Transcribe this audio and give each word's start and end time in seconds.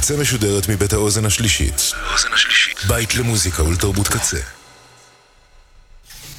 הקצה 0.00 0.16
משודרת 0.16 0.68
מבית 0.68 0.92
האוזן 0.92 1.24
השלישית. 1.24 1.92
בית 2.88 3.14
למוזיקה 3.14 3.62
ולתרבות 3.62 4.08
קצה. 4.08 4.38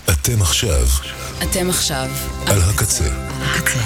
אתם 0.10 0.42
עכשיו 0.42 0.88
אתם 1.44 1.70
עכשיו 1.70 2.10
על 2.48 2.62
הקצה. 2.62 3.04
הקצה. 3.42 3.80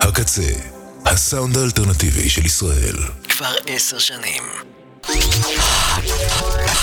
הקצה, 0.00 0.52
הסאונד 1.06 1.56
האלטרנטיבי 1.56 2.30
של 2.30 2.46
ישראל. 2.46 2.96
כבר 3.28 3.54
עשר 3.66 3.98
שנים. 3.98 4.42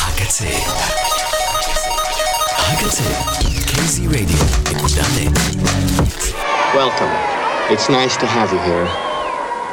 הקצה. 0.08 0.46
הקצה. 2.58 3.51
kzradio.net. 3.72 5.32
Welcome. 6.76 7.12
It's 7.74 7.88
nice 7.90 8.18
to 8.18 8.26
have 8.26 8.52
you 8.52 8.60
here. 8.60 8.86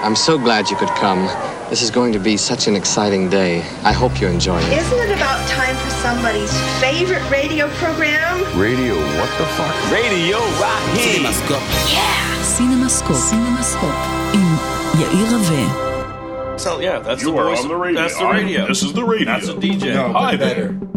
I'm 0.04 0.14
so 0.14 0.38
glad 0.38 0.70
you 0.70 0.76
could 0.76 0.88
come. 0.90 1.26
This 1.68 1.82
is 1.82 1.90
going 1.90 2.12
to 2.12 2.20
be 2.20 2.36
such 2.36 2.68
an 2.68 2.76
exciting 2.76 3.28
day. 3.28 3.60
I 3.82 3.92
hope 3.92 4.20
you 4.20 4.28
enjoy 4.28 4.60
it. 4.60 4.72
Isn't 4.72 4.98
it 5.00 5.10
about 5.16 5.46
time 5.48 5.74
for 5.76 5.90
somebody's 5.90 6.52
favorite 6.80 7.28
radio 7.28 7.68
program? 7.82 8.38
Radio, 8.58 8.94
what 9.18 9.30
the 9.36 9.46
fuck? 9.58 9.74
Radio 9.90 10.38
Rocky. 10.62 11.18
Cinemascope. 11.18 11.66
Yeah. 11.92 12.42
Cinemascope. 12.42 13.18
Cinemascope. 13.18 13.98
In 14.38 14.46
Yair 15.02 15.42
Rave. 15.50 16.60
So 16.60 16.80
yeah, 16.80 17.00
that's 17.00 17.22
you 17.22 17.28
the 17.28 17.32
voice. 17.32 17.60
On 17.62 17.68
the 17.68 17.76
radio. 17.76 18.00
That's 18.02 18.16
the 18.16 18.26
radio. 18.26 18.62
I'm, 18.62 18.68
this 18.68 18.82
is 18.84 18.92
the 18.92 19.04
radio. 19.04 19.26
That's 19.26 19.48
a 19.48 19.54
DJ. 19.54 19.92
No, 19.94 20.12
Hi 20.12 20.36
better. 20.36 20.68
there. 20.72 20.88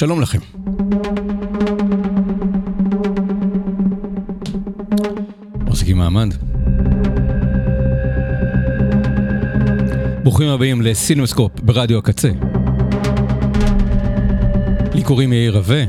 שלום 0.00 0.20
לכם. 0.20 0.38
מחזיקים 5.66 5.96
מעמד. 5.98 6.34
ברוכים 10.22 10.48
הבאים 10.48 10.82
לסינמסקופ 10.82 11.60
ברדיו 11.60 11.98
הקצה. 11.98 12.30
לי 14.94 15.02
קוראים 15.02 15.32
יאיר 15.32 15.56
רווה. 15.56 15.84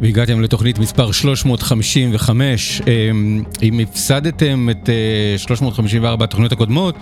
והגעתם 0.00 0.40
לתוכנית 0.40 0.78
מספר 0.78 1.12
355. 1.12 2.82
אמ, 2.86 3.42
אם 3.62 3.80
הפסדתם 3.80 4.68
את 4.70 4.88
אה, 4.88 5.38
354 5.38 6.24
התוכניות 6.24 6.52
הקודמות, 6.52 6.94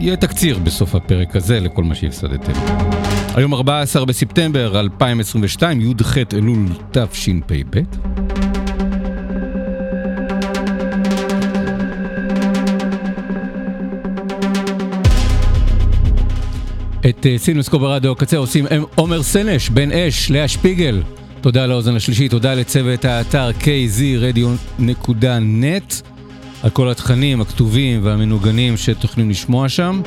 יהיה 0.00 0.16
תקציר 0.16 0.58
בסוף 0.58 0.94
הפרק 0.94 1.36
הזה 1.36 1.60
לכל 1.60 1.84
מה 1.84 1.94
שהפסדתם. 1.94 2.52
היום 3.34 3.54
14 3.54 4.04
בספטמבר 4.04 4.80
2022, 4.80 5.80
י"ח 5.80 6.16
אלול 6.34 6.66
תשפ"ב. 6.90 7.78
את 17.08 17.26
אה, 17.26 17.38
סינוסקופ 17.38 17.80
ברדיו 17.80 18.12
הקצה 18.12 18.36
עושים 18.36 18.66
עומר 18.94 19.22
סנש, 19.22 19.68
בן 19.68 19.92
אש, 19.92 20.30
לאה 20.30 20.48
שפיגל. 20.48 21.02
תודה 21.40 21.66
לאוזן 21.66 21.96
השלישית, 21.96 22.30
תודה 22.30 22.54
לצוות 22.54 23.04
האתר 23.04 23.50
kzradio.net 23.50 26.09
על 26.62 26.70
כל 26.70 26.90
התכנים 26.90 27.40
הכתובים 27.40 28.00
והמנוגנים 28.04 28.76
שתוכלים 28.76 29.30
לשמוע 29.30 29.68
שם, 29.68 30.00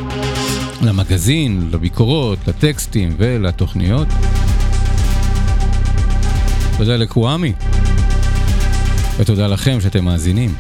למגזין, 0.82 1.70
לביקורות, 1.72 2.40
לטקסטים 2.48 3.16
ולתוכניות. 3.18 4.08
תודה 6.78 6.98
לקוואמי, 6.98 7.54
ותודה 9.18 9.48
לכם 9.48 9.82
שאתם 9.82 10.06
מאזינים. 10.06 10.56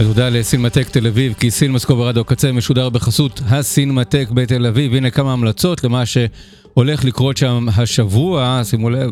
ותודה 0.00 0.28
לסינמטק 0.28 0.88
תל 0.88 1.06
אביב, 1.06 1.32
כי 1.32 1.50
סינמסקו 1.50 1.96
ברדיו 1.96 2.24
קצה 2.24 2.52
משודר 2.52 2.88
בחסות 2.88 3.40
הסינמטק 3.48 4.28
בתל 4.30 4.66
אביב. 4.66 4.94
הנה 4.94 5.10
כמה 5.10 5.32
המלצות 5.32 5.84
למה 5.84 6.02
שהולך 6.74 7.04
לקרות 7.04 7.36
שם 7.36 7.66
השבוע, 7.76 8.60
שימו 8.64 8.90
לב, 8.90 9.10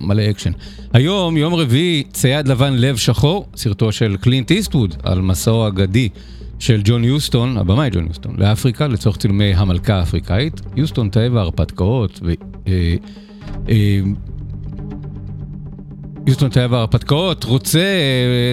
מלא 0.00 0.30
אקשן. 0.30 0.50
היום, 0.92 1.36
יום 1.36 1.54
רביעי, 1.54 2.04
צייד 2.12 2.48
לבן 2.48 2.72
לב 2.72 2.96
שחור, 2.96 3.46
סרטו 3.56 3.92
של 3.92 4.16
קלינט 4.20 4.50
איסטווד 4.50 4.94
על 5.02 5.20
מסעו 5.20 5.64
האגדי 5.64 6.08
של 6.58 6.80
ג'ון 6.84 7.04
יוסטון, 7.04 7.56
הבמאי 7.56 7.90
ג'ון 7.90 8.06
יוסטון, 8.06 8.34
לאפריקה, 8.38 8.86
לצורך 8.86 9.16
צילומי 9.16 9.54
המלכה 9.54 9.94
האפריקאית. 9.94 10.60
יוסטון 10.76 11.08
תאב 11.08 11.36
ההרפתקאות, 11.36 12.20
ו... 12.22 12.32
אה, 12.68 12.94
אה, 13.68 14.00
יוסטון 16.26 16.50
תאב 16.50 16.74
ההרפתקאות 16.74 17.44
רוצה, 17.44 17.84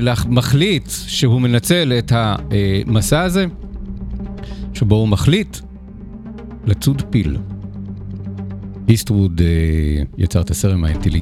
אה, 0.06 0.14
מחליט 0.28 0.90
שהוא 1.08 1.42
מנצל 1.42 1.94
את 2.00 2.12
המסע 2.16 3.22
הזה, 3.22 3.46
שבו 4.74 4.96
הוא 4.96 5.08
מחליט 5.08 5.58
לצוד 6.66 7.02
פיל. 7.10 7.38
איסטווד 8.88 9.42
אה, 9.42 10.04
יצר 10.18 10.42
את 10.42 10.52
הסרט. 10.52 10.76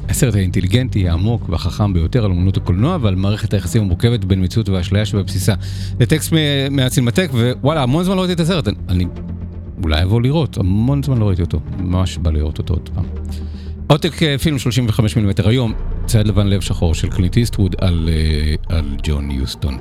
הסרט 0.10 0.36
האינטליגנטי, 0.36 1.10
העמוק 1.10 1.50
והחכם 1.50 1.94
ביותר 1.94 2.26
על 2.26 2.32
אמנות 2.32 2.58
הקולנוע 2.58 2.98
ועל 3.02 3.16
מערכת 3.16 3.54
היחסים 3.54 3.82
המורכבת 3.82 4.26
בין 4.26 4.44
מציאות 4.44 4.70
והאשליה 4.70 5.06
שבבסיסה. 5.06 5.54
זה 6.00 6.06
טקסט 6.06 6.34
מהצינמטק, 6.72 7.30
ווואלה, 7.34 7.84
המון 7.84 8.04
זמן 8.04 8.16
לא 8.16 8.22
ראיתי 8.22 8.34
את 8.34 8.40
הסרט. 8.40 8.68
אני, 8.68 8.76
אני 8.90 9.06
אולי 9.84 10.04
אבוא 10.04 10.22
לראות, 10.22 10.58
המון 10.58 11.04
זמן 11.04 11.18
לא 11.18 11.28
ראיתי 11.28 11.42
אותו. 11.42 11.60
ממש 11.80 12.18
בא 12.18 12.32
לראות 12.32 12.58
אותו 12.58 12.74
עוד 12.74 12.90
פעם. 12.94 13.06
עותק 13.88 14.24
אה, 14.24 14.38
פילם 14.38 14.60
35 14.60 15.16
מילימטר 15.16 15.48
היום, 15.48 15.74
צייד 16.06 16.28
לבן 16.28 16.48
לב 16.48 16.62
שחור 16.62 16.96
של 16.96 17.10
קלינט 17.10 17.38
איסטווד 17.38 17.76
על, 17.82 18.10
אה, 18.12 18.78
על 18.78 18.86
ג'ון 19.04 19.32
יוסטון. 19.32 19.78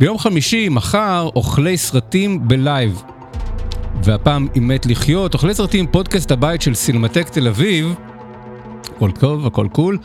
ביום 0.00 0.18
חמישי, 0.18 0.68
מחר, 0.68 1.28
אוכלי 1.36 1.76
סרטים 1.76 2.48
בלייב. 2.48 3.02
והפעם 4.04 4.48
עם 4.54 4.68
מת 4.68 4.86
לחיות, 4.86 5.34
אוכלי 5.34 5.54
סרטים, 5.54 5.86
פודקאסט 5.86 6.30
הבית 6.30 6.62
של 6.62 6.74
סינמטק 6.74 7.28
תל 7.28 7.48
אביב, 7.48 7.94
הכל 8.96 9.10
טוב, 9.10 9.46
הכל 9.46 9.68
קול, 9.72 9.98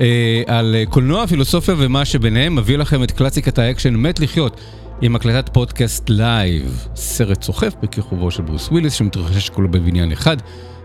אה, 0.00 0.42
על 0.46 0.76
קולנוע, 0.90 1.26
פילוסופיה 1.26 1.74
ומה 1.78 2.04
שביניהם, 2.04 2.56
מביא 2.56 2.78
לכם 2.78 3.02
את 3.02 3.10
קלאסיקת 3.10 3.58
האקשן 3.58 3.94
מת 3.94 4.20
לחיות. 4.20 4.60
עם 5.02 5.16
הקלטת 5.16 5.48
פודקאסט 5.48 6.10
לייב, 6.10 6.88
סרט 6.94 7.40
סוחף 7.40 7.74
בכיכובו 7.82 8.30
של 8.30 8.42
ברוס 8.42 8.68
וויליס 8.68 8.92
שמתרחש 8.92 9.48
כולו 9.48 9.68
בבניין 9.70 10.12
אחד 10.12 10.36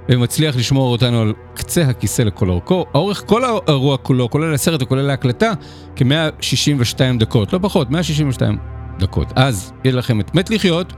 ומצליח 0.09 0.55
לשמור 0.55 0.91
אותנו 0.91 1.21
על 1.21 1.33
קצה 1.53 1.81
הכיסא 1.81 2.21
לכל 2.21 2.49
אורכו. 2.49 2.85
האורך 2.93 3.23
של 3.25 3.43
האירוע 3.43 3.97
כולו, 3.97 4.29
כולל 4.29 4.53
הסרט 4.53 4.81
וכולל 4.83 5.09
ההקלטה, 5.09 5.51
כ-162 5.95 6.99
דקות, 7.19 7.53
לא 7.53 7.59
פחות, 7.61 7.91
162 7.91 8.57
דקות. 8.99 9.27
אז 9.35 9.73
יהיה 9.83 9.95
לכם 9.95 10.19
את 10.19 10.35
מת 10.35 10.49
לחיות, 10.49 10.93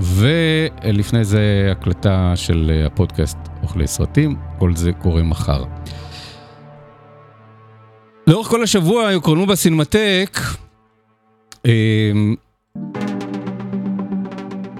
ולפני 0.00 1.24
זה 1.24 1.68
הקלטה 1.72 2.32
של 2.36 2.70
אה, 2.74 2.86
הפודקאסט 2.86 3.38
אוכלי 3.62 3.86
סרטים, 3.86 4.36
כל 4.58 4.76
זה 4.76 4.92
קורה 4.92 5.22
מחר. 5.22 5.64
לאורך 8.26 8.48
כל 8.48 8.62
השבוע 8.62 9.12
יוקרנו 9.12 9.46
בסינמטק 9.46 10.40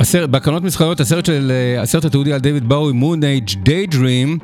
הסרט, 0.01 0.31
בהקרנות 0.31 0.63
מסחריות, 0.63 1.01
הסרט 1.01 1.27
של, 1.27 1.53
אה, 1.55 1.83
הסרט 1.83 2.05
התיעודי 2.05 2.33
על 2.33 2.41
דיוויד 2.41 2.69
באוי, 2.69 2.93
מון 2.93 3.25
אייג' 3.25 3.51
דיידרים, 3.63 4.39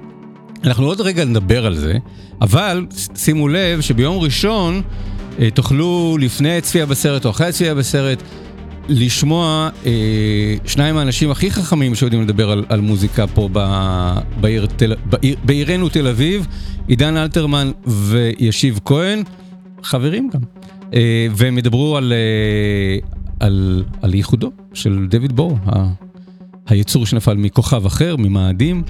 אנחנו 0.64 0.86
עוד 0.86 1.00
רגע 1.00 1.24
נדבר 1.24 1.66
על 1.66 1.74
זה, 1.76 1.94
אבל 2.40 2.86
שימו 3.16 3.48
לב 3.48 3.80
שביום 3.80 4.18
ראשון 4.18 4.82
אה, 5.38 5.50
תוכלו 5.50 6.16
לפני 6.20 6.60
צפייה 6.60 6.86
בסרט 6.86 7.24
או 7.24 7.30
אחרי 7.30 7.46
הצפייה 7.46 7.74
בסרט 7.74 8.22
לשמוע 8.92 9.68
אה, 9.86 9.90
שניים 10.66 10.94
מהאנשים 10.94 11.30
הכי 11.30 11.50
חכמים 11.50 11.94
שיודעים 11.94 12.22
לדבר 12.22 12.50
על, 12.50 12.64
על 12.68 12.80
מוזיקה 12.80 13.26
פה 13.26 13.48
ב, 13.52 13.58
בעיר, 14.40 14.66
תל, 14.66 14.94
בעיר, 15.04 15.36
בעירנו 15.44 15.88
תל 15.88 16.06
אביב, 16.06 16.46
עידן 16.88 17.16
אלתרמן 17.16 17.70
וישיב 17.86 18.80
כהן, 18.84 19.22
חברים 19.82 20.30
גם. 20.34 20.40
אה, 20.94 21.26
והם 21.36 21.58
ידברו 21.58 21.96
על, 21.96 22.12
אה, 22.12 22.98
על, 23.46 23.84
על 24.02 24.14
ייחודו 24.14 24.50
של 24.74 25.06
דויד 25.10 25.32
בור, 25.36 25.58
ה- 25.66 25.88
היצור 26.66 27.06
שנפל 27.06 27.34
מכוכב 27.34 27.86
אחר, 27.86 28.16
ממאדים, 28.18 28.82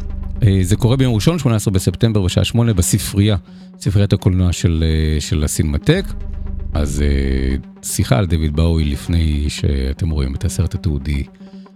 אה, 0.43 0.59
זה 0.63 0.77
קורה 0.77 0.97
ביום 0.97 1.15
ראשון, 1.15 1.39
18 1.39 1.75
בספטמבר 1.75 2.23
בשעה 2.23 2.45
8 2.45 2.73
בספרייה, 2.73 3.37
ספריית 3.81 4.13
הקולנוע 4.13 4.53
של, 4.53 4.85
אה, 4.87 5.21
של 5.21 5.45
הסינמטק. 5.45 6.05
אז 6.73 7.03
אה, 7.03 7.57
שיחה 7.83 8.19
על 8.19 8.27
דויד 8.27 8.57
באוי 8.57 8.85
לפני 8.85 9.51
שאתם 9.51 10.11
רואים 10.11 10.35
את 10.35 10.45
הסרט 10.45 10.75
התיעודי 10.75 11.25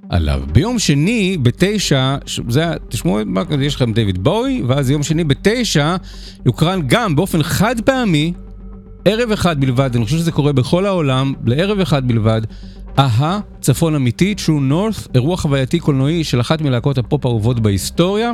עליו. 0.09 0.43
ביום 0.53 0.79
שני, 0.79 1.37
בתשע, 1.43 2.17
זה, 2.49 2.65
תשמעו, 2.89 3.19
יש 3.61 3.75
לכם 3.75 3.93
דויד 3.93 4.25
באוי, 4.25 4.63
ואז 4.67 4.91
יום 4.91 5.03
שני 5.03 5.25
בתשע, 5.25 5.97
יוקרן 6.47 6.81
גם 6.87 7.17
באופן 7.17 7.43
חד 7.43 7.81
פעמי, 7.81 8.33
ערב 9.05 9.33
אחד 9.33 9.61
בלבד, 9.61 9.97
אני 9.97 10.05
חושב 10.05 10.17
שזה 10.17 10.33
קורה 10.33 10.53
בכל 10.53 10.87
העולם, 10.87 11.35
לערב 11.47 11.81
אחד 11.81 12.09
בלבד, 12.09 12.43
אהה, 12.99 13.41
צפון 13.61 13.95
אמיתי, 13.95 14.35
True 14.39 14.73
North, 14.73 15.09
אירוע 15.15 15.37
חווייתי 15.37 15.79
קולנועי 15.79 16.25
של 16.25 16.41
אחת 16.41 16.61
מלהקות 16.61 16.99
הפופ 16.99 17.27
האהובות 17.27 17.61
בהיסטוריה. 17.61 18.33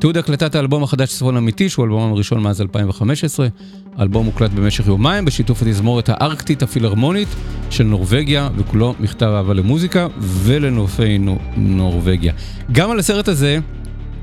תיעוד 0.00 0.16
הקלטת 0.16 0.54
האלבום 0.54 0.82
החדש 0.82 1.08
צפון 1.08 1.36
אמיתי, 1.36 1.68
שהוא 1.68 1.82
האלבום 1.82 2.12
הראשון 2.12 2.42
מאז 2.42 2.60
2015. 2.60 3.48
האלבום 3.96 4.26
הוקלט 4.26 4.50
במשך 4.50 4.86
יומיים 4.86 5.24
בשיתוף 5.24 5.62
התזמורת 5.62 6.08
הארקטית 6.08 6.62
הפילהרמונית 6.62 7.28
של 7.70 7.84
נורבגיה, 7.84 8.48
וכולו 8.56 8.94
מכתב 9.00 9.26
אהבה 9.26 9.54
למוזיקה 9.54 10.06
ולנופי 10.20 11.18
נו- 11.18 11.38
נורבגיה. 11.56 12.32
גם 12.72 12.90
על 12.90 12.98
הסרט 12.98 13.28
הזה 13.28 13.58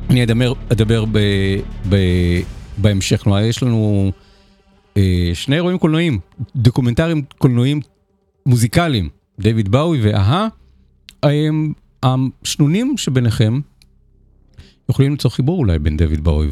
אני 0.10 0.24
אדבר, 0.24 0.54
אדבר 0.72 1.06
ב, 1.12 1.20
ב, 1.90 1.96
בהמשך. 2.78 3.22
כלומר, 3.24 3.40
יש 3.40 3.64
לנו 3.64 4.12
אה, 4.98 5.32
שני 5.34 5.56
אירועים 5.56 5.78
קולנועיים, 5.78 6.20
דוקומנטריים 6.56 7.22
קולנועיים 7.38 7.80
מוזיקליים, 8.46 9.10
דיוויד 9.40 9.70
באוי 9.70 10.00
ו-a-ha. 10.02 10.48
השנונים 12.04 12.98
שביניכם 12.98 13.60
יכולים 14.90 15.12
למצוא 15.12 15.30
חיבור 15.32 15.60
אולי 15.60 15.80
בין 15.80 15.98
דיוויד 15.98 16.24
באוי. 16.24 16.48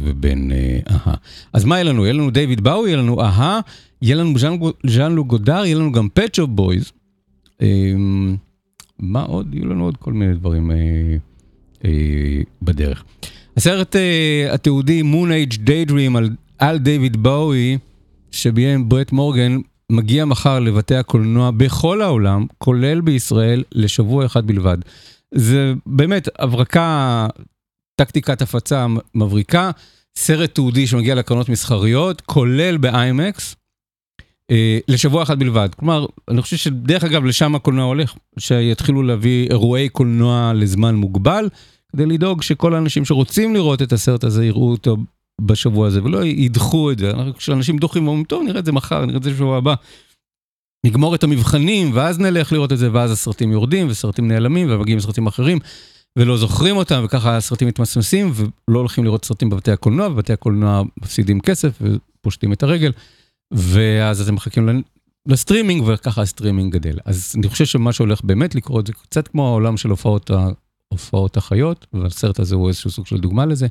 ובין 0.00 0.52
אה, 0.52 0.78
a-ha. 0.90 1.14
אז 1.52 1.64
מה 1.64 1.74
יהיה 1.74 1.84
לנו? 1.84 2.04
יהיה 2.04 2.12
לנו 2.12 2.30
דיוויד 2.30 2.60
באוי, 2.60 2.90
יהיה 2.90 2.96
לנו 2.96 3.22
a-ha, 3.22 3.60
יהיה 4.02 4.16
לנו 4.16 4.38
ז'אן-לוק 4.86 5.24
גודאר, 5.24 5.64
יהיה 5.64 5.76
לנו 5.76 5.92
גם 5.92 6.08
Shop 6.32 6.50
Boys. 6.50 6.92
אמ, 7.62 8.36
מה 8.98 9.22
עוד? 9.22 9.54
יהיו 9.54 9.66
לנו 9.66 9.84
עוד 9.84 9.96
כל 9.96 10.12
מיני 10.12 10.34
דברים 10.34 10.70
אה, 10.70 10.76
אה, 11.84 12.40
בדרך. 12.62 13.04
הסרט 13.56 13.96
התיעודי 14.50 15.02
Moon 15.02 15.52
Age 15.52 15.56
Daydream 15.56 16.18
על, 16.58 16.78
דיוויד 16.78 17.22
באוי, 17.22 17.78
שביים 18.30 18.88
ברט 18.88 19.12
מורגן, 19.12 19.56
מגיע 19.90 20.24
מחר 20.24 20.60
לבתי 20.60 20.94
הקולנוע 20.94 21.50
בכל 21.50 22.02
העולם, 22.02 22.46
כולל 22.58 23.00
בישראל, 23.00 23.62
לשבוע 23.72 24.26
אחד 24.26 24.46
בלבד. 24.46 24.78
זה 25.34 25.72
באמת 25.86 26.28
הברקה, 26.38 27.26
טקטיקת 27.96 28.42
הפצה 28.42 28.86
מבריקה, 29.14 29.70
סרט 30.18 30.54
תיעודי 30.54 30.86
שמגיע 30.86 31.14
לקרנות 31.14 31.48
מסחריות, 31.48 32.20
כולל 32.20 32.76
באיימקס, 32.76 33.56
אה, 34.50 34.78
לשבוע 34.88 35.22
אחד 35.22 35.38
בלבד. 35.38 35.68
כלומר, 35.76 36.06
אני 36.28 36.42
חושב 36.42 36.56
שדרך 36.56 37.04
אגב, 37.04 37.24
לשם 37.24 37.54
הקולנוע 37.54 37.84
הולך, 37.84 38.14
שיתחילו 38.38 39.02
להביא 39.02 39.48
אירועי 39.50 39.88
קולנוע 39.88 40.52
לזמן 40.54 40.94
מוגבל, 40.94 41.48
כדי 41.92 42.06
לדאוג 42.06 42.42
שכל 42.42 42.74
האנשים 42.74 43.04
שרוצים 43.04 43.54
לראות 43.54 43.82
את 43.82 43.92
הסרט 43.92 44.24
הזה 44.24 44.46
יראו 44.46 44.70
אותו 44.70 44.96
בשבוע 45.40 45.86
הזה, 45.86 46.04
ולא 46.04 46.24
ידחו 46.24 46.90
את 46.90 46.98
זה. 46.98 47.12
כשאנשים 47.36 47.78
דוחים 47.78 48.06
ואומרים, 48.06 48.24
טוב, 48.24 48.42
נראה 48.42 48.58
את 48.58 48.64
זה 48.64 48.72
מחר, 48.72 49.04
נראה 49.04 49.18
את 49.18 49.22
זה 49.22 49.30
בשבוע 49.30 49.56
הבא. 49.56 49.74
נגמור 50.86 51.14
את 51.14 51.24
המבחנים, 51.24 51.90
ואז 51.94 52.18
נלך 52.18 52.52
לראות 52.52 52.72
את 52.72 52.78
זה, 52.78 52.88
ואז 52.92 53.10
הסרטים 53.10 53.52
יורדים, 53.52 53.86
וסרטים 53.90 54.28
נעלמים, 54.28 54.66
ומגיעים 54.70 55.00
סרטים 55.00 55.26
אחרים, 55.26 55.58
ולא 56.18 56.36
זוכרים 56.36 56.76
אותם, 56.76 57.02
וככה 57.04 57.36
הסרטים 57.36 57.68
מתמסמסים, 57.68 58.32
ולא 58.34 58.78
הולכים 58.78 59.04
לראות 59.04 59.24
סרטים 59.24 59.50
בבתי 59.50 59.70
הקולנוע, 59.70 60.06
ובתי 60.06 60.32
הקולנוע 60.32 60.82
מפסידים 61.02 61.40
כסף, 61.40 61.78
ופושטים 61.80 62.52
את 62.52 62.62
הרגל, 62.62 62.92
ואז 63.50 64.20
אתם 64.20 64.34
מחכים 64.34 64.82
לסטרימינג, 65.28 65.82
וככה 65.86 66.22
הסטרימינג 66.22 66.72
גדל. 66.72 66.98
אז 67.04 67.34
אני 67.38 67.48
חושב 67.48 67.64
שמה 67.64 67.92
שהולך 67.92 68.20
באמת 68.24 68.54
לקרות, 68.54 68.86
זה 68.86 68.92
קצת 68.92 69.28
כמו 69.28 69.48
העולם 69.48 69.76
של 69.76 69.90
הופעות, 69.90 70.30
הופעות 70.88 71.36
החיות, 71.36 71.86
והסרט 71.92 72.38
הזה 72.38 72.54
הוא 72.54 72.68
איזשהו 72.68 72.90
סוג 72.90 73.06
של 73.06 73.18
דוגמה 73.18 73.46
לזה, 73.46 73.66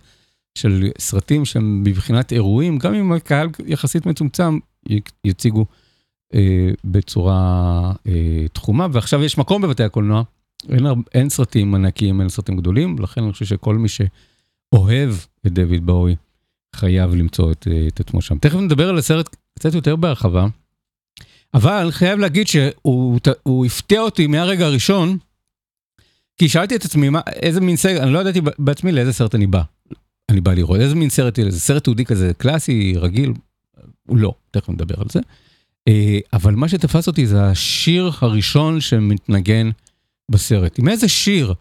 של 0.58 0.90
סרטים 1.00 1.46
שהם 1.46 1.84
מבחינת 1.84 2.34
אירועים, 2.34 2.78
גם 2.78 2.94
אם 2.94 3.12
הקהל 3.12 3.48
יחסית 3.66 4.06
מצומצם, 4.06 4.60
יציגו 5.26 5.66
אה, 6.34 6.70
בצורה 6.84 7.92
אה, 8.08 8.46
תחומה, 8.54 8.88
ועכשיו 8.92 9.24
יש 9.24 9.38
מקום 9.38 9.62
בבתי 9.62 9.84
הקולנוע, 9.84 10.24
אין, 10.70 10.86
אין 11.14 11.30
סרטים 11.30 11.76
ענקיים, 11.76 12.22
אין 12.22 12.30
סרטים 12.30 12.58
גדולים, 12.58 12.96
לכן 13.00 13.24
אני 13.24 13.32
חושב 13.32 13.46
שכל 13.46 13.76
מי 13.76 13.88
שאוהב 13.90 15.10
את 15.48 15.52
דויד 15.54 15.86
באוי 15.86 16.16
חייב 16.76 17.16
למצוא 17.16 17.52
את, 17.52 17.68
אה, 17.72 17.88
את 17.88 18.00
עצמו 18.00 18.22
שם. 18.22 18.38
תכף 18.38 18.56
נדבר 18.56 18.90
על 18.90 18.98
הסרט 18.98 19.36
קצת 19.56 19.74
יותר 19.74 19.96
בהרחבה, 19.96 20.48
אבל 21.54 21.72
אני 21.74 21.92
חייב 21.92 22.20
להגיד 22.20 22.48
שהוא 22.48 23.66
הפתיע 23.66 24.02
אותי 24.02 24.28
מהרגע 24.28 24.66
הראשון, 24.66 25.18
כי 26.38 26.50
שאלתי 26.50 26.76
את 26.76 26.86
עצמי, 26.86 27.10
מה, 27.10 27.22
איזה 27.28 27.62
מין 27.62 27.76
סרט, 27.76 28.02
אני 28.02 28.14
לא 28.14 28.20
ידעתי 28.20 28.42
בעצמי 28.58 28.92
לאיזה 28.92 29.14
סרט 29.14 29.36
אני 29.36 29.48
בא. 29.48 29.62
אני 30.30 30.42
בא 30.42 30.54
לראות, 30.54 30.80
איזה 30.80 30.96
מין 30.96 31.10
סרט, 31.10 31.40
זה 31.50 31.60
סרט 31.60 31.84
תיעודי 31.84 32.06
כזה 32.06 32.32
קלאסי, 32.38 32.94
רגיל? 32.98 33.34
הוא 34.08 34.18
לא, 34.18 34.34
תכף 34.52 34.70
נדבר 34.70 34.96
על 34.98 35.06
זה. 35.12 35.20
אה, 35.88 36.20
אבל 36.34 36.56
מה 36.56 36.70
שתפס 36.70 37.08
אותי 37.08 37.28
זה 37.28 37.44
השיר 37.44 38.12
הראשון 38.22 38.82
שמתנגן 38.82 39.70
בסרט. 40.32 40.80
עם 40.80 40.88
איזה 40.90 41.10
שיר 41.10 41.54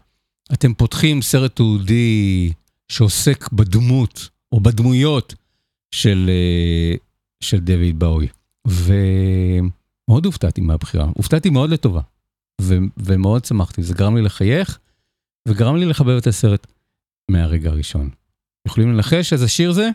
אתם 0.53 0.73
פותחים 0.73 1.21
סרט 1.21 1.55
תיעודי 1.55 2.53
שעוסק 2.91 3.51
בדמות 3.51 4.29
או 4.51 4.59
בדמויות 4.59 5.33
של, 5.95 6.29
אה, 6.29 6.95
של 7.43 7.59
דויד 7.59 7.99
באוי? 7.99 8.27
ומאוד 8.67 10.25
הופתעתי 10.25 10.61
מהבחירה, 10.61 11.05
הופתעתי 11.15 11.49
מאוד 11.49 11.69
לטובה, 11.69 12.01
ו- 12.61 12.77
ומאוד 12.97 13.45
שמחתי, 13.45 13.83
זה 13.83 13.93
גרם 13.93 14.15
לי 14.15 14.21
לחייך 14.21 14.79
וגרם 15.47 15.75
לי 15.75 15.85
לחבב 15.85 16.17
את 16.17 16.27
הסרט 16.27 16.67
מהרגע 17.31 17.69
הראשון. 17.69 18.09
יכולים 18.67 18.93
לנחש 18.93 19.33
איזה 19.33 19.47
שיר 19.47 19.71
זה? 19.71 19.89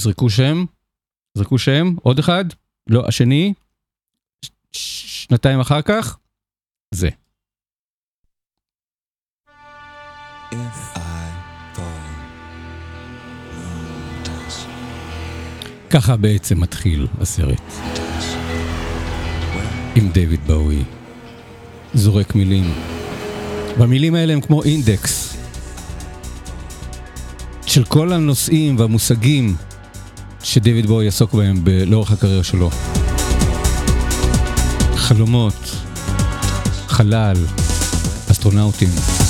זרקו 0.00 0.30
שם, 0.30 0.64
זרקו 1.38 1.58
שם, 1.58 1.94
עוד 2.02 2.18
אחד, 2.18 2.44
לא, 2.90 3.08
השני, 3.08 3.54
ש- 4.72 5.24
שנתיים 5.26 5.60
אחר 5.60 5.82
כך, 5.82 6.18
זה. 6.94 7.08
ככה 15.90 16.16
בעצם 16.16 16.60
מתחיל 16.60 17.06
הסרט. 17.20 17.72
עם 19.94 20.08
דיוויד 20.08 20.40
באוי. 20.46 20.84
זורק 21.94 22.34
מילים. 22.34 22.74
והמילים 23.78 24.14
האלה 24.14 24.32
הם 24.32 24.40
כמו 24.40 24.62
אינדקס 24.62 25.36
של 27.66 27.84
כל 27.84 28.12
הנושאים 28.12 28.78
והמושגים 28.78 29.56
שדיוויד 30.42 30.86
בוי 30.86 31.04
יעסוק 31.04 31.34
בהם 31.34 31.64
לאורך 31.86 32.12
הקריירה 32.12 32.44
שלו. 32.44 32.70
חלומות, 34.96 35.70
חלל, 36.88 37.36
אסטרונאוטים. 38.30 39.25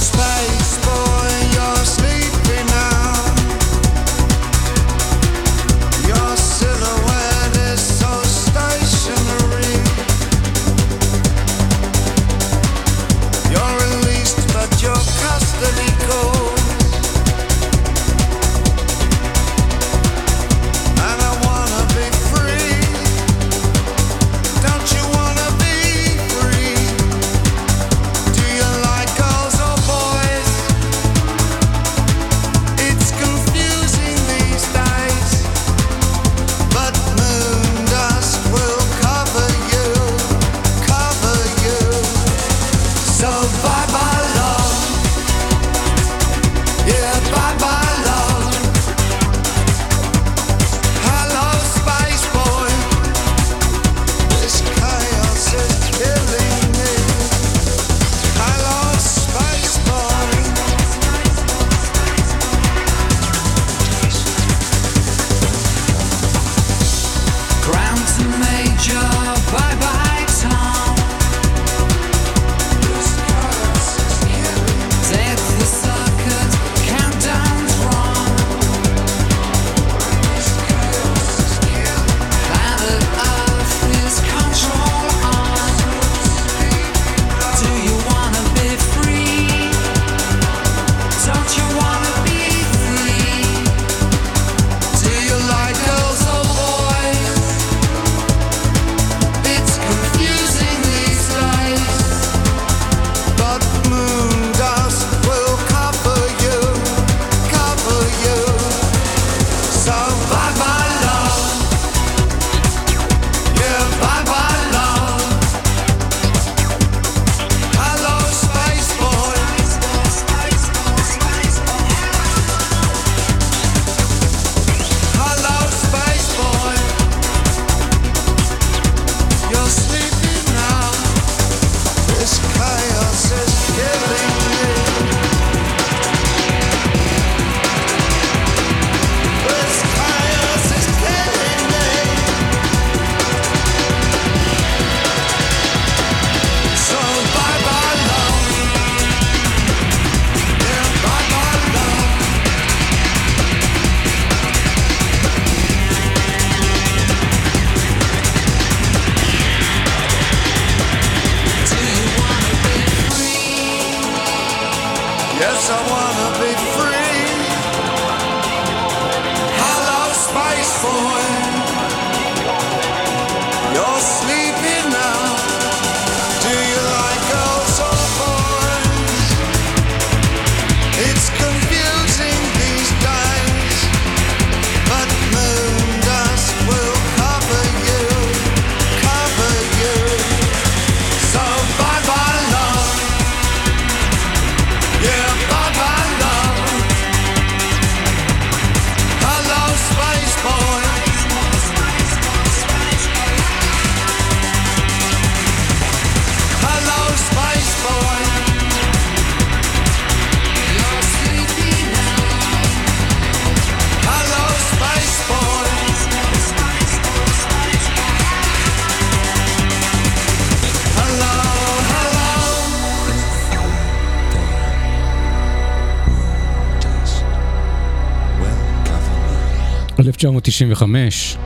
1995, 230.27 231.37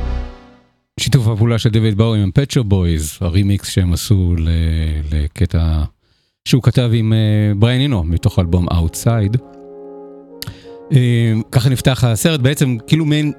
שיתוף 1.00 1.26
הפעולה 1.28 1.58
של 1.58 1.70
דויד 1.70 1.96
בואי 1.98 2.22
עם 2.22 2.30
Pet 2.34 2.47
Shop 2.47 2.64
Boys, 2.64 3.18
הרימיקס 3.20 3.68
שהם 3.68 3.92
עשו 3.92 4.34
ל- 4.38 4.48
לקטע 5.12 5.82
שהוא 6.44 6.62
כתב 6.62 6.90
עם 6.94 7.12
אה, 7.12 7.18
בריאן 7.56 7.80
אינו 7.80 8.04
מתוך 8.04 8.38
האלבום 8.38 8.68
Outside. 8.68 9.38
אה, 10.92 11.32
ככה 11.52 11.70
נפתח 11.70 12.04
הסרט, 12.04 12.40
בעצם 12.40 12.76
כאילו 12.86 13.04
מעין 13.04 13.32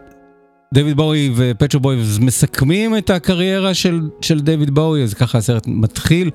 דויד 0.74 0.98
בואי 0.98 1.32
ו 1.36 1.41
Pet 1.41 1.58
Shop 1.58 1.80
Boys 1.80 2.20
מסכמים 2.20 2.98
את 2.98 3.10
הקריירה 3.10 3.74
של, 3.74 4.02
של 4.22 4.40
דויד 4.40 4.70
בואי, 4.70 5.04
אז 5.04 5.14
ככה 5.14 5.38
הסרט 5.38 5.68
מתחיל 5.68 6.30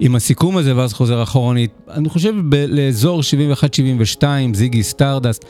עם 0.00 0.14
הסיכום 0.14 0.56
הזה 0.56 0.76
ואז 0.76 0.92
חוזר 0.92 1.22
אחורנית, 1.22 1.70
אני 1.90 2.08
חושב 2.08 2.34
ב- 2.48 2.54
לאזור 2.68 3.20
71-72, 4.20 4.24
זיגי 4.54 4.82
סטארדסט. 4.82 5.44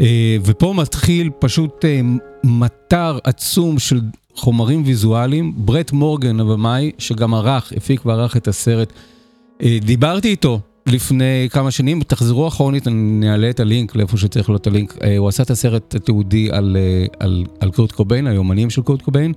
אה, 0.00 0.36
ופה 0.44 0.74
מתחיל 0.76 1.30
פשוט 1.38 1.84
אה, 1.84 2.00
מטר 2.44 3.18
עצום 3.24 3.78
של 3.78 4.00
חומרים 4.34 4.82
ויזואליים. 4.86 5.52
ברט 5.56 5.92
מורגן 5.92 6.40
הבמאי, 6.40 6.90
שגם 6.98 7.34
ערך, 7.34 7.72
הפיק 7.76 8.06
וערך 8.06 8.36
את 8.36 8.48
הסרט, 8.48 8.92
אה, 9.62 9.78
דיברתי 9.80 10.28
איתו 10.28 10.60
לפני 10.86 11.48
כמה 11.50 11.70
שנים, 11.70 12.02
תחזרו 12.02 12.48
אחורנית, 12.48 12.88
אני 12.88 13.30
אעלה 13.30 13.50
את 13.50 13.60
הלינק 13.60 13.96
לאיפה 13.96 14.16
שצריך 14.16 14.48
להיות 14.48 14.66
הלינק. 14.66 14.94
הוא 15.18 15.28
עשה 15.28 15.42
את 15.42 15.50
הסרט 15.50 15.94
התיעודי 15.94 16.48
על, 16.52 16.76
על, 17.18 17.44
על 17.60 17.70
קורט 17.70 17.92
קוביין, 17.92 18.26
היומנים 18.26 18.70
של 18.70 18.82
קורט 18.82 19.02
קוביין. 19.02 19.32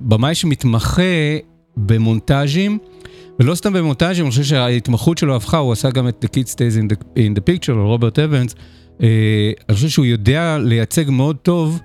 במאי 0.00 0.34
שמתמחה 0.34 1.02
במונטאז'ים. 1.76 2.78
ולא 3.40 3.54
סתם 3.54 3.72
במונטאז'ים, 3.72 4.24
אני 4.24 4.30
חושב 4.30 4.42
שההתמחות 4.42 5.18
שלו 5.18 5.36
הפכה, 5.36 5.58
הוא 5.58 5.72
עשה 5.72 5.90
גם 5.90 6.08
את 6.08 6.24
The 6.24 6.28
Kid 6.28 6.48
Stays 6.48 6.82
in 6.82 6.92
the, 6.92 6.96
in 7.16 7.38
the 7.38 7.40
Picture, 7.40 7.72
על 7.72 7.78
רוברט 7.78 8.18
אבנס. 8.18 8.54
אה, 9.02 9.52
אני 9.68 9.74
חושב 9.74 9.88
שהוא 9.88 10.04
יודע 10.04 10.58
לייצג 10.58 11.10
מאוד 11.10 11.36
טוב 11.36 11.80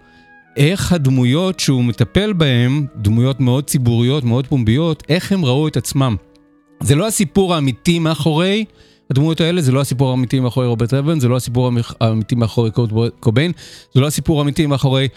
איך 0.57 0.93
הדמויות 0.93 1.59
שהוא 1.59 1.83
מטפל 1.83 2.33
בהן, 2.33 2.85
דמויות 2.95 3.39
מאוד 3.39 3.63
ציבוריות, 3.63 4.23
מאוד 4.23 4.47
פומביות, 4.47 5.03
איך 5.09 5.31
הם 5.31 5.45
ראו 5.45 5.67
את 5.67 5.77
עצמם. 5.77 6.15
זה 6.83 6.95
לא 6.95 7.07
הסיפור 7.07 7.53
האמיתי 7.53 7.99
מאחורי 7.99 8.65
הדמויות 9.11 9.41
האלה, 9.41 9.61
זה 9.61 9.71
לא 9.71 9.81
הסיפור 9.81 10.09
האמיתי 10.09 10.39
מאחורי 10.39 10.67
רוברט 10.67 10.93
אבנס, 10.93 11.21
זה 11.21 11.27
לא 11.27 11.35
הסיפור 11.35 11.71
האמיתי 11.99 12.35
מאחורי 12.35 12.71
קוביין, 13.19 13.51
זה 13.93 14.01
לא 14.01 14.07
הסיפור 14.07 14.39
האמיתי 14.39 14.65
מאחורי... 14.65 15.07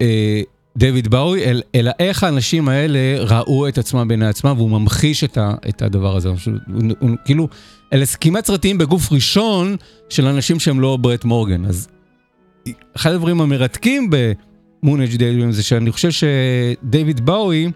אה, 0.00 0.42
דויד 0.76 1.08
באוי, 1.08 1.44
אל, 1.44 1.62
אלא 1.74 1.90
איך 1.98 2.24
האנשים 2.24 2.68
האלה 2.68 2.98
ראו 3.18 3.68
את 3.68 3.78
עצמם 3.78 4.08
בעיני 4.08 4.26
עצמם, 4.26 4.54
והוא 4.56 4.70
ממחיש 4.70 5.24
את, 5.24 5.38
ה, 5.38 5.54
את 5.68 5.82
הדבר 5.82 6.16
הזה. 6.16 6.28
הוא, 6.28 6.36
הוא, 6.66 6.82
הוא, 7.00 7.10
כאילו, 7.24 7.48
אלה 7.92 8.04
כמעט 8.20 8.46
סרטים 8.46 8.78
בגוף 8.78 9.12
ראשון 9.12 9.76
של 10.08 10.26
אנשים 10.26 10.60
שהם 10.60 10.80
לא 10.80 10.96
ברט 10.96 11.24
מורגן. 11.24 11.64
אז 11.64 11.88
אחד 12.96 13.12
הדברים 13.12 13.40
המרתקים 13.40 14.10
במונג' 14.10 15.16
דיילויים 15.16 15.52
זה 15.52 15.62
שאני 15.62 15.92
חושב 15.92 16.08
שדויד 16.10 17.26
באוי, 17.26 17.70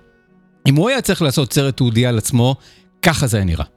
אם 0.67 0.75
הוא 0.75 0.89
היה 0.89 1.01
צריך 1.01 1.23
לעשות 1.23 1.53
סרט 1.53 1.77
תעודי 1.77 2.07
על 2.07 2.19
עצמו, 2.19 2.57
ככה 3.03 3.27
זה 3.27 3.37
היה 3.37 3.47
נראה. 3.47 3.74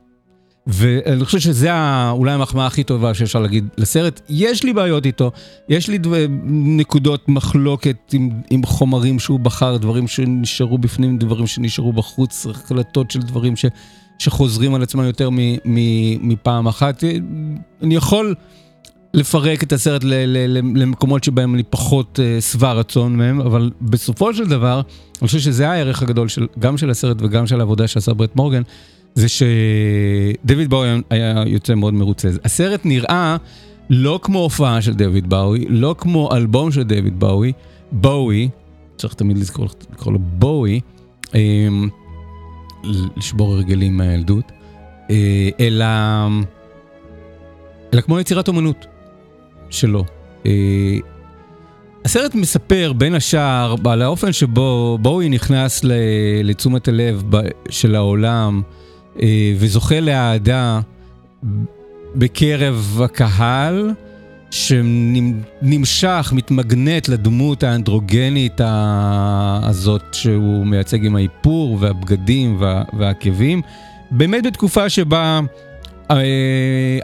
ואני 0.68 1.26
חושב 1.26 1.40
שזה 1.40 1.70
אולי 2.10 2.32
המחמאה 2.32 2.66
הכי 2.66 2.84
טובה 2.84 3.14
שאפשר 3.14 3.40
להגיד 3.40 3.68
לסרט. 3.78 4.22
יש 4.30 4.64
לי 4.64 4.74
בעיות 4.74 5.06
איתו, 5.06 5.32
יש 5.70 5.88
לי 5.88 5.98
דו, 5.98 6.12
נקודות 6.50 7.30
מחלוקת 7.30 8.14
עם, 8.14 8.30
עם 8.50 8.64
חומרים 8.64 9.20
שהוא 9.20 9.40
בחר, 9.40 9.78
דברים 9.78 10.08
שנשארו 10.08 10.78
בפנים, 10.78 11.18
דברים 11.18 11.48
שנשארו 11.48 11.94
בחוץ, 11.94 12.46
החלטות 12.50 13.12
של 13.12 13.20
דברים 13.20 13.56
ש, 13.56 13.66
שחוזרים 14.20 14.74
על 14.74 14.84
עצמם 14.84 15.04
יותר 15.04 15.30
מ, 15.30 15.38
מ, 15.66 16.30
מפעם 16.30 16.68
אחת. 16.68 17.04
אני 17.84 17.96
יכול 17.96 18.36
לפרק 19.14 19.64
את 19.64 19.74
הסרט 19.74 20.04
ל, 20.04 20.14
ל, 20.14 20.58
ל, 20.58 20.82
למקומות 20.82 21.24
שבהם 21.24 21.56
אני 21.56 21.64
פחות 21.64 22.20
uh, 22.20 22.42
שבע 22.42 22.74
רצון 22.74 23.16
מהם, 23.16 23.42
אבל 23.42 23.72
בסופו 23.82 24.34
של 24.34 24.48
דבר, 24.48 24.82
אני 25.22 25.28
חושב 25.28 25.40
שזה 25.40 25.70
הערך 25.70 26.02
הגדול 26.02 26.28
של, 26.28 26.48
גם 26.60 26.78
של 26.78 26.90
הסרט 26.90 27.18
וגם 27.22 27.48
של 27.48 27.60
העבודה 27.60 27.88
שעשה 27.88 28.14
ברט 28.14 28.36
מורגן. 28.36 28.62
זה 29.18 29.28
שדויד 29.30 30.70
באוי 30.70 30.90
היה 31.10 31.44
יוצא 31.48 31.76
מאוד 31.76 31.94
מרוצה. 31.94 32.30
הסרט 32.44 32.82
נראה 32.86 33.38
לא 33.90 34.20
כמו 34.24 34.40
הופעה 34.40 34.82
של 34.82 34.94
דויד 34.94 35.30
באוי, 35.30 35.66
לא 35.70 35.96
כמו 35.98 36.30
אלבום 36.36 36.72
של 36.72 36.84
דויד 36.84 37.20
באוי, 37.20 37.52
בואי, 37.92 38.50
צריך 38.98 39.14
תמיד 39.14 39.38
לזכור 39.38 39.66
לקרוא 39.94 40.14
לו 40.14 40.20
בואי, 40.20 40.80
אה, 41.36 41.68
לשבור 43.18 43.54
הרגלים 43.54 43.98
מהילדות, 43.98 44.52
אה, 45.10 45.50
אלא, 45.60 45.86
אלא 47.94 48.02
כמו 48.02 48.20
יצירת 48.20 48.48
אומנות 48.48 48.86
שלו. 49.70 50.06
אה, 50.46 50.98
הסרט 52.06 52.36
מספר 52.36 52.94
בין 52.98 53.16
השאר 53.16 53.76
על 53.86 54.02
האופן 54.02 54.32
שבו 54.32 54.98
בואי 55.02 55.30
נכנס 55.30 55.82
לתשומת 56.44 56.88
הלב 56.88 57.24
של 57.70 57.96
העולם, 57.96 58.62
וזוכה 59.58 60.00
לאהדה 60.00 60.80
בקרב 62.16 63.00
הקהל, 63.04 63.92
שנמשך, 64.52 66.34
מתמגנט 66.36 67.10
לדמות 67.10 67.64
האנדרוגנית 67.64 68.62
הזאת 69.64 70.04
שהוא 70.12 70.66
מייצג 70.66 71.06
עם 71.06 71.16
האיפור 71.16 71.78
והבגדים 71.80 72.56
וה- 72.60 72.84
והעקבים. 72.98 73.62
באמת 74.12 74.46
בתקופה 74.46 74.90
שבה 74.90 75.40
אה, 76.12 76.18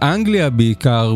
אנגליה 0.03 0.50
בעיקר 0.50 1.13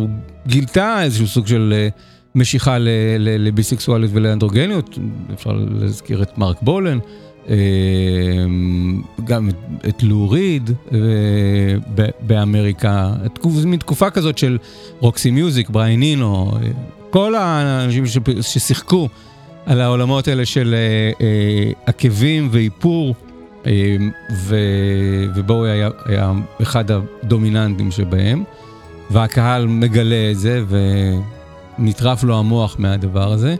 גילתה 0.47 1.03
איזשהו 1.03 1.27
סוג 1.27 1.47
של 1.47 1.73
אה, 1.77 1.87
משיכה 2.35 2.77
לביסקסואליות 3.19 4.11
ולאנדרוגניות, 4.13 4.97
אפשר 5.33 5.51
להזכיר 5.79 6.21
את 6.23 6.37
מרק 6.37 6.57
בולן. 6.61 6.97
אה, 7.49 7.55
גם 9.23 9.49
את- 9.87 10.03
לוריד 10.03 10.69
אה, 10.93 10.97
באמריקה, 12.21 13.13
תקופ- 13.33 13.49
זו 13.51 13.67
מין 13.67 13.79
תקופה 13.79 14.09
כזאת 14.09 14.37
של 14.37 14.57
רוקסי 14.99 15.31
מיוזיק, 15.31 15.69
בריין 15.69 15.99
נינו, 15.99 16.51
אה, 16.55 16.67
כל 17.09 17.35
האנשים 17.35 18.03
ששיחקו 18.41 19.09
על 19.65 19.81
העולמות 19.81 20.27
האלה 20.27 20.45
של 20.45 20.75
אה, 21.21 21.71
עקבים 21.85 22.49
ואיפור, 22.51 23.15
ובואי 25.35 25.69
היה, 25.71 25.89
היה 26.05 26.31
אחד 26.61 26.85
הדומיננטים 26.91 27.91
שבהם, 27.91 28.43
והקהל 29.11 29.67
מגלה 29.67 30.31
את 30.31 30.39
זה 30.39 30.63
ונטרף 31.79 32.23
לו 32.23 32.39
המוח 32.39 32.75
מהדבר 32.79 33.31
הזה. 33.33 33.55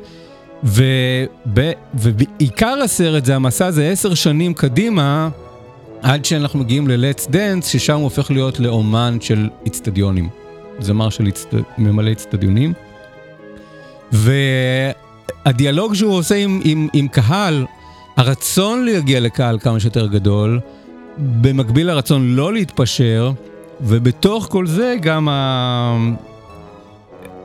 וב, 0.64 1.60
ובעיקר 1.94 2.80
הסרט 2.84 3.26
זה 3.26 3.36
המסע 3.36 3.66
הזה 3.66 3.90
עשר 3.90 4.14
שנים 4.14 4.54
קדימה, 4.54 5.30
עד 6.02 6.26
שאנחנו 6.26 6.60
מגיעים 6.60 6.88
ל-Let's 6.88 7.28
Dance, 7.28 7.66
ששם 7.66 7.96
הוא 7.96 8.04
הופך 8.04 8.32
להיות 8.32 8.60
לאומן 8.60 9.18
של 9.22 9.50
איצטדיונים. 9.66 10.30
זמר 10.80 11.10
של 11.10 11.26
איצט... 11.26 11.54
ממלא 11.78 12.10
איצטדיונים. 12.10 12.74
והדיאלוג 14.12 15.94
שהוא 15.94 16.14
עושה 16.14 16.36
עם, 16.36 16.62
עם, 16.64 16.88
עם 16.94 17.08
קהל, 17.08 17.66
הרצון 18.18 18.86
להגיע 18.86 19.20
לקהל 19.20 19.60
כמה 19.60 19.80
שיותר 19.80 20.08
גדול, 20.08 20.60
במקביל 21.18 21.88
לרצון 21.88 22.36
לא 22.36 22.54
להתפשר, 22.54 23.32
ובתוך 23.82 24.48
כל 24.52 24.68
זה 24.68 24.96
גם 25.02 25.30
ה... 25.30 25.98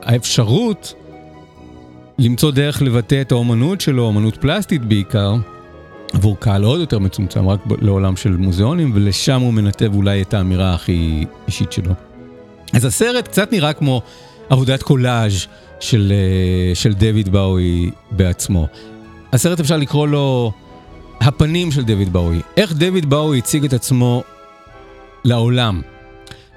האפשרות 0.01 0.93
למצוא 2.19 2.51
דרך 2.51 2.81
לבטא 2.81 3.21
את 3.21 3.31
האומנות 3.31 3.81
שלו, 3.81 4.03
אומנות 4.03 4.37
פלסטית 4.37 4.85
בעיקר, 4.85 5.35
עבור 6.13 6.37
קהל 6.39 6.63
עוד 6.63 6.79
יותר 6.79 6.99
מצומצם, 6.99 7.47
רק 7.47 7.59
לעולם 7.81 8.15
של 8.15 8.29
מוזיאונים, 8.29 8.91
ולשם 8.95 9.41
הוא 9.41 9.53
מנתב 9.53 9.95
אולי 9.95 10.21
את 10.21 10.33
האמירה 10.33 10.73
הכי 10.73 11.25
אישית 11.47 11.71
שלו. 11.71 11.93
אז 12.73 12.85
הסרט 12.85 13.27
קצת 13.27 13.51
נראה 13.51 13.73
כמו 13.73 14.01
עבודת 14.49 14.83
קולאז' 14.83 15.47
של, 15.79 16.13
אה, 16.15 16.75
של 16.75 16.93
דויד 16.93 17.29
באוי 17.29 17.91
בעצמו. 18.11 18.67
הסרט 19.33 19.59
אפשר 19.59 19.77
לקרוא 19.77 20.07
לו 20.07 20.51
הפנים 21.21 21.71
של 21.71 21.83
דויד 21.83 22.13
באוי. 22.13 22.41
איך 22.57 22.73
דויד 22.73 23.09
באוי 23.09 23.37
הציג 23.37 23.65
את 23.65 23.73
עצמו 23.73 24.23
לעולם. 25.25 25.81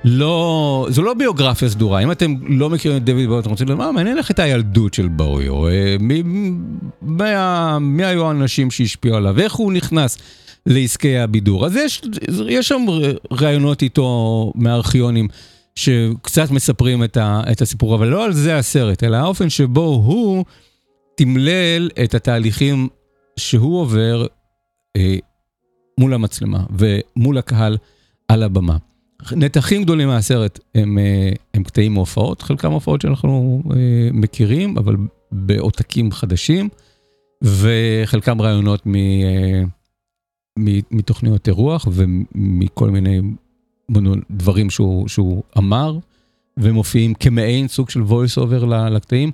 לא, 0.05 0.87
זו 0.91 1.03
לא 1.03 1.15
ביוגרפיה 1.15 1.69
סדורה, 1.69 2.03
אם 2.03 2.13
אתם 2.13 2.35
לא 2.49 2.71
מכירים 2.71 2.97
את 2.97 3.05
דויד 3.05 3.29
באוי, 3.29 3.41
אתם 3.41 3.51
רוצים 3.51 3.69
לדעת, 3.69 3.95
מעניין 3.95 4.19
איך 4.19 4.31
הייתה 4.31 4.43
הילדות 4.43 4.95
של 4.95 5.09
באוי, 5.09 5.49
או 5.49 5.69
אה, 5.69 5.97
מי, 6.01 6.23
מי, 6.23 7.33
מי 7.81 8.05
היו 8.05 8.27
האנשים 8.27 8.71
שהשפיעו 8.71 9.17
עליו, 9.17 9.41
איך 9.41 9.55
הוא 9.55 9.73
נכנס 9.73 10.19
לעסקי 10.67 11.19
הבידור. 11.19 11.67
אז 11.67 11.77
יש, 11.77 12.03
יש 12.49 12.69
שם 12.69 12.85
ראיונות 13.31 13.83
איתו 13.83 14.53
מהארכיונים 14.55 15.29
שקצת 15.75 16.51
מספרים 16.51 17.05
את, 17.05 17.17
ה, 17.17 17.43
את 17.53 17.63
הסיפור, 17.63 17.95
אבל 17.95 18.09
לא 18.09 18.25
על 18.25 18.33
זה 18.33 18.59
הסרט, 18.59 19.05
אלא 19.05 19.17
האופן 19.17 19.51
שבו 19.51 19.85
הוא 19.85 20.45
תמלל 21.17 21.91
את 22.05 22.15
התהליכים 22.15 22.89
שהוא 23.37 23.81
עובר 23.81 24.27
אה, 24.97 25.17
מול 25.99 26.15
המצלמה 26.15 26.61
ומול 26.71 27.39
הקהל 27.39 27.77
על 28.29 28.43
הבמה. 28.43 28.77
נתחים 29.33 29.83
גדולים 29.83 30.09
מהסרט 30.09 30.61
הם, 30.75 30.99
אה, 30.99 31.31
הם 31.55 31.65
קטעים 31.65 31.95
מהופעות, 31.95 32.43
חלקם 32.43 32.73
הופעות 32.73 33.01
שאנחנו 33.01 33.62
אה, 33.71 34.09
מכירים, 34.12 34.79
אבל 34.79 34.97
בעותקים 35.33 36.12
חדשים, 36.12 36.69
וחלקם 37.43 38.43
רעיונות 38.43 38.87
מ, 38.87 38.95
אה, 38.95 39.62
מ, 40.59 40.65
מתוכניות 40.91 41.49
אירוח 41.49 41.89
ומכל 41.93 42.91
מיני 42.91 43.21
דברים 44.31 44.71
שהוא, 44.71 45.09
שהוא 45.09 45.43
אמר, 45.59 45.99
ומופיעים 46.57 47.15
כמעין 47.15 47.69
סוג 47.69 47.91
של 47.91 48.03
voice 48.03 48.39
over 48.39 48.67
לקטעים. 48.67 49.31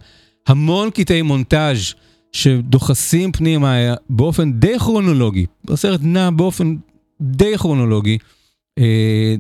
המון 0.46 0.90
קטעי 0.90 1.22
מונטאז' 1.22 1.94
שדוחסים 2.32 3.32
פנימה 3.32 3.76
באופן 4.10 4.52
די 4.52 4.78
כרונולוגי, 4.78 5.46
הסרט 5.68 6.00
נע 6.02 6.30
באופן 6.30 6.76
די 7.20 7.58
כרונולוגי, 7.58 8.18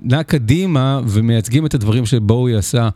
נע 0.02 0.22
קדימה 0.22 1.00
ומייצגים 1.08 1.66
את 1.66 1.74
הדברים 1.74 2.06
שבואי 2.06 2.54
עשה 2.54 2.88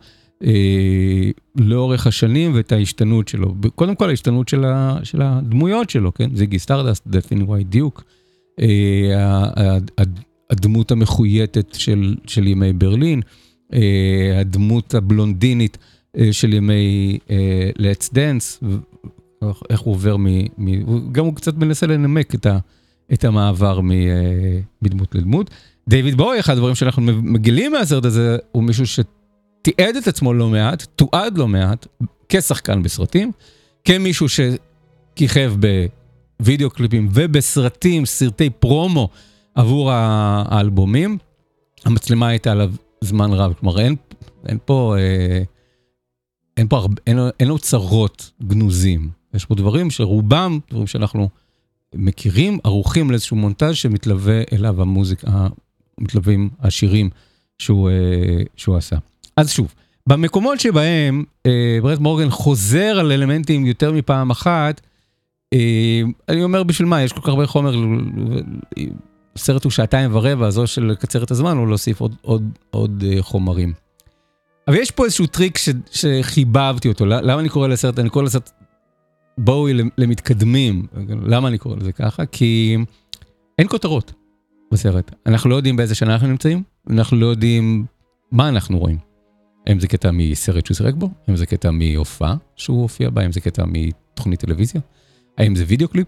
אה, 0.43 1.31
לאורך 1.55 2.07
השנים 2.07 2.51
ואת 2.55 2.71
ההשתנות 2.71 3.27
שלו. 3.27 3.55
קודם 3.75 3.95
כל 3.95 4.09
ההשתנות 4.09 4.47
של, 4.47 4.65
ה, 4.65 4.97
של 5.03 5.21
הדמויות 5.21 5.89
שלו, 5.89 6.13
כן? 6.13 6.35
זיגי 6.35 6.59
סטארדסט, 6.59 7.03
The 7.07 7.22
Thin 7.22 7.43
White 7.43 7.63
Duke, 7.63 8.03
אה, 8.59 9.77
הדמות 10.49 10.91
המחויטת 10.91 11.73
של, 11.73 12.15
של 12.27 12.47
ימי 12.47 12.73
ברלין, 12.73 13.21
אה, 13.73 14.39
הדמות 14.39 14.93
הבלונדינית 14.93 15.77
אה, 16.17 16.33
של 16.33 16.53
ימי 16.53 17.17
אה, 17.29 17.69
Let's 17.77 18.09
Dance, 18.09 18.65
איך 19.69 19.79
הוא 19.79 19.93
עובר 19.93 20.17
מ... 20.17 20.27
מ 20.57 21.11
גם 21.11 21.25
הוא 21.25 21.35
קצת 21.35 21.57
מנסה 21.57 21.87
לנמק 21.87 22.35
את, 22.35 22.45
ה, 22.45 22.57
את 23.13 23.25
המעבר 23.25 23.79
אה, 23.91 24.59
מדמות 24.81 25.15
לדמות. 25.15 25.49
דיוויד 25.87 26.15
בואי, 26.17 26.39
אחד 26.39 26.53
הדברים 26.53 26.75
שאנחנו 26.75 27.01
מגלים 27.01 27.71
מהסרט 27.71 28.05
הזה, 28.05 28.37
הוא 28.51 28.63
מישהו 28.63 28.85
שתיעד 28.87 29.95
את 29.95 30.07
עצמו 30.07 30.33
לא 30.33 30.49
מעט, 30.49 30.83
תועד 30.95 31.37
לא 31.37 31.47
מעט, 31.47 31.87
כשחקן 32.29 32.83
בסרטים, 32.83 33.31
כמישהו 33.83 34.27
שכיכב 34.29 35.53
בווידאו 36.39 36.69
קליפים 36.69 37.09
ובסרטים, 37.13 38.05
סרטי 38.05 38.49
פרומו 38.49 39.09
עבור 39.55 39.91
האלבומים. 39.91 41.17
המצלמה 41.85 42.27
הייתה 42.27 42.51
עליו 42.51 42.71
זמן 43.01 43.33
רב, 43.33 43.53
כלומר 43.59 43.79
אין, 43.79 43.95
אין 44.45 44.57
פה, 44.65 44.95
אה, 44.97 45.41
אין 46.57 46.67
פה 46.67 46.77
הרבה, 46.77 47.01
אין, 47.07 47.17
אין 47.39 47.49
אוצרות 47.49 48.31
גנוזים. 48.43 49.09
יש 49.33 49.45
פה 49.45 49.55
דברים 49.55 49.91
שרובם, 49.91 50.59
דברים 50.71 50.87
שאנחנו 50.87 51.29
מכירים, 51.95 52.59
ערוכים 52.63 53.11
לאיזשהו 53.11 53.37
מונטאז' 53.37 53.75
שמתלווה 53.75 54.41
אליו 54.53 54.81
המוזיקה, 54.81 55.47
מתלווים 55.99 56.49
השירים 56.59 57.09
שהוא, 57.59 57.89
אה, 57.89 58.43
שהוא 58.55 58.77
עשה. 58.77 58.95
אז 59.37 59.51
שוב, 59.51 59.73
במקומות 60.07 60.59
שבהם 60.59 61.23
אה, 61.45 61.79
ברט 61.81 61.99
מורגן 61.99 62.29
חוזר 62.29 62.99
על 62.99 63.11
אלמנטים 63.11 63.65
יותר 63.65 63.91
מפעם 63.91 64.29
אחת, 64.29 64.81
אה, 65.53 66.01
אני 66.29 66.43
אומר 66.43 66.63
בשביל 66.63 66.87
מה, 66.87 67.01
יש 67.01 67.13
כל 67.13 67.21
כך 67.21 67.27
הרבה 67.27 67.47
חומר, 67.47 67.75
הסרט 69.35 69.63
הוא 69.63 69.71
שעתיים 69.71 70.15
ורבע, 70.15 70.47
אז 70.47 70.57
או 70.57 70.67
של 70.67 70.85
לקצר 70.85 71.23
את 71.23 71.31
הזמן 71.31 71.57
או 71.57 71.65
להוסיף 71.65 72.01
עוד, 72.01 72.15
עוד, 72.21 72.49
עוד 72.69 73.03
אה, 73.07 73.21
חומרים. 73.21 73.73
אבל 74.67 74.75
יש 74.75 74.91
פה 74.91 75.05
איזשהו 75.05 75.27
טריק 75.27 75.57
ש, 75.57 75.69
שחיבבתי 75.91 76.87
אותו, 76.87 77.05
למה 77.05 77.39
אני 77.39 77.49
קורא 77.49 77.67
לסרט, 77.67 77.99
אני 77.99 78.09
קורא 78.09 78.23
לסרט 78.23 78.51
בואי 79.37 79.73
למתקדמים, 79.97 80.87
למה 81.25 81.47
אני 81.47 81.57
קורא 81.57 81.75
לזה 81.75 81.91
ככה? 81.91 82.25
כי 82.25 82.77
אין 83.59 83.67
כותרות 83.67 84.13
בסרט, 84.71 85.11
אנחנו 85.25 85.49
לא 85.49 85.55
יודעים 85.55 85.75
באיזה 85.75 85.95
שנה 85.95 86.13
אנחנו 86.13 86.27
נמצאים, 86.27 86.63
אנחנו 86.89 87.17
לא 87.17 87.25
יודעים 87.25 87.85
מה 88.31 88.49
אנחנו 88.49 88.79
רואים. 88.79 88.97
האם 89.67 89.79
זה 89.79 89.87
קטע 89.87 90.11
מסרט 90.13 90.65
שהוא 90.65 90.75
שיחק 90.75 90.93
בו? 90.93 91.09
האם 91.27 91.35
זה 91.35 91.45
קטע 91.45 91.71
מהופעה 91.71 92.35
שהוא 92.55 92.81
הופיע 92.81 93.09
בה? 93.09 93.21
האם 93.21 93.31
זה 93.31 93.41
קטע 93.41 93.63
מתוכנית 93.67 94.39
טלוויזיה? 94.39 94.81
האם 95.37 95.55
זה 95.55 95.63
וידאו 95.67 95.87
קליפ? 95.87 96.07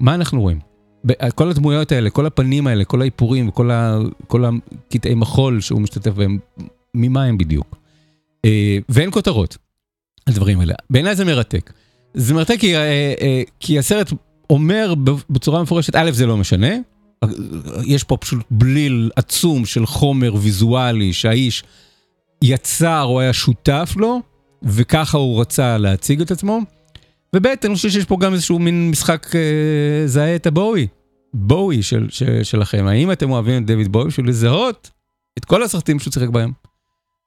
מה 0.00 0.14
אנחנו 0.14 0.40
רואים? 0.40 0.58
כל 1.34 1.50
הדמויות 1.50 1.92
האלה, 1.92 2.10
כל 2.10 2.26
הפנים 2.26 2.66
האלה, 2.66 2.84
כל 2.84 3.02
האיפורים, 3.02 3.50
כל 4.26 4.44
הקטעי 4.44 5.14
מחול 5.14 5.60
שהוא 5.60 5.80
משתתף 5.80 6.10
בהם, 6.10 6.38
ממה 6.94 7.24
הם 7.24 7.38
בדיוק? 7.38 7.76
אה, 8.44 8.78
ואין 8.88 9.10
כותרות 9.10 9.56
על 10.26 10.34
דברים 10.34 10.60
האלה. 10.60 10.74
בעיניי 10.90 11.16
זה 11.16 11.24
מרתק. 11.24 11.72
זה 12.14 12.34
מרתק 12.34 12.56
כי, 12.60 12.76
אה, 12.76 13.14
אה, 13.20 13.42
כי 13.60 13.78
הסרט 13.78 14.12
אומר 14.50 14.94
בצורה 15.30 15.62
מפורשת, 15.62 15.96
א', 15.96 16.10
זה 16.10 16.26
לא 16.26 16.36
משנה, 16.36 16.74
יש 17.84 18.04
פה 18.04 18.16
פשוט 18.16 18.40
בליל 18.50 19.10
עצום 19.16 19.66
של 19.66 19.86
חומר 19.86 20.34
ויזואלי 20.34 21.12
שהאיש 21.12 21.64
יצר 22.42 23.02
או 23.02 23.20
היה 23.20 23.32
שותף 23.32 23.94
לו, 23.96 24.20
וככה 24.62 25.18
הוא 25.18 25.40
רצה 25.40 25.78
להציג 25.78 26.20
את 26.20 26.30
עצמו. 26.30 26.60
וב' 27.36 27.46
אני 27.46 27.74
חושב 27.74 27.90
שיש 27.90 28.04
פה 28.04 28.16
גם 28.20 28.32
איזשהו 28.32 28.58
מין 28.58 28.90
משחק 28.90 29.26
אה, 29.34 30.06
זהה 30.06 30.36
את 30.36 30.46
הבואי, 30.46 30.86
בואי 31.34 31.82
של, 31.82 32.06
של, 32.10 32.42
שלכם. 32.42 32.86
האם 32.86 33.12
אתם 33.12 33.30
אוהבים 33.30 33.62
את 33.62 33.66
דויד 33.66 33.92
בואי 33.92 34.06
בשביל 34.06 34.28
לזהות 34.28 34.90
את 35.38 35.44
כל 35.44 35.62
הסרטים 35.62 35.98
שהוא 35.98 36.12
שיחק 36.12 36.28
בהם, 36.28 36.52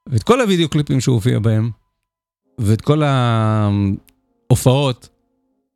ואת 0.09 0.23
כל 0.23 0.41
הוידאו 0.41 0.69
קליפים 0.69 1.01
שהוא 1.01 1.15
הופיע 1.15 1.39
בהם, 1.39 1.69
ואת 2.59 2.81
כל 2.81 3.03
ההופעות 4.49 5.09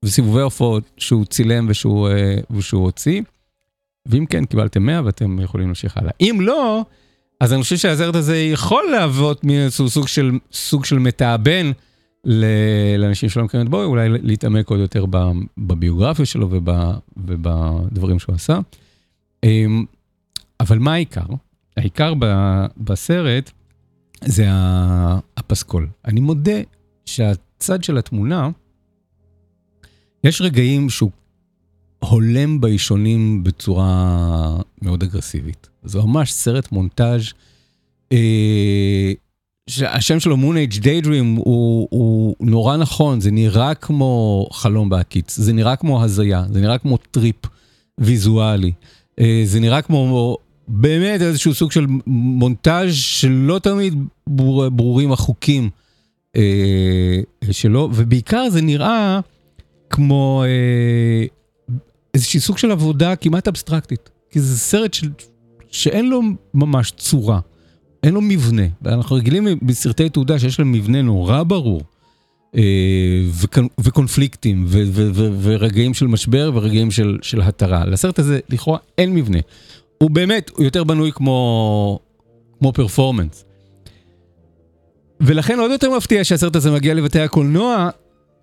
וסיבובי 0.05 0.41
הופעות 0.41 0.83
שהוא 0.97 1.25
צילם 1.25 1.65
ושהוא, 1.69 2.09
אה, 2.09 2.35
ושהוא 2.51 2.83
הוציא. 2.83 3.21
ואם 4.07 4.25
כן, 4.25 4.45
קיבלתם 4.45 4.85
100 4.85 5.01
ואתם 5.05 5.39
יכולים 5.39 5.67
להמשיך 5.67 5.97
הלאה. 5.97 6.11
אם 6.21 6.37
לא, 6.41 6.85
אז 7.39 7.53
אני 7.53 7.61
חושב 7.61 7.77
שהסרט 7.77 8.15
הזה 8.15 8.37
יכול 8.37 8.83
להוות 8.91 9.43
מאיזשהו 9.43 9.89
סוג 9.89 10.07
של, 10.07 10.31
סוג 10.51 10.85
של 10.85 10.99
מתאבן 10.99 11.71
לאנשים 12.97 13.29
שלא 13.29 13.43
מכירים 13.43 13.65
את 13.65 13.71
בואי, 13.71 13.85
אולי 13.85 14.09
להתעמק 14.09 14.69
עוד 14.69 14.79
יותר 14.79 15.05
בביוגרפיה 15.57 16.25
שלו 16.25 16.47
וב, 16.51 16.69
ובדברים 17.17 18.19
שהוא 18.19 18.35
עשה. 18.35 18.59
אמ, 19.43 19.85
אבל 20.59 20.79
מה 20.79 20.93
העיקר? 20.93 21.25
העיקר 21.77 22.13
בסרט 22.77 23.51
זה 24.25 24.45
הפסקול. 25.37 25.87
אני 26.05 26.19
מודה 26.19 26.61
שהצד 27.05 27.83
של 27.83 27.97
התמונה, 27.97 28.49
יש 30.23 30.41
רגעים 30.41 30.89
שהוא 30.89 31.11
הולם 31.99 32.61
באישונים 32.61 33.43
בצורה 33.43 34.57
מאוד 34.81 35.03
אגרסיבית. 35.03 35.69
זה 35.83 35.99
ממש 35.99 36.31
סרט 36.31 36.71
מונטאז' 36.71 37.23
אה, 38.11 39.11
שהשם 39.69 40.19
שלו 40.19 40.37
Moonage 40.37 40.79
Daydream 40.79 41.35
הוא, 41.35 41.87
הוא 41.91 42.35
נורא 42.39 42.77
נכון, 42.77 43.21
זה 43.21 43.31
נראה 43.31 43.73
כמו 43.75 44.45
חלום 44.51 44.89
בהקיץ, 44.89 45.37
זה 45.37 45.53
נראה 45.53 45.75
כמו 45.75 46.03
הזיה, 46.03 46.45
זה 46.51 46.61
נראה 46.61 46.77
כמו 46.77 46.97
טריפ 46.97 47.45
ויזואלי, 47.97 48.71
אה, 49.19 49.41
זה 49.45 49.59
נראה 49.59 49.81
כמו 49.81 50.37
באמת 50.67 51.21
איזשהו 51.21 51.53
סוג 51.53 51.71
של 51.71 51.85
מונטאז' 52.07 52.93
שלא 52.93 53.59
תמיד 53.59 53.93
בור, 54.27 54.69
ברורים 54.69 55.11
החוקים 55.11 55.69
אה, 56.35 57.21
שלו, 57.51 57.89
ובעיקר 57.93 58.49
זה 58.49 58.61
נראה 58.61 59.19
כמו 59.89 60.43
אה, 60.45 61.25
איזשהו 62.17 62.41
סוג 62.41 62.57
של 62.57 62.71
עבודה 62.71 63.15
כמעט 63.15 63.47
אבסטרקטית, 63.47 64.09
כי 64.31 64.39
זה 64.39 64.57
סרט 64.59 64.93
של, 64.93 65.09
שאין 65.71 66.09
לו 66.09 66.21
ממש 66.53 66.91
צורה. 66.91 67.39
אין 68.03 68.13
לו 68.13 68.21
מבנה. 68.21 68.61
אנחנו 68.85 69.15
רגילים 69.15 69.47
בסרטי 69.61 70.09
תעודה 70.09 70.39
שיש 70.39 70.59
להם 70.59 70.71
מבנה 70.71 71.01
נורא 71.01 71.43
ברור. 71.43 71.81
אה, 72.55 72.61
וקונ- 73.41 73.69
וקונפליקטים, 73.79 74.65
ו- 74.67 74.83
ו- 74.91 75.09
ו- 75.13 75.37
ורגעים 75.41 75.93
של 75.93 76.07
משבר 76.07 76.51
ורגעים 76.53 76.91
של, 76.91 77.17
של 77.21 77.41
התרה. 77.41 77.85
לסרט 77.85 78.19
הזה 78.19 78.39
לכאורה 78.49 78.79
אין 78.97 79.13
מבנה. 79.13 79.39
הוא 79.97 80.09
באמת, 80.09 80.49
הוא 80.49 80.63
יותר 80.65 80.83
בנוי 80.83 81.11
כמו, 81.11 81.99
כמו 82.59 82.73
פרפורמנס. 82.73 83.45
ולכן 85.21 85.59
עוד 85.59 85.71
יותר 85.71 85.97
מפתיע 85.97 86.23
שהסרט 86.23 86.55
הזה 86.55 86.71
מגיע 86.71 86.93
לבתי 86.93 87.19
הקולנוע, 87.19 87.89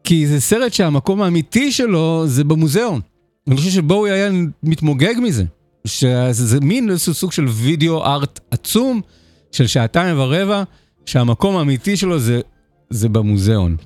כי 0.04 0.26
זה 0.26 0.40
סרט 0.40 0.72
שהמקום 0.72 1.22
האמיתי 1.22 1.72
שלו 1.72 2.22
זה 2.26 2.44
במוזיאון. 2.44 3.00
אני 3.48 3.56
חושב 3.56 3.70
שבואי 3.70 4.10
היה 4.10 4.30
מתמוגג 4.62 5.14
מזה. 5.22 5.44
שזה 5.86 6.60
מין 6.60 6.90
איזשהו 6.90 7.14
סוג 7.14 7.32
של 7.32 7.44
וידאו 7.48 8.04
ארט 8.04 8.40
עצום, 8.50 9.00
של 9.52 9.66
שעתיים 9.66 10.18
ורבע, 10.18 10.62
שהמקום 11.06 11.56
האמיתי 11.56 11.96
שלו 11.96 12.18
זה, 12.18 12.40
זה 12.90 13.08
במוזיאון. 13.08 13.76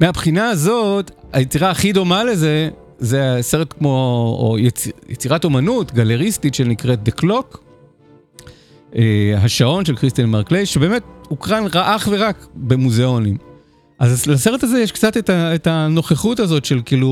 מהבחינה 0.00 0.48
הזאת, 0.48 1.10
היצירה 1.32 1.70
הכי 1.70 1.92
דומה 1.92 2.24
לזה, 2.24 2.70
זה 2.98 3.38
סרט 3.40 3.74
כמו, 3.78 3.90
או 4.40 4.58
יצ, 4.58 4.88
יצירת 5.08 5.44
אומנות 5.44 5.92
גלריסטית 5.92 6.54
שנקראת 6.54 6.98
The 7.08 7.22
Clock, 7.22 7.58
אה, 8.96 9.34
השעון 9.36 9.84
של 9.84 9.96
קריסטין 9.96 10.26
מרקלי, 10.26 10.66
שבאמת 10.66 11.02
הוקרן 11.28 11.64
אך 11.74 12.08
ורק 12.10 12.46
במוזיאונים. 12.54 13.36
אז 13.98 14.26
לסרט 14.26 14.62
הזה 14.62 14.80
יש 14.80 14.92
קצת 14.92 15.16
את, 15.16 15.30
ה, 15.30 15.54
את 15.54 15.66
הנוכחות 15.66 16.40
הזאת 16.40 16.64
של 16.64 16.80
כאילו, 16.84 17.08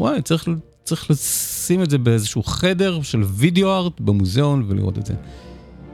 וואי, 0.00 0.22
צריך, 0.22 0.48
צריך 0.88 1.10
לשים 1.10 1.82
את 1.82 1.90
זה 1.90 1.98
באיזשהו 1.98 2.42
חדר 2.42 3.02
של 3.02 3.22
וידאו 3.22 3.76
ארט 3.76 4.00
במוזיאון 4.00 4.64
ולראות 4.68 4.98
את 4.98 5.06
זה. 5.06 5.14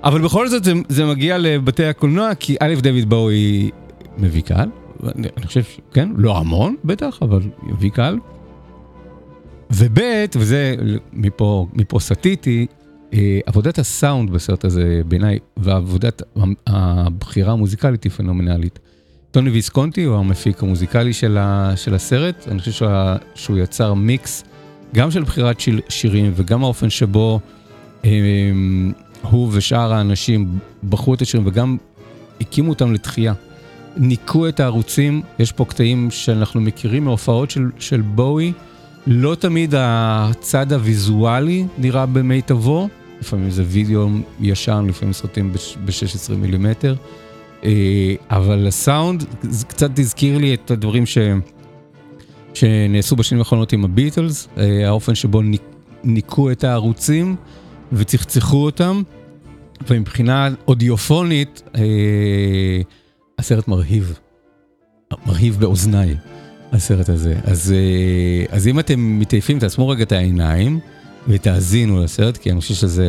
אבל 0.04 0.20
בכל 0.20 0.48
זאת 0.48 0.64
זה, 0.64 0.72
זה 0.88 1.06
מגיע 1.06 1.38
לבתי 1.38 1.84
הקולנוע, 1.84 2.34
כי 2.34 2.56
א', 2.60 2.74
דויד 2.82 3.10
בואי 3.10 3.70
מביא 4.18 4.42
קהל, 4.42 4.68
אני, 5.14 5.28
אני 5.36 5.46
חושב, 5.46 5.62
כן, 5.92 6.08
לא 6.16 6.38
המון 6.38 6.76
בטח, 6.84 7.18
אבל 7.22 7.40
מביא 7.62 7.90
קהל. 7.90 8.18
וב', 9.70 10.00
וזה 10.36 10.76
מפה, 11.12 11.66
מפה 11.72 12.00
סטיתי, 12.00 12.66
אה, 13.14 13.40
עבודת 13.46 13.78
הסאונד 13.78 14.30
בסרט 14.30 14.64
הזה 14.64 15.02
בעיניי, 15.08 15.38
ועבודת 15.56 16.22
הבחירה 16.66 17.52
המוזיקלית 17.52 18.04
היא 18.04 18.12
פנומנלית. 18.12 18.78
טוני 19.30 19.50
ויסקונטי 19.50 20.04
הוא 20.04 20.16
המפיק 20.16 20.62
המוזיקלי 20.62 21.12
של, 21.12 21.38
ה, 21.38 21.72
של 21.76 21.94
הסרט, 21.94 22.48
אני 22.48 22.58
חושב 22.58 22.72
שהוא, 22.72 22.90
שהוא 23.34 23.58
יצר 23.58 23.94
מיקס 23.94 24.44
גם 24.94 25.10
של 25.10 25.22
בחירת 25.22 25.60
שיר, 25.60 25.80
שירים 25.88 26.32
וגם 26.36 26.64
האופן 26.64 26.90
שבו 26.90 27.40
אה, 28.04 28.10
הוא 29.22 29.48
ושאר 29.52 29.92
האנשים 29.92 30.58
בחרו 30.88 31.14
את 31.14 31.22
השירים 31.22 31.46
וגם 31.46 31.76
הקימו 32.40 32.70
אותם 32.70 32.92
לתחייה. 32.92 33.32
ניקו 33.96 34.48
את 34.48 34.60
הערוצים, 34.60 35.22
יש 35.38 35.52
פה 35.52 35.64
קטעים 35.64 36.10
שאנחנו 36.10 36.60
מכירים 36.60 37.04
מהופעות 37.04 37.50
של, 37.50 37.70
של 37.78 38.00
בואי, 38.00 38.52
לא 39.06 39.34
תמיד 39.34 39.74
הצד 39.76 40.72
הוויזואלי 40.72 41.66
נראה 41.78 42.06
במיטבו, 42.06 42.88
לפעמים 43.20 43.50
זה 43.50 43.62
וידאו 43.66 44.08
ישן, 44.40 44.86
לפעמים 44.88 45.12
סרטים 45.12 45.52
ב-16 45.52 46.34
מילימטר, 46.36 46.94
אה, 47.64 48.14
אבל 48.30 48.66
הסאונד, 48.66 49.24
קצת 49.68 49.98
הזכיר 49.98 50.38
לי 50.38 50.54
את 50.54 50.70
הדברים 50.70 51.06
ש... 51.06 51.18
שנעשו 52.54 53.16
בשנים 53.16 53.38
האחרונות 53.38 53.72
עם 53.72 53.84
הביטלס, 53.84 54.48
אה, 54.58 54.88
האופן 54.88 55.14
שבו 55.14 55.42
ניק- 55.42 55.62
ניקו 56.04 56.50
את 56.50 56.64
הערוצים 56.64 57.36
וצחצחו 57.92 58.64
אותם, 58.64 59.02
ומבחינה 59.90 60.48
אודיופונית, 60.68 61.62
אה, 61.76 62.80
הסרט 63.38 63.68
מרהיב, 63.68 64.18
מרהיב 65.26 65.56
באוזניי, 65.60 66.16
הסרט 66.72 67.08
הזה. 67.08 67.34
אז, 67.44 67.72
אה, 67.72 68.56
אז 68.56 68.68
אם 68.68 68.78
אתם 68.78 69.18
מתעייפים, 69.18 69.58
תעצמו 69.58 69.88
רגע 69.88 70.02
את 70.02 70.12
העיניים 70.12 70.80
ותאזינו 71.28 72.04
לסרט, 72.04 72.36
כי 72.36 72.50
אני 72.50 72.60
חושב 72.60 72.74
שזה 72.74 73.06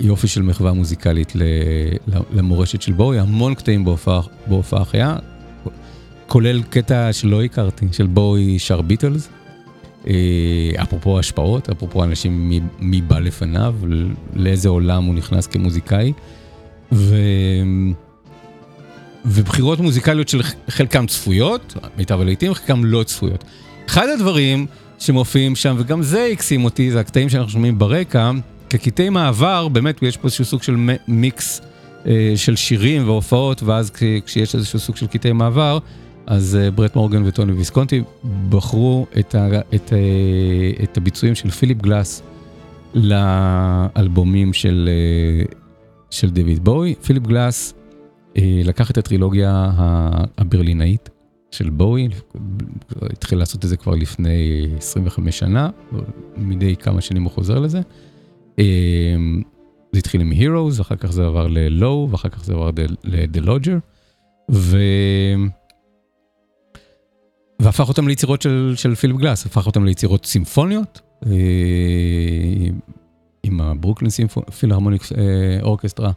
יופי 0.00 0.28
של 0.28 0.42
מחווה 0.42 0.72
מוזיקלית 0.72 1.32
למורשת 2.32 2.82
של 2.82 2.92
בואי, 2.92 3.18
המון 3.18 3.54
קטעים 3.54 3.84
בהופעה 4.46 4.84
חיה, 4.84 5.16
כולל 6.28 6.62
קטע 6.62 7.12
שלא 7.12 7.42
הכרתי, 7.42 7.86
של 7.92 8.06
בואי 8.06 8.58
שר 8.58 8.80
ביטלס. 8.80 9.28
אה, 10.06 10.12
אפרופו 10.82 11.18
השפעות, 11.18 11.68
אפרופו 11.70 12.04
אנשים 12.04 12.52
מי, 12.80 13.00
בא 13.00 13.18
לפניו, 13.18 13.74
לאיזה 14.34 14.68
עולם 14.68 15.04
הוא 15.04 15.14
נכנס 15.14 15.46
כמוזיקאי. 15.46 16.12
ו... 16.92 17.16
ובחירות 19.24 19.80
מוזיקליות 19.80 20.28
של 20.28 20.42
חלקם 20.68 21.06
צפויות, 21.06 21.74
מיטב 21.96 22.20
הלעיתים, 22.20 22.54
חלקם 22.54 22.84
לא 22.84 23.02
צפויות. 23.02 23.44
אחד 23.86 24.08
הדברים 24.08 24.66
שמופיעים 24.98 25.56
שם, 25.56 25.76
וגם 25.78 26.02
זה 26.02 26.28
הקסים 26.32 26.64
אותי, 26.64 26.90
זה 26.90 27.00
הקטעים 27.00 27.28
שאנחנו 27.28 27.50
שומעים 27.50 27.78
ברקע, 27.78 28.30
כקטעי 28.70 29.08
מעבר, 29.08 29.68
באמת 29.68 30.02
יש 30.02 30.16
פה 30.16 30.24
איזשהו 30.24 30.44
סוג 30.44 30.62
של 30.62 30.76
מיקס 31.08 31.60
אה, 32.06 32.32
של 32.36 32.56
שירים 32.56 33.06
והופעות, 33.08 33.62
ואז 33.62 33.90
כש- 33.90 34.02
כשיש 34.26 34.54
איזשהו 34.54 34.78
סוג 34.78 34.96
של 34.96 35.06
קטעי 35.06 35.32
מעבר, 35.32 35.78
אז 36.28 36.56
אה, 36.56 36.70
ברט 36.70 36.96
מורגן 36.96 37.22
וטוני 37.26 37.52
ויסקונטי 37.52 38.02
בחרו 38.48 39.06
את, 39.18 39.34
ה, 39.34 39.60
את, 39.74 39.92
אה, 39.92 40.84
את 40.84 40.96
הביצועים 40.96 41.34
של 41.34 41.50
פיליפ 41.50 41.82
גלאס 41.82 42.22
לאלבומים 42.94 44.52
של, 44.52 44.88
אה, 44.88 45.44
של 46.10 46.30
דויד 46.30 46.64
בואי. 46.64 46.94
פיליפ 46.94 47.22
גלאס 47.22 47.74
לקח 48.64 48.90
את 48.90 48.98
הטרילוגיה 48.98 49.70
הברלינאית 50.38 51.10
של 51.50 51.70
בואי, 51.70 52.08
התחיל 53.02 53.38
לעשות 53.38 53.64
את 53.64 53.68
זה 53.68 53.76
כבר 53.76 53.94
לפני 53.94 54.68
25 54.76 55.38
שנה, 55.38 55.70
מדי 56.36 56.76
כמה 56.76 57.00
שנים 57.00 57.22
הוא 57.22 57.32
חוזר 57.32 57.58
לזה. 57.58 57.80
זה 59.92 59.98
התחיל 59.98 60.20
עם 60.20 60.32
Heroes, 60.32 60.80
אחר 60.80 60.96
כך 60.96 61.12
זה 61.12 61.26
עבר 61.26 61.46
ל-Low, 61.46 62.10
ואחר 62.10 62.28
כך 62.28 62.44
זה 62.44 62.52
עבר 62.52 62.70
ל-The 63.04 63.46
Lodger, 63.46 63.78
ו... 64.50 64.78
והפך 67.62 67.88
אותם 67.88 68.08
ליצירות 68.08 68.42
של, 68.42 68.74
של 68.76 68.94
פיליפ 68.94 69.16
גלאס, 69.16 69.46
הפך 69.46 69.66
אותם 69.66 69.84
ליצירות 69.84 70.26
סימפוניות, 70.26 71.00
אה, 71.26 71.30
עם 73.42 73.60
הברוקלין 73.60 74.10
פילהרמוניק 74.58 75.02
אה, 75.02 75.62
אורקסטרה, 75.62 76.10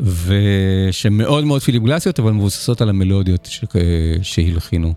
ושמאוד 0.00 1.44
מאוד 1.44 1.62
פיליפ 1.62 1.82
גלאסיות, 1.82 2.20
אבל 2.20 2.32
מבוססות 2.32 2.80
על 2.80 2.88
המלודיות 2.88 3.46
ש, 3.46 3.64
אה, 3.76 4.16
שהלחינו 4.22 4.94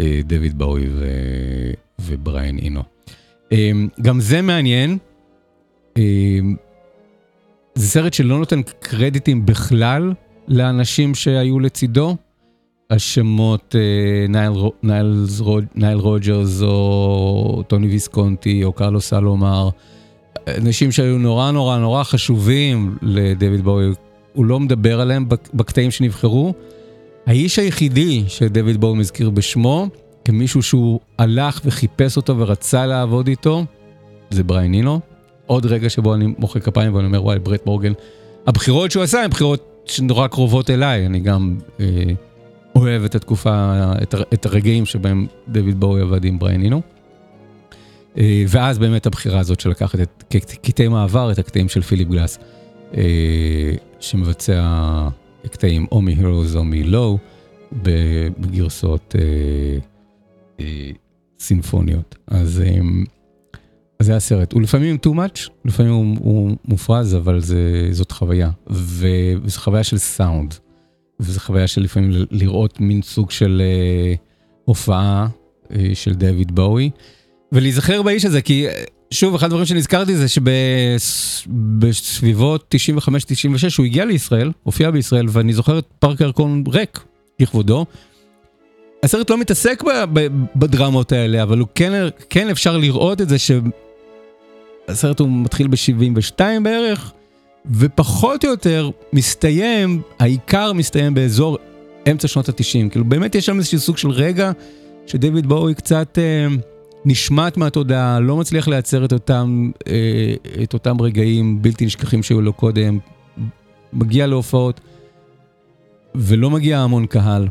אה, 0.00 0.20
דויד 0.24 0.58
באוי 0.58 0.86
ו, 0.90 1.06
ובריאן 1.98 2.58
אינו. 2.58 2.82
אה, 3.52 3.70
גם 4.02 4.20
זה 4.20 4.42
מעניין, 4.42 4.98
אה, 5.96 6.38
זה 7.74 7.86
סרט 7.88 8.14
שלא 8.14 8.38
נותן 8.38 8.60
קרדיטים 8.80 9.46
בכלל 9.46 10.12
לאנשים 10.48 11.14
שהיו 11.14 11.60
לצידו. 11.60 12.16
השמות 12.90 13.74
אה, 13.78 14.26
נייל 15.74 15.98
רוג'רס 15.98 16.62
או 16.62 17.62
טוני 17.66 17.86
ויסקונטי 17.86 18.64
או 18.64 18.72
קרלוס 18.72 19.00
אלומר, 19.00 19.68
אנשים 20.48 20.92
שהיו 20.92 21.18
נורא 21.18 21.50
נורא 21.50 21.78
נורא 21.78 22.02
חשובים 22.04 22.96
לדויד 23.02 23.60
בואי, 23.64 23.86
הוא 24.32 24.44
לא 24.44 24.60
מדבר 24.60 25.00
עליהם 25.00 25.28
בק- 25.28 25.48
בקטעים 25.54 25.90
שנבחרו. 25.90 26.54
האיש 27.26 27.58
היחידי 27.58 28.24
שדויד 28.28 28.80
בואי 28.80 28.98
מזכיר 28.98 29.30
בשמו, 29.30 29.88
כמישהו 30.24 30.62
שהוא 30.62 31.00
הלך 31.18 31.60
וחיפש 31.64 32.16
אותו 32.16 32.38
ורצה 32.38 32.86
לעבוד 32.86 33.28
איתו, 33.28 33.64
זה 34.30 34.44
בריין 34.44 34.70
נינו. 34.70 35.00
עוד 35.46 35.66
רגע 35.66 35.90
שבו 35.90 36.14
אני 36.14 36.34
מוחא 36.38 36.58
כפיים 36.60 36.94
ואני 36.94 37.06
אומר 37.06 37.24
וואי 37.24 37.38
ברט 37.38 37.66
מורגן. 37.66 37.92
הבחירות 38.46 38.90
שהוא 38.90 39.02
עשה 39.02 39.24
הן 39.24 39.30
בחירות 39.30 39.82
שנורא 39.86 40.26
קרובות 40.26 40.70
אליי, 40.70 41.06
אני 41.06 41.20
גם 41.20 41.56
אה, 41.80 41.86
אוהב 42.78 43.04
את 43.04 43.14
התקופה, 43.14 43.82
את, 44.02 44.14
את 44.34 44.46
הרגעים 44.46 44.86
שבהם 44.86 45.26
דויד 45.48 45.80
בואי 45.80 46.02
עבד 46.02 46.24
עם 46.24 46.38
בריין 46.38 46.60
נינו. 46.60 46.82
אה, 48.18 48.44
ואז 48.48 48.78
באמת 48.78 49.06
הבחירה 49.06 49.40
הזאת 49.40 49.60
של 49.60 49.70
לקחת 49.70 50.00
את 50.00 50.24
קטעי 50.62 50.88
מעבר, 50.88 51.32
את 51.32 51.38
הקטעים 51.38 51.68
של 51.68 51.82
פיליפ 51.82 52.08
גלאס, 52.08 52.38
אה, 52.96 53.72
שמבצע 54.00 55.08
קטעים 55.50 55.86
או 55.92 56.02
מ-Heroes 56.02 56.56
או 56.56 56.64
מ-Low, 56.64 57.18
בגרסות 57.72 59.14
אה, 60.60 60.64
סימפוניות. 61.40 62.16
אז, 62.26 62.62
אז 64.00 64.06
זה 64.06 64.16
הסרט. 64.16 64.52
הוא 64.52 64.62
לפעמים 64.62 64.98
too 65.06 65.10
much, 65.10 65.50
לפעמים 65.64 65.92
הוא, 65.92 66.16
הוא 66.20 66.56
מופרז, 66.64 67.16
אבל 67.16 67.40
זה, 67.40 67.88
זאת 67.90 68.12
חוויה. 68.12 68.50
וזו 68.70 69.60
חוויה 69.60 69.84
של 69.84 69.98
סאונד. 69.98 70.54
וזו 71.20 71.40
חוויה 71.40 71.66
של 71.66 71.82
לפעמים 71.82 72.10
לראות 72.30 72.80
מין 72.80 73.02
סוג 73.02 73.30
של 73.30 73.62
אה, 73.64 74.14
הופעה 74.64 75.26
אה, 75.72 75.90
של 75.94 76.14
דויד 76.14 76.54
בואי. 76.54 76.90
ולהיזכר 77.52 78.02
באיש 78.02 78.24
הזה, 78.24 78.42
כי 78.42 78.68
אה, 78.68 78.84
שוב, 79.10 79.34
אחד 79.34 79.46
הדברים 79.46 79.66
שנזכרתי 79.66 80.16
זה 80.16 80.26
שבסביבות 81.88 82.74
95-96 83.08 83.08
הוא 83.78 83.86
הגיע 83.86 84.04
לישראל, 84.04 84.52
הופיע 84.62 84.90
בישראל, 84.90 85.26
ואני 85.28 85.52
זוכר 85.52 85.78
את 85.78 85.86
פארק 85.98 86.20
הירקון 86.20 86.64
ריק 86.68 87.00
לכבודו. 87.40 87.86
הסרט 89.02 89.30
לא 89.30 89.38
מתעסק 89.38 89.82
ב- 89.82 90.04
ב- 90.12 90.28
בדרמות 90.56 91.12
האלה, 91.12 91.42
אבל 91.42 91.58
הוא 91.58 91.68
כן, 91.74 92.08
כן 92.30 92.48
אפשר 92.48 92.76
לראות 92.76 93.20
את 93.20 93.28
זה 93.28 93.36
שהסרט 93.38 95.20
הוא 95.20 95.28
מתחיל 95.30 95.68
ב-72 95.68 96.40
בערך, 96.62 97.12
ופחות 97.70 98.44
או 98.44 98.50
יותר 98.50 98.90
מסתיים, 99.12 100.02
העיקר 100.18 100.72
מסתיים 100.72 101.14
באזור 101.14 101.58
אמצע 102.10 102.28
שנות 102.28 102.48
ה-90. 102.48 102.90
כאילו 102.90 103.04
באמת 103.04 103.34
יש 103.34 103.46
שם 103.46 103.56
איזשהו 103.56 103.78
סוג 103.78 103.96
של 103.96 104.10
רגע 104.10 104.52
שדויד 105.06 105.46
בואי 105.46 105.74
קצת 105.74 106.18
אה, 106.18 106.46
נשמט 107.04 107.56
מהתודעה, 107.56 108.20
לא 108.20 108.36
מצליח 108.36 108.68
לייצר 108.68 109.04
את 109.04 109.12
אותם, 109.12 109.70
אה, 109.88 110.34
את 110.62 110.74
אותם 110.74 111.00
רגעים 111.00 111.62
בלתי 111.62 111.86
נשכחים 111.86 112.22
שהיו 112.22 112.40
לו 112.40 112.52
קודם, 112.52 112.98
מגיע 113.92 114.26
להופעות 114.26 114.80
ולא 116.14 116.50
מגיע 116.50 116.78
המון 116.78 117.06
קהל. 117.06 117.48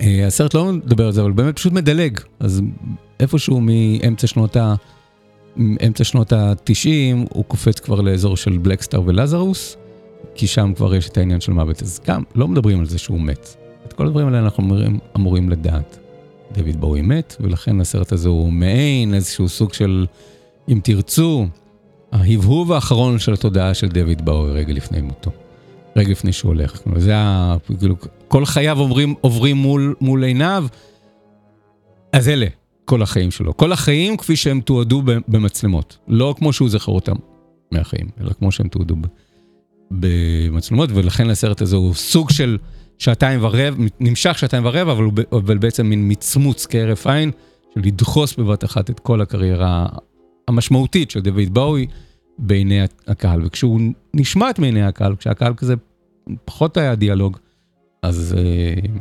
אה, 0.00 0.26
הסרט 0.26 0.54
לא 0.54 0.72
מדבר 0.72 1.06
על 1.06 1.12
זה, 1.12 1.20
אבל 1.20 1.32
באמת 1.32 1.56
פשוט 1.56 1.72
מדלג. 1.72 2.20
אז 2.40 2.62
איפשהו 3.20 3.60
מאמצע 3.60 4.26
שנות 4.26 4.56
ה... 4.56 4.74
אמצע 5.56 6.04
שנות 6.04 6.32
ה-90 6.32 7.28
הוא 7.30 7.44
קופץ 7.44 7.80
כבר 7.80 8.00
לאזור 8.00 8.36
של 8.36 8.58
בלקסטאר 8.58 9.02
ולזרוס, 9.06 9.76
כי 10.34 10.46
שם 10.46 10.72
כבר 10.76 10.94
יש 10.94 11.08
את 11.08 11.16
העניין 11.16 11.40
של 11.40 11.52
מוות. 11.52 11.82
אז 11.82 12.00
גם 12.06 12.22
לא 12.34 12.48
מדברים 12.48 12.80
על 12.80 12.86
זה 12.86 12.98
שהוא 12.98 13.20
מת. 13.20 13.56
את 13.86 13.92
כל 13.92 14.06
הדברים 14.06 14.26
האלה 14.26 14.38
אנחנו 14.38 14.62
אמורים, 14.62 14.98
אמורים 15.16 15.48
לדעת. 15.48 15.98
דויד 16.52 16.80
בואי 16.80 17.02
מת, 17.02 17.36
ולכן 17.40 17.80
הסרט 17.80 18.12
הזה 18.12 18.28
הוא 18.28 18.52
מעין 18.52 19.14
איזשהו 19.14 19.48
סוג 19.48 19.72
של, 19.72 20.06
אם 20.68 20.80
תרצו, 20.84 21.46
ההבהוב 22.12 22.72
האחרון 22.72 23.18
של 23.18 23.32
התודעה 23.32 23.74
של 23.74 23.88
דויד 23.88 24.24
באוי 24.24 24.50
רגע 24.50 24.72
לפני 24.72 25.00
מותו. 25.00 25.30
רגע 25.96 26.10
לפני 26.10 26.32
שהוא 26.32 26.48
הולך. 26.48 26.80
זה 26.96 27.16
ה... 27.16 27.56
כאילו, 27.78 27.94
כל 28.28 28.46
חייו 28.46 28.78
עוברים, 28.78 29.14
עוברים 29.20 29.56
מול, 29.56 29.94
מול 30.00 30.24
עיניו, 30.24 30.66
אז 32.12 32.28
אלה, 32.28 32.46
כל 32.88 33.02
החיים 33.02 33.30
שלו. 33.30 33.56
כל 33.56 33.72
החיים 33.72 34.16
כפי 34.16 34.36
שהם 34.36 34.60
תועדו 34.60 35.02
במצלמות. 35.28 35.98
לא 36.08 36.34
כמו 36.38 36.52
שהוא 36.52 36.68
זכר 36.68 36.92
אותם 36.92 37.16
מהחיים, 37.72 38.06
אלא 38.20 38.30
כמו 38.38 38.52
שהם 38.52 38.68
תועדו 38.68 38.96
במצלמות, 39.90 40.90
ולכן 40.94 41.30
הסרט 41.30 41.62
הזה 41.62 41.76
הוא 41.76 41.94
סוג 41.94 42.30
של 42.30 42.58
שעתיים 42.98 43.44
ורבע, 43.44 43.84
נמשך 44.00 44.38
שעתיים 44.38 44.64
ורבע, 44.66 44.92
אבל 44.92 45.04
אבל 45.32 45.58
בעצם 45.58 45.86
מין 45.86 46.10
מצמוץ 46.10 46.66
כהרף 46.66 47.06
עין, 47.06 47.30
של 47.74 47.80
לדחוס 47.84 48.36
בבת 48.36 48.64
אחת 48.64 48.90
את 48.90 49.00
כל 49.00 49.20
הקריירה 49.20 49.86
המשמעותית 50.48 51.10
של 51.10 51.20
דויד 51.20 51.54
באוי 51.54 51.86
בעיני 52.38 52.80
הקהל. 53.06 53.40
וכשהוא 53.46 53.80
נשמט 54.14 54.58
מעיני 54.58 54.82
הקהל, 54.82 55.16
כשהקהל 55.16 55.54
כזה 55.54 55.74
פחות 56.44 56.76
היה 56.76 56.94
דיאלוג, 56.94 57.36
אז, 58.02 58.36
אה, 58.38 58.98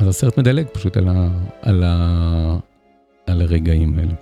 אז 0.00 0.08
הסרט 0.08 0.38
מדלג 0.38 0.66
פשוט 0.72 0.96
על, 0.96 1.08
ה, 1.08 1.28
על, 1.62 1.82
ה, 1.86 2.58
על 3.26 3.40
הרגעים 3.40 3.98
האלה. 3.98 4.12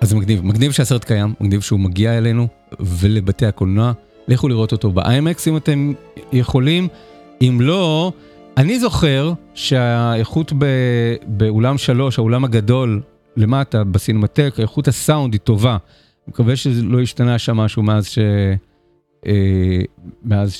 אז 0.00 0.08
זה 0.08 0.16
מגניב, 0.16 0.44
מגניב 0.44 0.72
שהסרט 0.72 1.04
קיים, 1.04 1.34
מגניב 1.40 1.60
שהוא 1.60 1.80
מגיע 1.80 2.18
אלינו 2.18 2.48
ולבתי 2.80 3.46
הקולנוע. 3.46 3.92
לכו 4.28 4.48
לראות 4.48 4.72
אותו 4.72 4.90
באיימקס 4.90 5.48
אם 5.48 5.56
אתם 5.56 5.92
יכולים. 6.32 6.88
אם 7.42 7.58
לא, 7.60 8.12
אני 8.56 8.80
זוכר 8.80 9.32
שהאיכות 9.54 10.52
ב, 10.58 10.64
באולם 11.26 11.78
שלוש, 11.78 12.18
האולם 12.18 12.44
הגדול 12.44 13.02
למטה 13.36 13.84
בסינמטק, 13.84 14.54
איכות 14.58 14.88
הסאונד 14.88 15.32
היא 15.32 15.40
טובה. 15.40 15.70
אני 15.70 15.78
מקווה 16.28 16.56
שלא 16.56 17.00
השתנה 17.00 17.38
שם 17.38 17.56
משהו 17.56 17.82
מאז 17.82 18.06
ש... 18.06 18.18
אה, 19.26 19.80
מאז 20.24 20.52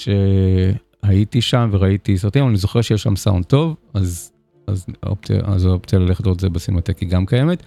שהייתי 1.07 1.41
שם 1.41 1.69
וראיתי 1.73 2.19
סרטים, 2.19 2.49
אני 2.49 2.57
זוכר 2.57 2.83
שיש 2.83 3.03
שם 3.03 3.17
סאונד 3.17 3.45
טוב, 3.45 3.77
אז, 3.95 4.33
אז, 4.67 4.87
האופציה, 5.03 5.41
אז 5.45 5.65
האופציה 5.65 5.99
ללכת 5.99 6.25
לראות 6.25 6.37
את 6.37 6.41
זה 6.41 6.49
בסינמטק 6.49 6.99
היא 6.99 7.09
גם 7.09 7.27
קיימת. 7.27 7.63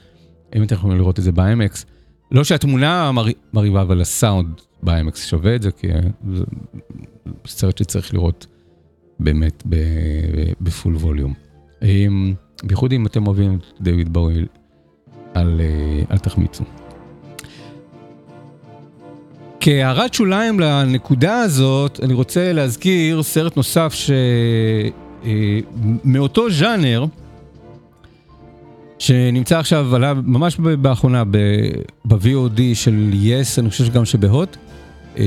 אם 0.55 0.63
אתם 0.63 0.75
יכולים 0.75 0.97
לראות 0.97 1.19
את 1.19 1.23
זה 1.23 1.31
ב-IMX, 1.31 1.85
לא 2.31 2.43
שהתמונה 2.43 3.11
מר... 3.11 3.25
מרהיבה, 3.53 3.81
אבל 3.81 4.01
הסאונד 4.01 4.61
ב-IMX 4.83 5.17
שווה 5.17 5.55
את 5.55 5.61
זה, 5.61 5.71
כי 5.71 5.87
זה 6.33 6.43
סרט 7.45 7.77
שצריך 7.77 8.13
לראות 8.13 8.47
באמת. 9.19 9.63
בפול 10.61 10.95
ווליום. 10.95 11.33
אמ, 11.81 12.33
בייחוד 12.63 12.91
אם 12.91 13.05
אתם 13.05 13.27
אוהבים 13.27 13.55
את 13.55 13.81
דיוויד 13.81 14.13
באוי, 14.13 14.45
אל, 15.35 15.61
אה, 16.11 16.17
תחמיצו. 16.17 16.63
כהערת 19.65 20.13
שוליים 20.13 20.59
לנקודה 20.59 21.37
הזאת, 21.39 21.99
אני 22.03 22.13
רוצה 22.13 22.53
להזכיר 22.53 23.23
סרט 23.23 23.57
נוסף 23.57 23.93
שמאותו 26.03 26.51
ז'אנר, 26.51 27.05
שנמצא 28.99 29.59
עכשיו, 29.59 29.95
עלה 29.95 30.13
ממש 30.13 30.57
באחרונה 30.59 31.23
ב-VOD 32.07 32.61
של 32.73 33.09
יס, 33.13 33.59
אני 33.59 33.69
חושב 33.69 33.85
שגם 33.85 34.05
שבהוט. 34.05 34.57
אה, 35.17 35.23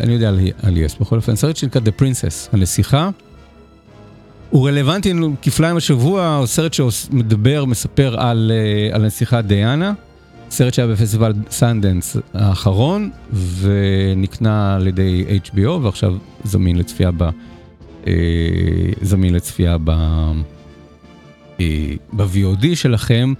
אני 0.00 0.12
יודע 0.12 0.30
על 0.62 0.76
יס, 0.76 0.96
בכל 1.00 1.16
אופן, 1.16 1.36
סרט 1.36 1.56
שנקרא 1.56 1.80
The 1.80 2.00
Princess, 2.00 2.48
הנסיכה. 2.52 3.10
הוא 4.50 4.68
רלוונטי 4.68 5.12
כפליים 5.42 5.76
השבוע, 5.76 6.36
הוא 6.36 6.46
סרט 6.46 6.74
שמדבר, 6.74 7.64
מספר 7.64 8.20
על, 8.20 8.52
אה, 8.54 8.96
על 8.96 9.02
הנסיכה 9.04 9.42
דיאנה. 9.42 9.92
סרט 10.50 10.74
שהיה 10.74 10.88
בפסטיבל 10.88 11.32
סנדנס 11.50 12.16
האחרון, 12.34 13.10
ונקנה 13.60 14.74
על 14.74 14.86
ידי 14.86 15.24
HBO, 15.44 15.68
ועכשיו 15.82 16.14
זמין 16.44 16.76
לצפייה 16.76 17.10
ב... 17.16 17.22
אה, 18.06 18.12
זמין 19.02 19.34
לצפייה 19.34 19.76
ב... 19.84 19.90
ב-VOD 22.12 22.66
שלכם, 22.74 23.32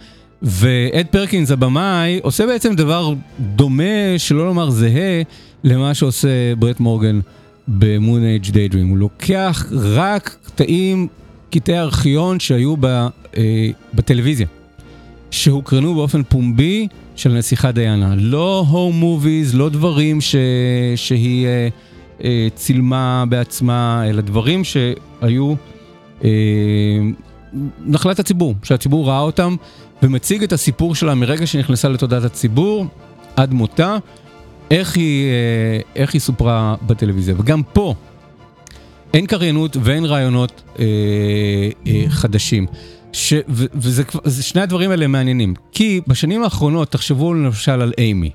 ואד 0.42 1.06
פרקינס 1.10 1.50
הבמאי 1.50 2.20
עושה 2.22 2.46
בעצם 2.46 2.74
דבר 2.74 3.14
דומה, 3.40 4.18
שלא 4.18 4.46
לומר 4.46 4.70
זהה, 4.70 5.22
למה 5.64 5.94
שעושה 5.94 6.54
ברט 6.58 6.80
מורגן 6.80 7.20
במון 7.68 8.22
אייג' 8.22 8.50
דיידרים. 8.50 8.88
הוא 8.88 8.98
לוקח 8.98 9.66
רק 9.72 10.36
קטעים, 10.46 11.08
קטעי 11.50 11.78
ארכיון 11.78 12.40
שהיו 12.40 12.76
ב, 12.80 12.86
אה, 12.86 13.70
בטלוויזיה, 13.94 14.46
שהוקרנו 15.30 15.94
באופן 15.94 16.22
פומבי 16.22 16.88
של 17.16 17.32
נסיכה 17.32 17.72
דיאנה. 17.72 18.14
לא 18.16 18.64
הום 18.68 18.96
מוביז, 18.96 19.54
לא 19.54 19.68
דברים 19.68 20.20
ש, 20.20 20.36
שהיא 20.96 21.46
אה, 21.46 21.68
אה, 22.24 22.48
צילמה 22.54 23.24
בעצמה, 23.28 24.04
אלא 24.08 24.20
דברים 24.20 24.64
שהיו... 24.64 25.54
אה, 26.24 26.30
נחלת 27.86 28.18
הציבור, 28.18 28.54
שהציבור 28.62 29.08
ראה 29.08 29.20
אותם 29.20 29.56
ומציג 30.02 30.42
את 30.42 30.52
הסיפור 30.52 30.94
שלה 30.94 31.14
מרגע 31.14 31.46
שנכנסה 31.46 31.88
לתודעת 31.88 32.24
הציבור 32.24 32.86
עד 33.36 33.54
מותה, 33.54 33.96
איך 34.70 34.96
היא, 34.96 35.26
איך 35.96 36.14
היא 36.14 36.20
סופרה 36.20 36.74
בטלוויזיה. 36.86 37.34
וגם 37.38 37.62
פה 37.62 37.94
אין 39.14 39.26
קריינות 39.26 39.76
ואין 39.80 40.04
רעיונות 40.04 40.62
אה, 40.78 40.84
אה, 41.86 42.04
חדשים. 42.08 42.66
ש, 43.12 43.34
ו, 43.48 43.64
וזה 43.74 44.02
זה, 44.24 44.42
שני 44.42 44.60
הדברים 44.60 44.90
האלה 44.90 45.06
מעניינים. 45.06 45.54
כי 45.72 46.00
בשנים 46.06 46.42
האחרונות, 46.42 46.90
תחשבו 46.90 47.34
למשל 47.34 47.80
על 47.80 47.92
אימי, 47.98 48.30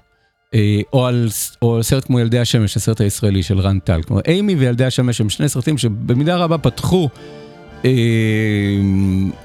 אה, 0.53 0.81
או, 0.93 1.05
על, 1.05 1.29
או 1.61 1.75
על 1.75 1.83
סרט 1.83 2.05
כמו 2.05 2.19
ילדי 2.19 2.39
השמש, 2.39 2.77
הסרט 2.77 3.01
הישראלי 3.01 3.43
של 3.43 3.59
רן 3.59 3.79
טל. 3.79 4.01
כלומר, 4.01 4.21
אימי 4.27 4.55
וילדי 4.55 4.85
השמש 4.85 5.21
הם 5.21 5.29
שני 5.29 5.49
סרטים 5.49 5.77
שבמידה 5.77 6.35
רבה 6.38 6.57
פתחו 6.57 7.09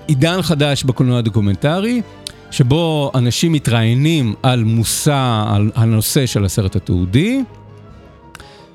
עידן 0.06 0.42
חדש 0.42 0.84
בקולנוע 0.84 1.18
הדוקומנטרי, 1.18 2.02
שבו 2.50 3.10
אנשים 3.14 3.52
מתראיינים 3.52 4.34
על 4.42 4.64
מושא, 4.64 5.44
על 5.48 5.70
הנושא 5.74 6.26
של 6.26 6.44
הסרט 6.44 6.76
התיעודי, 6.76 7.42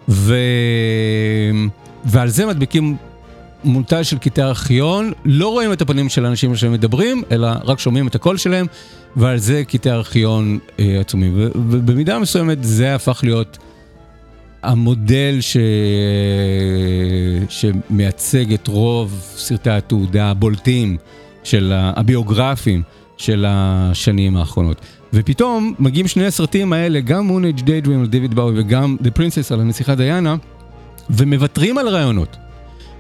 ו... 0.10 0.36
ועל 2.06 2.30
זה 2.30 2.46
מדביקים 2.46 2.98
מונטאז' 3.66 4.06
של 4.06 4.18
קטעי 4.18 4.44
ארכיון, 4.44 5.12
לא 5.26 5.48
רואים 5.48 5.74
את 5.74 5.82
הפנים 5.82 6.10
של 6.10 6.26
האנשים 6.26 6.56
שמדברים, 6.56 7.24
אלא 7.32 7.48
רק 7.64 7.80
שומעים 7.80 8.08
את 8.08 8.16
הקול 8.16 8.38
שלהם, 8.38 8.66
ועל 9.16 9.38
זה 9.38 9.64
קטעי 9.68 9.92
ארכיון 9.92 10.60
אה, 10.80 11.00
עצומים. 11.00 11.34
ובמידה 11.56 12.20
מסוימת 12.20 12.64
זה 12.64 12.96
הפך 12.96 13.20
להיות 13.24 13.58
המודל 14.64 15.38
ש... 15.42 15.58
שמייצג 17.50 18.54
את 18.54 18.68
רוב 18.68 19.22
סרטי 19.36 19.70
התעודה 19.70 20.30
הבולטים, 20.30 20.98
של 21.46 21.74
הביוגרפיים 21.76 22.84
של 23.18 23.46
השנים 23.48 24.38
האחרונות. 24.38 24.82
ופתאום 25.14 25.74
מגיעים 25.80 26.08
שני 26.08 26.26
הסרטים 26.26 26.74
האלה, 26.74 27.00
גם 27.00 27.28
מונג' 27.28 27.62
דיידרים 27.62 28.00
על 28.00 28.08
דיוויד 28.08 28.34
באוי 28.34 28.60
וגם 28.60 28.98
The 29.04 29.20
Princess 29.20 29.54
על 29.54 29.62
הנסיכה 29.62 29.96
דיאנה, 29.96 30.36
ומוותרים 31.10 31.78
על 31.78 31.88
רעיונות. 31.88 32.38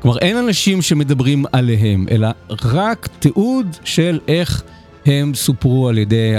כלומר, 0.05 0.17
אין 0.19 0.37
אנשים 0.37 0.81
שמדברים 0.81 1.45
עליהם, 1.51 2.05
אלא 2.11 2.27
רק 2.63 3.09
תיעוד 3.19 3.67
של 3.83 4.19
איך 4.27 4.63
הם 5.05 5.33
סופרו 5.33 5.89
על 5.89 5.97
ידי 5.97 6.33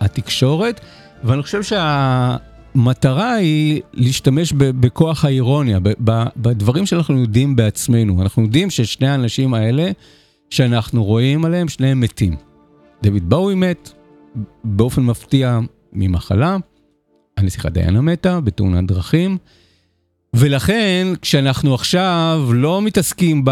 התקשורת, 0.00 0.80
ואני 1.24 1.42
חושב 1.42 1.62
שהמטרה 1.62 3.34
היא 3.34 3.82
להשתמש 3.92 4.52
בכוח 4.56 5.24
האירוניה, 5.24 5.78
בדברים 6.36 6.86
שאנחנו 6.86 7.20
יודעים 7.20 7.56
בעצמנו. 7.56 8.22
אנחנו 8.22 8.42
יודעים 8.42 8.70
ששני 8.70 9.08
האנשים 9.08 9.54
האלה, 9.54 9.90
שאנחנו 10.50 11.04
רואים 11.04 11.44
עליהם, 11.44 11.68
שניהם 11.68 12.00
מתים. 12.00 12.36
דויד 13.02 13.28
באוי 13.30 13.54
מת, 13.54 13.90
באופן 14.64 15.02
מפתיע 15.02 15.58
ממחלה, 15.92 16.56
הנסיכה 17.36 17.68
דיינה 17.68 18.00
מתה 18.00 18.40
בתאונת 18.40 18.86
דרכים, 18.86 19.38
ולכן 20.34 21.08
כשאנחנו 21.22 21.74
עכשיו 21.74 22.48
לא 22.54 22.82
מתעסקים 22.82 23.42
ב... 23.44 23.50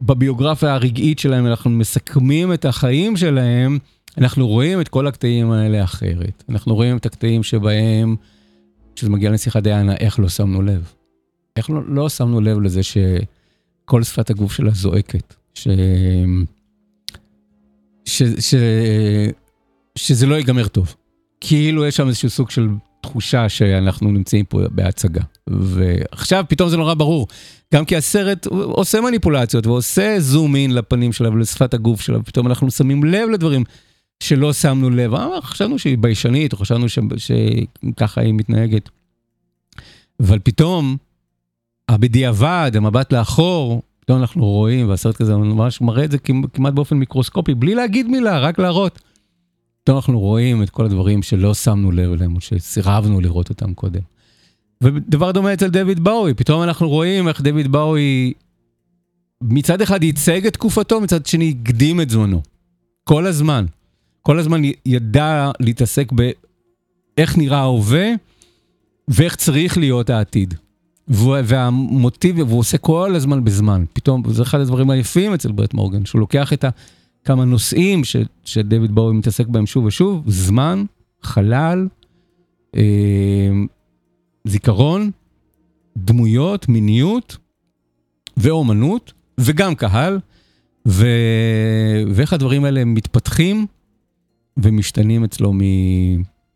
בביוגרפיה 0.00 0.74
הרגעית 0.74 1.18
שלהם, 1.18 1.46
אנחנו 1.46 1.70
מסכמים 1.70 2.52
את 2.52 2.64
החיים 2.64 3.16
שלהם, 3.16 3.78
אנחנו 4.18 4.48
רואים 4.48 4.80
את 4.80 4.88
כל 4.88 5.06
הקטעים 5.06 5.50
האלה 5.50 5.84
אחרת. 5.84 6.44
אנחנו 6.48 6.74
רואים 6.74 6.96
את 6.96 7.06
הקטעים 7.06 7.42
שבהם, 7.42 8.16
כשזה 8.94 9.10
מגיע 9.10 9.30
לנסיכה 9.30 9.60
דיינה, 9.60 9.94
איך 9.94 10.20
לא 10.20 10.28
שמנו 10.28 10.62
לב. 10.62 10.92
איך 11.56 11.70
לא, 11.70 11.80
לא 11.88 12.08
שמנו 12.08 12.40
לב 12.40 12.60
לזה 12.60 12.80
שכל 12.82 14.02
שפת 14.02 14.30
הגוף 14.30 14.52
שלה 14.52 14.70
זועקת, 14.70 15.34
ש... 15.54 15.68
ש... 18.04 18.22
ש... 18.22 18.54
שזה 19.98 20.26
לא 20.26 20.34
ייגמר 20.34 20.68
טוב. 20.68 20.94
כאילו 21.40 21.86
יש 21.86 21.96
שם 21.96 22.06
איזשהו 22.06 22.30
סוג 22.30 22.50
של 22.50 22.68
תחושה 23.00 23.48
שאנחנו 23.48 24.10
נמצאים 24.10 24.44
פה 24.44 24.60
בהצגה. 24.70 25.22
ועכשיו 25.50 26.44
פתאום 26.48 26.68
זה 26.68 26.76
נורא 26.76 26.94
ברור. 26.94 27.28
גם 27.74 27.84
כי 27.84 27.96
הסרט 27.96 28.46
עושה 28.46 29.00
מניפולציות 29.00 29.66
ועושה 29.66 30.16
זום 30.20 30.56
אין 30.56 30.74
לפנים 30.74 31.12
שלה 31.12 31.28
ולשפת 31.28 31.74
הגוף 31.74 32.00
שלה, 32.00 32.18
ופתאום 32.18 32.46
אנחנו 32.46 32.70
שמים 32.70 33.04
לב 33.04 33.28
לדברים 33.28 33.64
שלא 34.20 34.52
שמנו 34.52 34.90
לב. 34.90 35.14
אה, 35.14 35.42
חשבנו 35.42 35.78
שהיא 35.78 35.98
ביישנית, 35.98 36.52
או 36.52 36.58
חשבנו 36.58 36.88
ש... 36.88 36.98
שככה 37.16 38.20
היא 38.20 38.34
מתנהגת. 38.34 38.88
אבל 40.20 40.38
פתאום, 40.38 40.96
הבדיעבד, 41.88 42.72
המבט 42.74 43.12
לאחור, 43.12 43.82
פתאום 44.00 44.20
אנחנו 44.20 44.44
רואים, 44.44 44.88
והסרט 44.88 45.16
כזה 45.16 45.36
ממש 45.36 45.80
מראה 45.80 46.04
את 46.04 46.10
זה 46.10 46.18
כמעט 46.52 46.72
באופן 46.72 46.96
מיקרוסקופי, 46.96 47.54
בלי 47.54 47.74
להגיד 47.74 48.08
מילה, 48.08 48.38
רק 48.38 48.58
להראות. 48.58 49.00
פתאום 49.82 49.96
אנחנו 49.96 50.20
רואים 50.20 50.62
את 50.62 50.70
כל 50.70 50.84
הדברים 50.84 51.22
שלא 51.22 51.54
שמנו 51.54 51.92
לב 51.92 52.12
אליהם, 52.12 52.36
או 52.36 52.40
שסירבנו 52.40 53.20
לראות 53.20 53.48
אותם 53.48 53.74
קודם. 53.74 54.15
ודבר 54.80 55.32
דומה 55.32 55.52
אצל 55.52 55.68
דויד 55.68 56.04
באוי, 56.04 56.34
פתאום 56.34 56.62
אנחנו 56.62 56.88
רואים 56.88 57.28
איך 57.28 57.40
דויד 57.40 57.72
באוי 57.72 58.32
מצד 59.42 59.80
אחד 59.80 60.02
ייצג 60.02 60.46
את 60.46 60.52
תקופתו, 60.52 61.00
מצד 61.00 61.26
שני 61.26 61.54
הקדים 61.60 62.00
את 62.00 62.10
זמנו. 62.10 62.42
כל 63.04 63.26
הזמן. 63.26 63.64
כל 64.22 64.38
הזמן 64.38 64.62
ידע 64.86 65.50
להתעסק 65.60 66.12
באיך 66.12 67.38
נראה 67.38 67.58
ההווה 67.58 68.08
ואיך 69.08 69.36
צריך 69.36 69.78
להיות 69.78 70.10
העתיד. 70.10 70.54
והמוטיב, 71.08 72.38
והוא 72.38 72.58
עושה 72.58 72.78
כל 72.78 73.14
הזמן 73.14 73.44
בזמן. 73.44 73.84
פתאום, 73.92 74.22
זה 74.32 74.42
אחד 74.42 74.60
הדברים 74.60 74.90
היפים 74.90 75.34
אצל 75.34 75.52
ברט 75.52 75.74
מורגן, 75.74 76.04
שהוא 76.04 76.20
לוקח 76.20 76.52
את 76.52 76.64
כמה 77.24 77.44
נושאים 77.44 78.02
שדויד 78.44 78.94
באוי 78.94 79.14
מתעסק 79.14 79.46
בהם 79.46 79.66
שוב 79.66 79.84
ושוב, 79.84 80.22
זמן, 80.26 80.84
חלל, 81.22 81.88
אה, 82.76 82.82
זיכרון, 84.46 85.10
דמויות, 85.96 86.68
מיניות 86.68 87.36
ואומנות, 88.36 89.12
וגם 89.40 89.74
קהל, 89.74 90.18
ו... 90.88 91.06
ואיך 92.08 92.32
הדברים 92.32 92.64
האלה 92.64 92.84
מתפתחים 92.84 93.66
ומשתנים 94.56 95.24
אצלו 95.24 95.52
מ... 95.52 95.60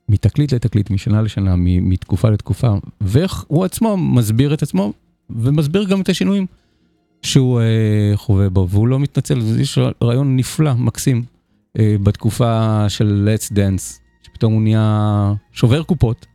מתקליט 0.09 0.53
לתקליט, 0.53 0.91
משנה 0.91 1.23
לשנה, 1.23 1.57
מ... 1.57 1.91
מתקופה 1.91 2.31
לתקופה, 2.31 2.75
ואיך 3.01 3.45
הוא 3.49 3.65
עצמו 3.65 3.97
מסביר 3.97 4.55
את 4.55 4.63
עצמו 4.63 4.93
ומסביר 5.31 5.85
גם 5.85 6.01
את 6.01 6.09
השינויים 6.09 6.47
שהוא 7.23 7.61
אה, 7.61 8.13
חווה 8.17 8.49
בו, 8.49 8.69
והוא 8.71 8.89
לא 8.89 8.99
מתנצל, 8.99 9.61
יש 9.61 9.79
רעיון 10.03 10.37
נפלא, 10.37 10.75
מקסים, 10.75 11.23
אה, 11.79 11.97
בתקופה 12.03 12.85
של 12.89 13.29
Let's 13.29 13.53
Dance, 13.53 14.01
שפתאום 14.23 14.53
הוא 14.53 14.63
נהיה 14.63 15.33
שובר 15.53 15.83
קופות. 15.83 16.27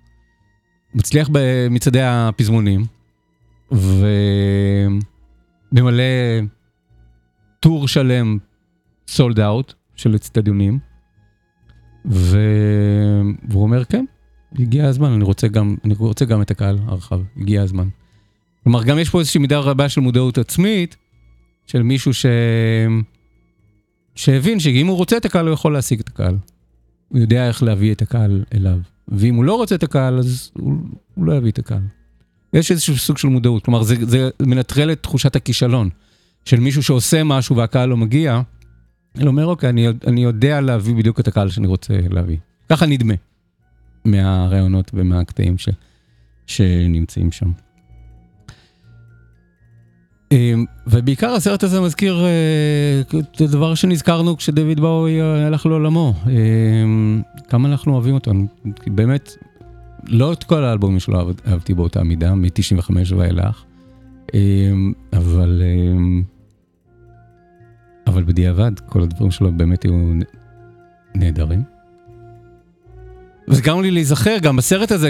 מצליח 0.95 1.29
במצעדי 1.31 2.01
הפזמונים, 2.01 2.85
וממלא 5.71 6.03
טור 7.59 7.87
שלם 7.87 8.37
סולד 9.07 9.39
אאוט 9.39 9.73
של 9.95 10.15
אצטדיונים, 10.15 10.79
ו... 12.05 12.39
והוא 13.49 13.63
אומר 13.63 13.85
כן, 13.85 14.05
הגיע 14.59 14.87
הזמן, 14.87 15.11
אני 15.11 15.23
רוצה 15.23 15.47
גם, 15.47 15.75
אני 15.85 15.93
רוצה 15.93 16.25
גם 16.25 16.41
את 16.41 16.51
הקהל 16.51 16.79
הרחב, 16.85 17.19
הגיע 17.37 17.61
הזמן. 17.61 17.87
כלומר, 18.63 18.83
גם 18.83 18.99
יש 18.99 19.09
פה 19.09 19.19
איזושהי 19.19 19.39
מידה 19.39 19.59
רבה 19.59 19.89
של 19.89 20.01
מודעות 20.01 20.37
עצמית, 20.37 20.95
של 21.67 21.83
מישהו 21.83 22.13
ש... 22.13 22.25
שהבין 24.15 24.59
שאם 24.59 24.87
הוא 24.87 24.97
רוצה 24.97 25.17
את 25.17 25.25
הקהל, 25.25 25.45
הוא 25.45 25.53
יכול 25.53 25.73
להשיג 25.73 25.99
את 25.99 26.07
הקהל. 26.07 26.37
הוא 27.09 27.19
יודע 27.19 27.47
איך 27.47 27.63
להביא 27.63 27.91
את 27.91 28.01
הקהל 28.01 28.43
אליו. 28.53 28.79
ואם 29.07 29.35
הוא 29.35 29.43
לא 29.43 29.55
רוצה 29.55 29.75
את 29.75 29.83
הקהל, 29.83 30.19
אז 30.19 30.51
הוא, 30.53 30.73
הוא 31.13 31.25
לא 31.25 31.33
יביא 31.33 31.51
את 31.51 31.59
הקהל. 31.59 31.81
יש 32.53 32.71
איזשהו 32.71 32.97
סוג 32.97 33.17
של 33.17 33.27
מודעות, 33.27 33.65
כלומר 33.65 33.83
זה, 33.83 33.95
זה 34.01 34.29
מנטרל 34.41 34.91
את 34.91 35.03
תחושת 35.03 35.35
הכישלון 35.35 35.89
של 36.45 36.59
מישהו 36.59 36.83
שעושה 36.83 37.23
משהו 37.23 37.55
והקהל 37.55 37.89
לא 37.89 37.97
מגיע, 37.97 38.41
אני 39.15 39.27
אומר, 39.27 39.45
אוקיי, 39.45 39.69
אני, 39.69 39.87
אני 40.07 40.23
יודע 40.23 40.61
להביא 40.61 40.95
בדיוק 40.95 41.19
את 41.19 41.27
הקהל 41.27 41.49
שאני 41.49 41.67
רוצה 41.67 41.93
להביא. 42.09 42.37
ככה 42.69 42.85
נדמה 42.85 43.13
מהרעיונות 44.05 44.91
ומהקטעים 44.93 45.57
ש, 45.57 45.69
שנמצאים 46.47 47.31
שם. 47.31 47.51
אמ, 50.35 50.65
ובעיקר 50.87 51.33
הסרט 51.33 51.63
הזה 51.63 51.81
מזכיר 51.81 52.25
אה, 52.25 53.01
את 53.19 53.41
הדבר 53.41 53.75
שנזכרנו 53.75 54.37
כשדויד 54.37 54.79
באוי 54.79 55.21
הלך 55.21 55.65
לעולמו. 55.65 56.13
אמ, 56.27 57.21
כמה 57.49 57.67
אנחנו 57.67 57.93
אוהבים 57.93 58.13
אותו, 58.13 58.31
באמת, 58.87 59.35
לא 60.07 60.33
את 60.33 60.43
כל 60.43 60.63
האלבומים 60.63 60.99
שלו 60.99 61.31
אהבתי 61.47 61.73
באותה 61.73 62.03
מידה, 62.03 62.35
מ-95 62.35 62.91
ואילך, 63.15 63.63
אמ, 64.33 64.93
אבל, 65.13 65.61
אבל 68.07 68.23
בדיעבד, 68.23 68.79
כל 68.79 69.01
הדברים 69.01 69.31
שלו 69.31 69.51
באמת 69.51 69.83
היו 69.83 70.13
נהדרים. 71.15 71.74
וזה 73.47 73.61
גרם 73.61 73.81
לי 73.81 73.91
להיזכר 73.91 74.37
גם 74.41 74.55
בסרט 74.55 74.91
הזה, 74.91 75.09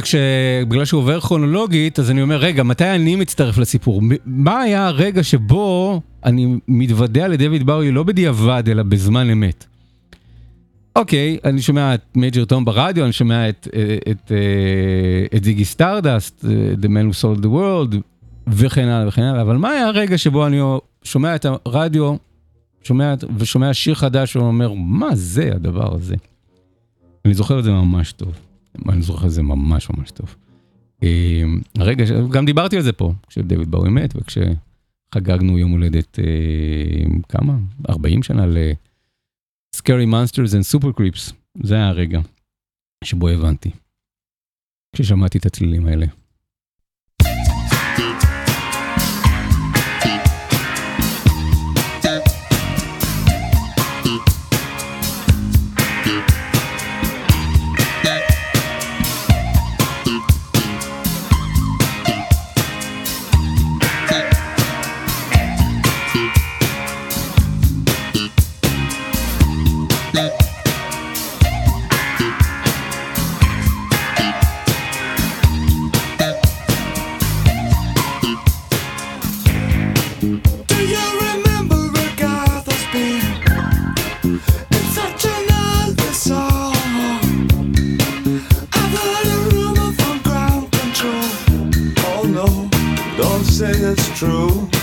בגלל 0.68 0.86
שהוא 0.86 1.02
עובר 1.02 1.20
כרונולוגית, 1.20 2.00
אז 2.00 2.12
אני 2.12 2.22
אומר, 2.22 2.38
רגע, 2.38 2.64
מתי 2.64 2.86
אני 2.86 3.16
מצטרף 3.16 3.58
לסיפור? 3.58 4.02
מה 4.26 4.62
היה 4.62 4.88
הרגע 4.88 5.24
שבו 5.24 6.02
אני 6.26 6.56
מתוודע 6.68 7.28
לדויד 7.28 7.66
באוי 7.66 7.92
לא 7.92 8.04
בדיעבד, 8.04 8.64
אלא 8.68 8.84
בזמן 8.84 9.30
אמת? 9.30 9.66
אוקיי, 10.96 11.38
אני 11.44 11.62
שומע 11.62 11.94
את 11.94 12.02
מייג'ר 12.16 12.46
טום 12.46 12.66
ברדיו, 12.66 13.04
אני 13.04 13.14
שומע 13.14 13.50
את, 13.50 13.68
את, 14.12 14.32
את 15.36 15.44
זיגי 15.44 15.66
סטארדסט, 15.66 16.46
The 16.82 16.86
Man 16.86 17.14
Who 17.14 17.22
Sold 17.22 17.44
the 17.44 17.48
World, 17.48 17.96
וכן 18.48 18.88
הלאה 18.88 19.08
וכן 19.08 19.22
הלאה, 19.22 19.42
אבל 19.42 19.58
מה 19.58 19.70
היה 19.70 19.88
הרגע 19.88 20.18
שבו 20.18 20.48
אני 20.48 20.60
שומע 21.04 21.36
את 21.36 21.46
הרדיו, 21.66 22.16
שומע 22.84 23.14
ושומע 23.38 23.74
שיר 23.74 23.96
חדש 23.96 24.36
ואומר, 24.36 24.74
מה 24.74 25.10
זה 25.14 25.50
הדבר 25.56 25.96
הזה? 25.96 26.16
אני 27.26 27.34
זוכר 27.34 27.59
את 27.59 27.63
זה 27.63 27.71
ממש 27.71 28.11
טוב. 28.11 28.39
אני 28.89 29.01
זוכר 29.01 29.26
את 29.26 29.32
זה 29.32 29.41
ממש 29.41 29.89
ממש 29.89 30.11
טוב. 30.11 30.36
הרגע, 31.76 32.05
גם 32.32 32.45
דיברתי 32.45 32.76
על 32.76 32.82
זה 32.82 32.93
פה, 32.93 33.13
כשדויד 33.28 33.71
בואי 33.72 33.89
מת 33.89 34.13
וכשחגגנו 34.15 35.59
יום 35.59 35.71
הולדת, 35.71 36.19
כמה? 37.30 37.57
40 37.89 38.23
שנה 38.23 38.45
ל-Scary 38.45 40.07
Monsters 40.07 40.51
and 40.51 40.76
Super 40.76 40.99
Creeps. 40.99 41.34
זה 41.63 41.76
היה 41.76 41.88
הרגע 41.88 42.19
שבו 43.03 43.28
הבנתי. 43.28 43.71
כששמעתי 44.95 45.38
את 45.38 45.45
הצלילים 45.45 45.86
האלה. 45.88 46.05
True. 94.16 94.74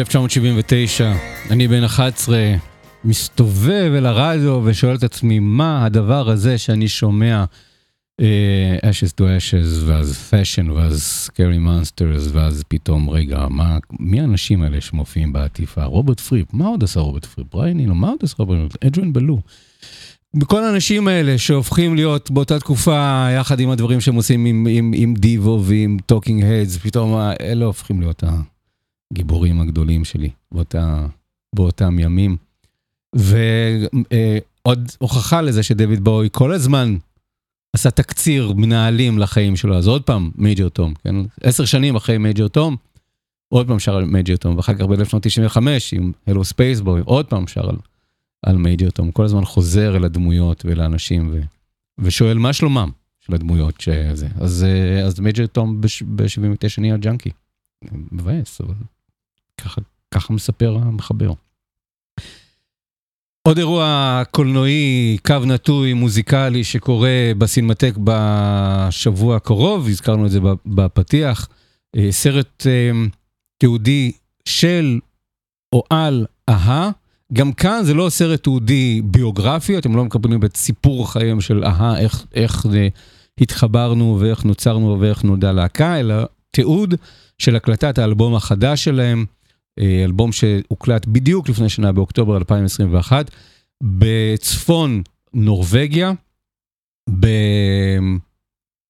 1979, 0.00 1.12
אני 1.50 1.68
בן 1.68 1.84
11, 1.84 2.54
מסתובב 3.04 3.92
אל 3.96 4.06
הרדיו 4.06 4.60
ושואל 4.64 4.96
את 4.96 5.02
עצמי, 5.02 5.38
מה 5.38 5.84
הדבר 5.84 6.30
הזה 6.30 6.58
שאני 6.58 6.88
שומע? 6.88 7.44
אה, 8.20 8.76
Ashes 8.90 9.12
to 9.20 9.22
Ashes, 9.22 9.84
ואז 9.86 10.30
Fashion, 10.30 10.70
ואז 10.70 11.28
Scary 11.30 11.66
Monsters, 11.66 12.28
ואז 12.32 12.62
פתאום, 12.68 13.10
רגע, 13.10 13.46
מה, 13.50 13.78
מי 14.00 14.20
האנשים 14.20 14.62
האלה 14.62 14.80
שמופיעים 14.80 15.32
בעטיפה? 15.32 15.84
רוברט 15.84 16.20
פריפ, 16.20 16.46
מה 16.54 16.66
עוד 16.66 16.84
עשה 16.84 17.00
רוברט 17.00 17.24
פריפ? 17.24 17.46
בריאן 17.52 17.80
אינו, 17.80 17.94
מה 17.94 18.08
עוד 18.08 18.18
עשה 18.22 18.34
רוברט 18.38 18.58
פריפ? 18.58 18.84
אדרין 18.84 19.12
בלו. 19.12 19.40
כל 20.44 20.64
האנשים 20.64 21.08
האלה 21.08 21.38
שהופכים 21.38 21.94
להיות 21.94 22.30
באותה 22.30 22.58
תקופה, 22.60 23.26
יחד 23.36 23.60
עם 23.60 23.70
הדברים 23.70 24.00
שהם 24.00 24.14
עושים 24.14 24.44
עם, 24.44 24.66
עם, 24.70 24.92
עם 24.96 25.14
Devo 25.14 25.62
ועם 25.64 25.96
Talking 26.06 26.44
Heads, 26.44 26.76
פתאום 26.76 27.14
ה- 27.14 27.32
אלה 27.40 27.64
הופכים 27.64 28.00
להיות 28.00 28.24
הגיבורים 29.12 29.60
הגדולים 29.60 30.04
שלי 30.04 30.30
באותה, 30.52 31.06
באותם 31.54 31.98
ימים. 31.98 32.36
ועוד 33.14 34.90
הוכחה 34.98 35.42
לזה 35.42 35.62
שדויד 35.62 36.04
בואי 36.04 36.28
כל 36.32 36.52
הזמן 36.52 36.96
עשה 37.72 37.90
תקציר 37.90 38.52
מנהלים 38.52 39.18
לחיים 39.18 39.56
שלו, 39.56 39.76
אז 39.76 39.88
עוד 39.88 40.02
פעם 40.02 40.30
מייג'ר 40.34 40.68
תום, 40.68 40.94
כן? 40.94 41.14
עשר 41.40 41.64
שנים 41.64 41.96
אחרי 41.96 42.18
מייג'ר 42.18 42.48
תום, 42.48 42.76
עוד 43.48 43.66
פעם 43.66 43.78
שר 43.78 43.96
על 43.96 44.04
מייג'ר 44.04 44.36
תום, 44.36 44.56
ואחר 44.56 44.74
כך 44.74 44.80
ב-1995 44.80 45.58
עם 45.92 46.12
Hello 46.26 46.44
Spaceboy, 46.44 47.00
עוד 47.04 47.26
פעם 47.26 47.46
שר 47.46 47.68
על, 47.68 47.76
על 48.42 48.56
מייג'ר 48.56 48.90
תום, 48.90 49.10
כל 49.10 49.24
הזמן 49.24 49.44
חוזר 49.44 49.96
אל 49.96 50.04
הדמויות 50.04 50.64
ואל 50.64 50.80
האנשים 50.80 51.28
ו, 51.32 51.40
ושואל 51.98 52.38
מה 52.38 52.52
שלומם 52.52 52.90
של 53.20 53.34
הדמויות 53.34 53.80
שזה. 53.80 54.28
אז, 54.40 54.64
אה, 54.64 55.04
אז 55.04 55.20
מייג'ר 55.20 55.46
תום 55.46 55.80
ב-79 55.80 56.80
נהיה 56.80 56.96
ג'אנקי. 56.96 57.30
מבאס, 58.12 58.60
אבל 58.60 58.74
ככה, 59.64 59.80
ככה 60.14 60.32
מספר 60.32 60.78
המחבר. 60.82 61.32
עוד 63.48 63.58
אירוע 63.58 64.22
קולנועי, 64.30 65.18
קו 65.26 65.38
נטוי, 65.46 65.92
מוזיקלי, 65.92 66.64
שקורה 66.64 67.32
בסינמטק 67.38 67.94
בשבוע 68.04 69.36
הקרוב, 69.36 69.88
הזכרנו 69.88 70.26
את 70.26 70.30
זה 70.30 70.40
בפתיח. 70.66 71.48
אה, 71.96 72.12
סרט 72.12 72.66
אה, 72.66 72.90
תיעודי 73.58 74.12
של 74.44 74.98
או 75.72 75.82
על 75.90 76.26
אהה. 76.48 76.90
גם 77.32 77.52
כאן 77.52 77.80
זה 77.84 77.94
לא 77.94 78.10
סרט 78.10 78.42
תיעודי 78.42 79.02
ביוגרפי, 79.04 79.78
אתם 79.78 79.96
לא 79.96 80.04
מקבלים 80.04 80.44
את 80.44 80.56
סיפור 80.56 81.12
חייהם 81.12 81.40
של 81.40 81.64
אהה, 81.64 81.98
איך, 81.98 82.26
איך 82.34 82.66
זה 82.70 82.88
התחברנו 83.40 84.16
ואיך 84.20 84.44
נוצרנו 84.44 85.00
ואיך 85.00 85.24
נולדה 85.24 85.52
להקה, 85.52 86.00
אלא 86.00 86.14
תיעוד 86.50 86.94
של 87.38 87.56
הקלטת 87.56 87.98
האלבום 87.98 88.34
החדש 88.34 88.84
שלהם, 88.84 89.18
אה, 89.18 89.24
אלבום 89.80 90.32
שהוקלט 90.32 91.06
בדיוק 91.06 91.48
לפני 91.48 91.68
שנה, 91.68 91.92
באוקטובר 91.92 92.36
2021, 92.36 93.30
בצפון 93.82 95.02
נורבגיה, 95.34 96.12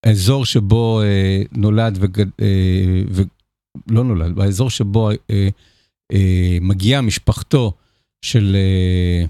באזור 0.07 0.45
שבו 0.45 1.03
אה, 1.03 1.43
נולד 1.53 1.99
וגד... 2.01 2.26
אה. 2.41 3.22
לא 3.91 4.05
נולד, 4.05 4.35
באזור 4.35 4.70
שבו 4.70 5.11
אה, 5.11 5.49
אה, 6.12 6.59
מגיעה 6.61 7.01
משפחתו 7.03 7.72
של, 8.24 8.57
אה, 8.57 9.24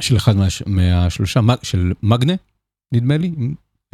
של 0.00 0.16
אחד 0.16 0.36
מה, 0.36 0.46
מהשלושה, 0.66 1.40
של 1.62 1.92
מגנה, 2.02 2.32
נדמה 2.94 3.16
לי, 3.16 3.32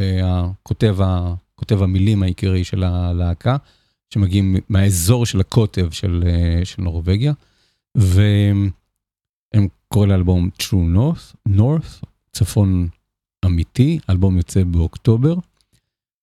אה, 0.01 0.21
הכותב, 0.25 0.97
ה- 1.01 1.35
כותב 1.55 1.83
המילים 1.83 2.23
העיקרי 2.23 2.65
של 2.65 2.83
הלהקה, 2.83 3.57
שמגיעים 4.13 4.57
מהאזור 4.69 5.27
של 5.27 5.41
הקוטב 5.41 5.91
של, 5.91 6.25
אה, 6.27 6.65
של 6.65 6.83
נורבגיה, 6.83 7.33
והם 7.95 8.71
קוראים 9.89 10.11
לאלבום 10.11 10.51
True 10.63 10.97
North, 10.97 11.53
North, 11.57 12.07
צפון 12.33 12.89
אמיתי, 13.45 13.99
אלבום 14.11 14.37
יוצא 14.37 14.65
באוקטובר, 14.65 15.35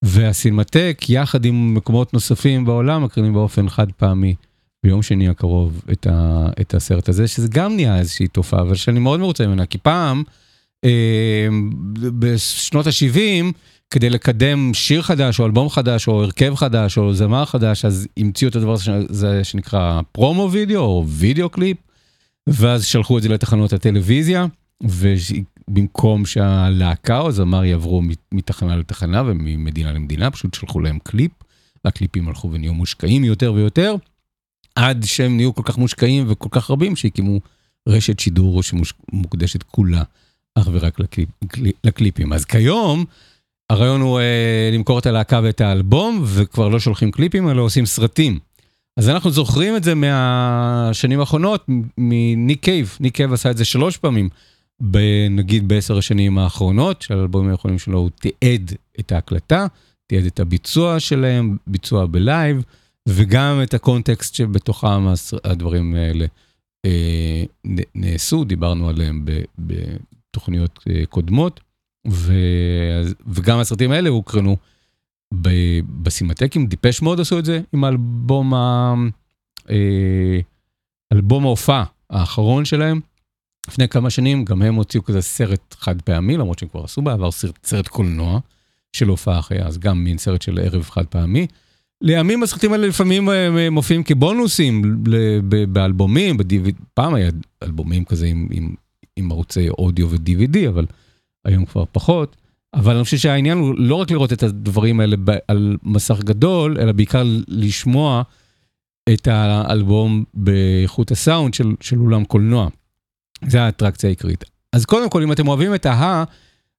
והסינמטק, 0.02 1.02
יחד 1.10 1.46
עם 1.46 1.74
מקומות 1.74 2.14
נוספים 2.14 2.66
בעולם, 2.66 3.04
מקרינים 3.04 3.34
באופן 3.34 3.70
חד 3.70 3.92
פעמי 3.92 4.36
ביום 4.84 5.02
שני 5.02 5.30
הקרוב 5.30 5.82
את, 5.92 6.08
ה, 6.08 6.48
את 6.62 6.74
הסרט 6.74 7.10
הזה, 7.10 7.28
שזה 7.28 7.48
גם 7.48 7.76
נהיה 7.76 8.00
איזושהי 8.00 8.28
תופעה, 8.28 8.62
אבל 8.62 8.76
שאני 8.76 9.00
מאוד 9.00 9.20
מרוצה 9.20 9.48
ממנה, 9.48 9.66
כי 9.66 9.78
פעם, 9.78 10.24
אה, 10.84 11.48
בשנות 12.20 12.88
ה-70, 12.88 13.46
כדי 13.92 14.10
לקדם 14.10 14.74
שיר 14.74 15.02
חדש, 15.02 15.40
או 15.40 15.46
אלבום 15.46 15.70
חדש, 15.70 16.08
או 16.08 16.24
הרכב 16.24 16.56
חדש, 16.56 16.98
או 16.98 17.14
זמר 17.14 17.46
חדש, 17.46 17.86
אז 17.86 18.08
המציאו 18.18 18.50
את 18.50 18.56
הדבר 18.56 18.76
הזה 19.10 19.44
שנקרא 19.44 20.02
פרומו 20.12 20.50
וידאו, 20.52 20.82
או 20.82 21.06
וידאו 21.08 21.50
קליפ, 21.50 21.78
ואז 22.48 22.86
שלחו 22.86 23.18
את 23.18 23.24
זה 23.24 23.30
לתחנות 23.30 23.74
הטלוויזיה, 23.74 24.46
ובמקום 24.84 26.26
שהלהקה 26.26 27.20
או 27.20 27.32
זמר 27.32 27.66
יעברו 27.66 28.02
מתחנה 28.32 28.76
לתחנה 28.76 29.24
וממדינה 29.26 29.92
למדינה, 29.92 30.32
פשוט 30.32 30.54
שלחו 30.54 30.80
להם 30.80 31.00
קליפ, 31.04 31.32
והקליפים 31.86 32.28
הלכו 32.28 32.52
ונהיו 32.52 32.74
מושקעים 32.74 33.24
יותר 33.24 33.54
ויותר, 33.54 33.96
עד 34.76 35.04
שהם 35.04 35.36
נהיו 35.36 35.56
כל 35.56 35.64
כך 35.66 35.78
מושקעים 35.78 36.26
וכל 36.28 36.50
כך 36.52 36.72
רבים, 36.72 36.96
שהקימו 36.96 37.40
רשת 37.88 38.20
שידור 38.20 38.64
שמוקדשת 38.64 39.64
כולה 39.64 40.04
אך 40.56 40.70
ורק 40.72 41.00
לקליפ, 41.00 41.30
לקליפים. 41.84 42.34
אז 42.34 42.46
כיום, 42.46 43.06
הרעיון 43.70 44.02
הוא 44.02 44.20
אה, 44.20 44.70
למכור 44.74 45.00
את 45.00 45.06
הלהקה 45.06 45.40
ואת 45.44 45.62
האלבום, 45.62 46.24
וכבר 46.26 46.68
לא 46.68 46.80
שולחים 46.80 47.12
קליפים, 47.12 47.50
אלא 47.50 47.62
עושים 47.62 47.86
סרטים. 47.86 48.40
אז 48.98 49.10
אנחנו 49.10 49.32
זוכרים 49.32 49.76
את 49.76 49.84
זה 49.84 49.96
מהשנים 49.96 51.20
האחרונות, 51.20 51.66
מניק 51.98 52.64
קייב. 52.64 52.98
ניק 53.00 53.16
קייב 53.16 53.34
עשה 53.34 53.52
את 53.52 53.58
זה 53.58 53.66
שלוש 53.66 53.98
פעמים, 53.98 54.30
נגיד 55.30 55.68
בעשר 55.68 55.98
השנים 55.98 56.38
האחרונות, 56.38 57.02
של 57.02 57.20
האלבומים 57.20 57.52
האחרונים 57.52 57.80
שלו, 57.80 58.00
הוא 58.00 58.10
תיעד 58.10 58.74
את 59.00 59.12
ההקלטה, 59.12 59.68
תיעד 60.08 60.26
את 60.26 60.40
הביצוע 60.40 61.00
שלהם, 61.00 61.58
ביצוע 61.68 62.06
בלייב, 62.06 62.64
וגם 63.10 63.60
את 63.64 63.74
הקונטקסט 63.74 64.36
שבתוכם 64.36 65.08
הדברים 65.44 65.96
האלה 65.96 66.26
אה, 66.86 67.44
נעשו, 67.96 68.44
דיברנו 68.44 68.90
עליהם 68.90 69.26
בתוכניות 69.60 70.80
אה, 70.90 71.06
קודמות. 71.06 71.60
ו... 72.12 72.34
וגם 73.28 73.60
הסרטים 73.60 73.91
האלה 73.91 74.10
הוקרנו 74.10 74.57
ב... 75.41 75.49
בסימטקים, 76.03 76.68
דיפש 76.68 77.01
מאוד 77.01 77.20
עשו 77.20 77.39
את 77.39 77.45
זה 77.45 77.62
עם 77.74 77.84
האלבום, 77.84 78.53
ה... 78.53 78.93
אה, 79.70 80.39
אלבום 81.14 81.45
ההופעה 81.45 81.84
האחרון 82.10 82.66
שלהם. 82.66 82.99
לפני 83.68 83.88
כמה 83.88 84.10
שנים 84.10 84.45
גם 84.45 84.62
הם 84.62 84.76
הוציאו 84.76 85.03
כזה 85.03 85.22
סרט 85.22 85.76
חד 85.80 86.01
פעמי, 86.01 86.38
למרות 86.38 86.60
שהם 86.60 86.70
כבר 86.70 86.84
עשו 86.84 87.01
בעבר 87.01 87.32
סרט, 87.32 87.66
סרט 87.66 87.88
קולנוע 87.88 88.39
של 88.93 89.07
הופעה 89.07 89.39
אחרי, 89.39 89.62
אז 89.62 89.78
גם 89.78 90.03
מין 90.03 90.18
סרט 90.18 90.41
של 90.41 90.60
ערב 90.60 90.84
חד 90.84 91.05
פעמי. 91.05 91.47
לימים 92.01 92.43
הסרטים 92.43 92.74
האלה 92.74 92.88
לפעמים 92.88 93.30
אה, 93.30 93.70
מופיעים 93.70 94.03
כבונוסים 94.03 95.03
באלבומים, 95.70 96.38
בדיוויד, 96.38 96.76
פעם 96.93 97.14
היה 97.14 97.30
אלבומים 97.64 98.05
כזה 98.05 98.28
עם, 98.28 98.47
עם, 98.51 98.76
עם 99.16 99.32
ערוצי 99.32 99.70
אודיו 99.70 100.10
ו-DVD, 100.10 100.70
אבל 100.70 100.86
היום 101.46 101.66
כבר 101.66 101.84
פחות, 101.92 102.36
אבל 102.74 102.96
אני 102.96 103.04
חושב 103.04 103.18
שהעניין 103.18 103.58
הוא 103.58 103.76
לא 103.78 103.96
רק 103.96 104.12
לראות 104.12 104.34
את 104.34 104.44
הדברים 104.44 105.00
האלה 105.00 105.16
על 105.48 105.78
מסך 105.84 106.20
גדול, 106.24 106.78
אלא 106.80 106.92
בעיקר 106.92 107.24
לשמוע 107.48 108.22
את 109.14 109.28
האלבום 109.28 110.24
באיכות 110.34 111.12
הסאונד 111.12 111.54
של, 111.54 111.76
של 111.82 112.00
אולם 112.00 112.26
קולנוע. 112.26 112.68
זה 113.48 113.62
האטרקציה 113.62 114.10
העיקרית. 114.10 114.44
אז 114.74 114.86
קודם 114.86 115.10
כל, 115.10 115.24
אם 115.24 115.32
אתם 115.32 115.48
אוהבים 115.48 115.76
את 115.76 115.86
A-ha, 115.86 116.24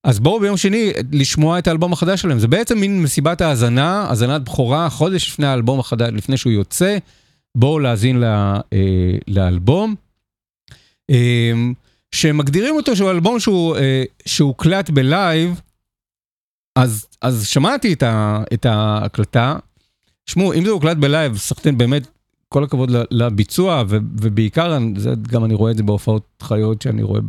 אז 0.04 0.20
בואו 0.20 0.40
ביום 0.40 0.56
שני 0.56 0.92
לשמוע 1.12 1.58
את 1.58 1.66
האלבום 1.66 1.92
החדש 1.92 2.20
שלהם. 2.22 2.38
זה 2.38 2.48
בעצם 2.48 2.78
מין 2.78 3.02
מסיבת 3.02 3.40
האזנה, 3.40 4.02
האזנת 4.08 4.42
בכורה, 4.42 4.90
חודש 4.90 5.28
לפני 5.28 5.46
האלבום 5.46 5.80
החדש, 5.80 6.11
לפני 6.12 6.36
שהוא 6.36 6.52
יוצא, 6.52 6.98
בואו 7.54 7.78
להאזין 7.78 8.16
לה, 8.16 8.61
אה, 8.72 9.16
לאלבום. 9.28 9.94
אה, 11.11 11.52
שמגדירים 12.14 12.76
אותו 12.76 12.96
שהוא 12.96 13.11
אלבום 13.11 13.40
שהוא, 13.40 13.76
אה, 13.76 14.04
שהוקלט 14.26 14.90
בלייב, 14.90 15.61
אז, 16.76 17.06
אז 17.22 17.46
שמעתי 17.46 17.92
את, 17.92 18.02
ה, 18.02 18.42
את 18.54 18.66
ההקלטה. 18.66 19.56
שמעו, 20.26 20.54
אם 20.54 20.64
זה 20.64 20.70
הוקלט 20.70 20.96
בלייב, 20.96 21.36
סחטן 21.36 21.78
באמת, 21.78 22.06
כל 22.48 22.64
הכבוד 22.64 22.90
לביצוע, 23.11 23.82
ו, 23.88 23.98
ובעיקר, 24.20 24.78
זה, 24.96 25.11
גם 25.28 25.44
אני 25.44 25.54
רואה 25.54 25.70
את 25.70 25.76
זה 25.76 25.82
בהופעות 25.82 26.22
חיות 26.42 26.82
שאני 26.82 27.02
רואה 27.02 27.20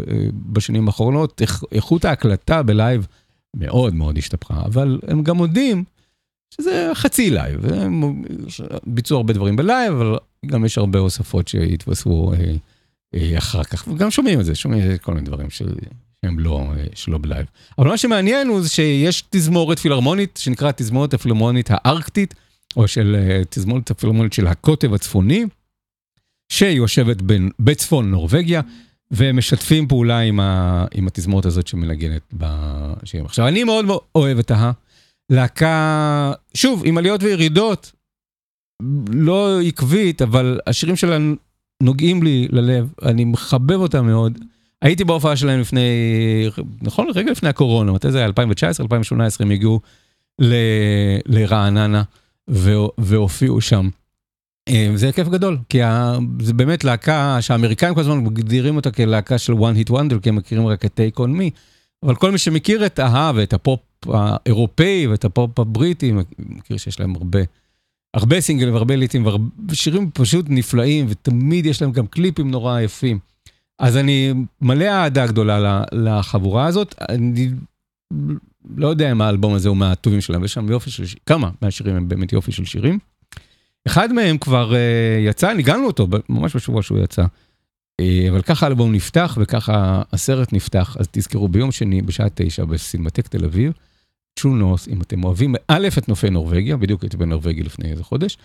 בשנים 0.51 0.87
האחרונות, 0.87 1.41
איך, 1.41 1.63
איכות 1.71 2.05
ההקלטה 2.05 2.63
בלייב 2.63 3.07
מאוד 3.55 3.95
מאוד 3.95 4.17
השתבחה, 4.17 4.61
אבל 4.65 4.99
הם 5.07 5.23
גם 5.23 5.37
מודים 5.37 5.83
שזה 6.55 6.91
חצי 6.93 7.29
לייב, 7.29 7.65
הם 7.73 8.23
ביצעו 8.85 9.17
הרבה 9.17 9.33
דברים 9.33 9.55
בלייב, 9.55 9.93
אבל 9.93 10.17
גם 10.45 10.65
יש 10.65 10.77
הרבה 10.77 10.99
הוספות 10.99 11.47
שהתווספו. 11.47 12.33
אה, 12.33 12.55
אחר 13.37 13.63
כך, 13.63 13.87
וגם 13.87 14.11
שומעים 14.11 14.39
את 14.39 14.45
זה, 14.45 14.55
שומעים 14.55 14.91
את 14.91 15.01
כל 15.01 15.13
מיני 15.13 15.25
דברים 15.25 15.49
שהם 15.49 16.39
לא, 16.39 16.67
שלא 16.95 17.17
בלייב. 17.17 17.45
אבל 17.77 17.87
מה 17.87 17.97
שמעניין 17.97 18.47
הוא 18.47 18.63
שיש 18.67 19.23
תזמורת 19.29 19.79
פילהרמונית 19.79 20.39
שנקראת 20.43 20.77
תזמורת 20.77 21.13
הפילהרמונית 21.13 21.69
הארקטית, 21.71 22.33
או 22.77 22.87
של 22.87 23.41
תזמורת 23.49 23.91
הפילהרמונית 23.91 24.33
של 24.33 24.47
הקוטב 24.47 24.93
הצפוני, 24.93 25.45
שהיא 26.51 26.77
יושבת 26.77 27.17
בצפון 27.59 28.11
נורבגיה, 28.11 28.61
והם 29.11 29.37
משתפים 29.37 29.87
פעולה 29.87 30.19
עם, 30.19 30.39
ה, 30.39 30.85
עם 30.93 31.07
התזמורת 31.07 31.45
הזאת 31.45 31.67
שמנגנת 31.67 32.21
בשירים. 32.33 33.25
עכשיו, 33.25 33.47
אני 33.47 33.63
מאוד 33.63 33.85
אוהב 34.15 34.39
את 34.39 34.51
ההא. 34.51 34.71
להקה, 35.31 36.33
שוב, 36.53 36.83
עם 36.85 36.97
עליות 36.97 37.23
וירידות, 37.23 37.91
לא 39.13 39.61
עקבית, 39.61 40.21
אבל 40.21 40.59
השירים 40.67 40.95
שלנו 40.95 41.35
נוגעים 41.81 42.23
לי 42.23 42.47
ללב, 42.51 42.93
אני 43.05 43.25
מחבב 43.25 43.79
אותם 43.79 44.05
מאוד. 44.05 44.39
הייתי 44.81 45.03
בהופעה 45.03 45.35
שלהם 45.35 45.59
לפני, 45.59 45.89
נכון, 46.81 47.07
רגע 47.15 47.31
לפני 47.31 47.49
הקורונה, 47.49 47.91
מתי 47.91 48.11
זה 48.11 48.17
היה? 48.17 48.27
2019, 48.27 48.83
2018, 48.83 49.45
הם 49.45 49.51
הגיעו 49.51 49.79
ל, 50.39 50.53
לרעננה 51.25 52.03
והופיעו 52.97 53.61
שם. 53.61 53.89
זה 54.95 55.11
כיף 55.11 55.27
גדול, 55.27 55.57
כי 55.69 55.79
זה 56.39 56.53
באמת 56.53 56.83
להקה 56.83 57.37
שהאמריקאים 57.41 57.93
כל 57.95 58.01
הזמן 58.01 58.17
מגדירים 58.17 58.75
אותה 58.75 58.91
כלהקה 58.91 59.37
של 59.37 59.53
one 59.53 59.87
hit 59.87 59.91
wonder, 59.91 60.19
כי 60.21 60.29
הם 60.29 60.35
מכירים 60.35 60.67
רק 60.67 60.85
את 60.85 60.99
take 60.99 61.19
on 61.19 61.29
me, 61.29 61.49
אבל 62.03 62.15
כל 62.15 62.31
מי 62.31 62.37
שמכיר 62.37 62.85
את 62.85 62.99
ההא 62.99 63.31
ואת 63.35 63.53
הפופ 63.53 63.79
האירופאי 64.07 65.07
ואת 65.07 65.25
הפופ 65.25 65.59
הבריטי, 65.59 66.13
מכיר 66.39 66.77
שיש 66.77 66.99
להם 66.99 67.15
הרבה. 67.15 67.39
הרבה 68.13 68.41
סינגלים 68.41 68.73
והרבה 68.73 68.95
ליטים 68.95 69.27
ושירים 69.69 70.11
פשוט 70.13 70.45
נפלאים 70.49 71.05
ותמיד 71.09 71.65
יש 71.65 71.81
להם 71.81 71.91
גם 71.91 72.07
קליפים 72.07 72.51
נורא 72.51 72.79
יפים. 72.79 73.19
אז 73.79 73.97
אני 73.97 74.33
מלא 74.61 74.85
אהדה 74.85 75.27
גדולה 75.27 75.83
לחבורה 75.91 76.65
הזאת. 76.65 76.95
אני 77.09 77.49
לא 78.75 78.87
יודע 78.87 79.11
אם 79.11 79.21
האלבום 79.21 79.53
הזה 79.53 79.69
הוא 79.69 79.77
מהטובים 79.77 80.21
שלהם, 80.21 80.43
יש 80.43 80.53
שם 80.53 80.69
יופי 80.69 80.89
של 80.89 81.05
שירים, 81.05 81.23
כמה 81.25 81.49
מהשירים 81.61 81.95
הם 81.95 82.09
באמת 82.09 82.33
יופי 82.33 82.51
של 82.51 82.65
שירים. 82.65 82.99
אחד 83.87 84.13
מהם 84.13 84.37
כבר 84.37 84.71
uh, 84.71 84.75
יצא, 85.29 85.53
ניגענו 85.53 85.87
אותו 85.87 86.07
ממש 86.29 86.55
בשבוע 86.55 86.83
שהוא 86.83 86.99
יצא. 86.99 87.23
Uh, 88.01 88.05
אבל 88.29 88.41
ככה 88.41 88.65
האלבום 88.65 88.91
נפתח 88.91 89.37
וככה 89.41 90.01
הסרט 90.13 90.53
נפתח, 90.53 90.97
אז 90.99 91.07
תזכרו 91.11 91.47
ביום 91.47 91.71
שני 91.71 92.01
בשעה 92.01 92.27
תשע 92.35 92.65
בסינמטק 92.65 93.27
תל 93.27 93.45
אביב. 93.45 93.73
True 94.39 94.43
North, 94.43 94.91
אם 94.91 95.01
אתם 95.01 95.23
אוהבים, 95.23 95.55
א', 95.67 95.87
את 95.97 96.09
נופי 96.09 96.29
נורבגיה, 96.29 96.77
בדיוק 96.77 97.03
הייתי 97.03 97.17
בנורבגיה 97.17 97.63
לפני 97.63 97.91
איזה 97.91 98.03
חודש, 98.03 98.37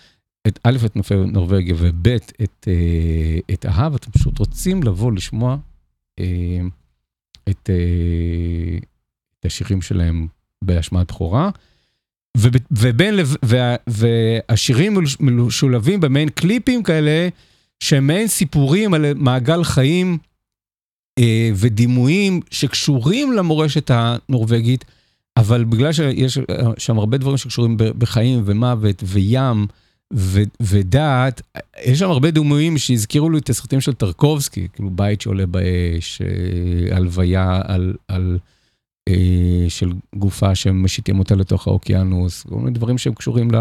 את 0.48 0.58
א', 0.62 0.76
את 0.86 0.96
נופי 0.96 1.14
נורבגיה, 1.14 1.74
וב', 1.78 2.08
את, 2.08 2.68
אה, 2.68 3.38
את 3.52 3.66
אהב, 3.66 3.94
אתם 3.94 4.10
פשוט 4.10 4.38
רוצים 4.38 4.82
לבוא 4.82 5.12
לשמוע 5.12 5.56
אה, 6.20 6.60
את, 7.48 7.70
אה, 7.70 8.78
את 9.40 9.44
השירים 9.44 9.82
שלהם 9.82 10.26
בהשמעת 10.64 11.12
בכורה, 11.12 11.50
ובין, 12.70 13.14
וה, 13.42 13.76
והשירים 13.86 14.98
משולבים 15.20 16.00
במעין 16.00 16.28
קליפים 16.28 16.82
כאלה, 16.82 17.28
שהם 17.80 18.06
מעין 18.06 18.28
סיפורים 18.28 18.94
על 18.94 19.14
מעגל 19.14 19.64
חיים 19.64 20.18
אה, 21.18 21.50
ודימויים 21.54 22.40
שקשורים 22.50 23.32
למורשת 23.32 23.90
הנורבגית, 23.94 24.84
אבל 25.36 25.64
בגלל 25.64 25.92
שיש 25.92 26.38
שם 26.78 26.98
הרבה 26.98 27.18
דברים 27.18 27.36
שקשורים 27.36 27.76
בחיים 27.78 28.42
ומוות 28.44 29.02
וים 29.06 29.66
ו- 30.14 30.42
ודת, 30.60 31.42
יש 31.84 31.98
שם 31.98 32.10
הרבה 32.10 32.30
דימויים 32.30 32.78
שהזכירו 32.78 33.30
לי 33.30 33.38
את 33.38 33.50
הסרטים 33.50 33.80
של 33.80 33.94
טרקובסקי, 33.94 34.68
כאילו 34.72 34.90
בית 34.90 35.20
שעולה 35.20 35.46
באש, 35.46 36.22
אה, 36.22 36.96
הלוויה 36.96 37.60
על, 37.64 37.94
על, 38.08 38.38
אה, 39.08 39.66
של 39.68 39.92
גופה 40.16 40.54
שמשיתים 40.54 41.18
אותה 41.18 41.34
לתוך 41.34 41.66
האוקיינוס, 41.66 42.42
כל 42.42 42.56
מיני 42.56 42.70
דברים 42.70 42.98
שהם 42.98 43.14
קשורים 43.14 43.50
ל... 43.50 43.56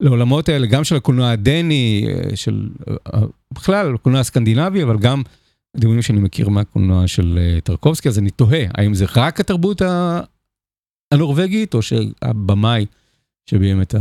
לעולמות 0.00 0.48
האלה, 0.48 0.66
גם 0.66 0.84
של 0.84 0.96
הקולנוע 0.96 1.30
הדני, 1.30 2.06
אה, 2.08 2.36
של 2.36 2.68
אה, 3.14 3.20
בכלל, 3.54 3.94
הקולנוע 3.94 4.20
הסקנדינבי, 4.20 4.82
אבל 4.82 4.98
גם 4.98 5.22
דימויים 5.76 6.02
שאני 6.02 6.20
מכיר 6.20 6.48
מהקולנוע 6.48 7.06
של 7.06 7.38
אה, 7.40 7.60
טרקובסקי, 7.60 8.08
אז 8.08 8.18
אני 8.18 8.30
תוהה, 8.30 8.64
האם 8.74 8.94
זה 8.94 9.04
רק 9.16 9.40
התרבות 9.40 9.82
הנורבגית, 11.14 11.74
או 11.74 11.82
שהבמאי 11.82 12.86
שביים 13.50 13.82
את, 13.82 13.94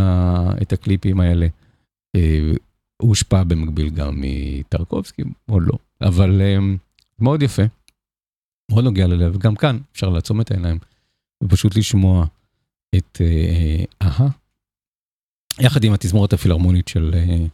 את 0.61 0.73
הקליפים 0.73 1.19
האלה 1.19 1.47
אה, 2.15 2.51
הושפע 3.01 3.43
במקביל 3.43 3.89
גם 3.89 4.15
מטרקובסקי, 4.17 5.21
או 5.49 5.59
לא. 5.59 5.77
אבל 6.01 6.41
אה, 6.41 6.57
מאוד 7.19 7.41
יפה, 7.41 7.63
מאוד 8.71 8.83
נוגע 8.83 9.07
ללב, 9.07 9.37
גם 9.37 9.55
כאן 9.55 9.77
אפשר 9.91 10.09
לעצום 10.09 10.41
את 10.41 10.51
העיניים 10.51 10.77
ופשוט 11.43 11.75
לשמוע 11.75 12.25
את 12.95 13.21
אה, 13.21 13.83
אהה. 14.01 14.27
יחד 15.59 15.83
עם 15.83 15.93
התזמורת 15.93 16.33
הפילהרמונית 16.33 16.87
של 16.87 17.11
אה, 17.13 17.45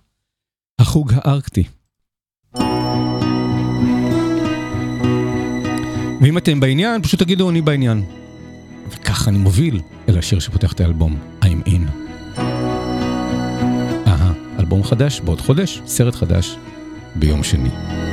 החוג 0.81 1.11
הארקטי. 1.15 1.63
ואם 6.21 6.37
אתם 6.37 6.59
בעניין, 6.59 7.01
פשוט 7.01 7.19
תגידו 7.21 7.49
אני 7.49 7.61
בעניין. 7.61 8.24
וככה 8.87 9.29
אני 9.29 9.37
מוביל 9.37 9.81
אל 10.09 10.17
השיר 10.17 10.39
שפותח 10.39 10.73
את 10.73 10.81
האלבום, 10.81 11.17
I'm 11.41 11.67
In. 11.67 11.81
אהה, 14.07 14.31
אלבום 14.59 14.83
חדש 14.83 15.19
בעוד 15.19 15.41
חודש, 15.41 15.81
סרט 15.85 16.15
חדש 16.15 16.57
ביום 17.15 17.43
שני. 17.43 18.04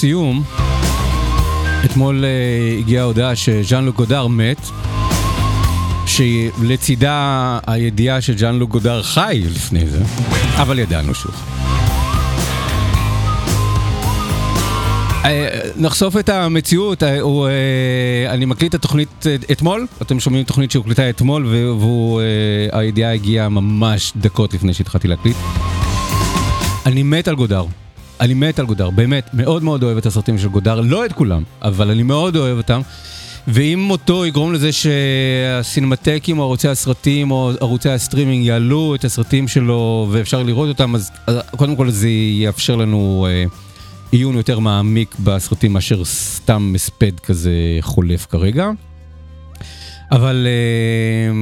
לסיום, 0.00 0.42
אתמול 1.84 2.24
אה, 2.24 2.78
הגיעה 2.78 3.02
ההודעה 3.02 3.36
שז'אן 3.36 3.84
לוק 3.84 3.96
גודר 3.96 4.26
מת, 4.26 4.60
שלצידה 6.06 7.58
הידיעה 7.66 8.20
שז'אן 8.20 8.54
לוק 8.54 8.70
גודר 8.70 9.02
חי 9.02 9.42
לפני 9.54 9.86
זה, 9.86 10.02
אבל 10.56 10.78
ידענו 10.78 11.14
חי. 11.14 11.32
אה, 15.24 15.48
נחשוף 15.76 16.16
את 16.16 16.28
המציאות, 16.28 17.02
אה, 17.02 17.20
הוא, 17.20 17.48
אני 18.28 18.44
מקליט 18.44 18.74
את 18.74 18.78
התוכנית 18.78 19.24
אתמול, 19.52 19.86
אתם 20.02 20.20
שומעים 20.20 20.44
תוכנית 20.44 20.70
שהוקלטה 20.70 21.10
אתמול 21.10 21.54
והידיעה 22.72 23.12
הגיעה 23.12 23.48
ממש 23.48 24.12
דקות 24.16 24.54
לפני 24.54 24.74
שהתחלתי 24.74 25.08
להקליט. 25.08 25.36
אני 26.86 27.02
מת 27.02 27.28
על 27.28 27.34
גודאר, 27.34 27.64
אני 28.20 28.34
מת 28.34 28.58
על 28.58 28.66
גודאר, 28.66 28.90
באמת, 28.90 29.30
מאוד 29.32 29.62
מאוד 29.62 29.82
אוהב 29.82 29.98
את 29.98 30.06
הסרטים 30.06 30.38
של 30.38 30.48
גודאר, 30.48 30.80
לא 30.80 31.06
את 31.06 31.12
כולם, 31.12 31.42
אבל 31.62 31.90
אני 31.90 32.02
מאוד 32.02 32.36
אוהב 32.36 32.56
אותם. 32.56 32.80
ואם 33.48 33.78
מותו 33.78 34.26
יגרום 34.26 34.52
לזה 34.52 34.70
שהסינמטקים 34.72 36.38
או 36.38 36.42
ערוצי 36.42 36.68
הסרטים 36.68 37.30
או 37.30 37.52
ערוצי 37.60 37.88
הסטרימינג 37.88 38.44
יעלו 38.44 38.94
את 38.94 39.04
הסרטים 39.04 39.48
שלו 39.48 40.08
ואפשר 40.10 40.42
לראות 40.42 40.68
אותם, 40.68 40.94
אז, 40.94 41.10
קודם 41.56 41.76
כל 41.76 41.90
זה 41.90 42.08
יאפשר 42.08 42.76
לנו 42.76 43.26
אה, 43.30 43.44
עיון 44.12 44.36
יותר 44.36 44.58
מעמיק 44.58 45.14
בסרטים 45.24 45.72
מאשר 45.72 46.04
סתם 46.04 46.72
הספד 46.74 47.20
כזה 47.20 47.52
חולף 47.80 48.26
כרגע. 48.26 48.70
אבל 50.12 50.46
אה, 50.46 51.32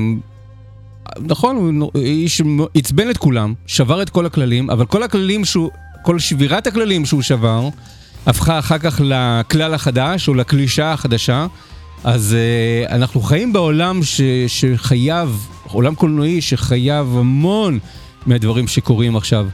נכון, 1.20 1.56
הוא 1.56 1.90
איש 1.94 2.42
עצבן 2.74 3.10
את 3.10 3.16
כולם, 3.16 3.54
שבר 3.66 4.02
את 4.02 4.10
כל 4.10 4.26
הכללים, 4.26 4.70
אבל 4.70 4.86
כל 4.86 5.02
הכללים 5.02 5.44
שהוא, 5.44 5.70
כל 6.02 6.18
שבירת 6.18 6.66
הכללים 6.66 7.06
שהוא 7.06 7.22
שבר, 7.22 7.68
הפכה 8.26 8.58
אחר 8.58 8.78
כך 8.78 9.00
לכלל 9.04 9.74
החדש 9.74 10.28
או 10.28 10.34
לקלישה 10.34 10.92
החדשה. 10.92 11.46
אז 12.04 12.36
uh, 12.36 12.92
אנחנו 12.92 13.20
חיים 13.20 13.52
בעולם 13.52 14.02
ש, 14.02 14.20
שחייב, 14.46 15.46
עולם 15.64 15.94
קולנועי 15.94 16.40
שחייב 16.40 17.06
המון 17.16 17.78
מהדברים 18.26 18.68
שקורים 18.68 19.16
עכשיו 19.16 19.46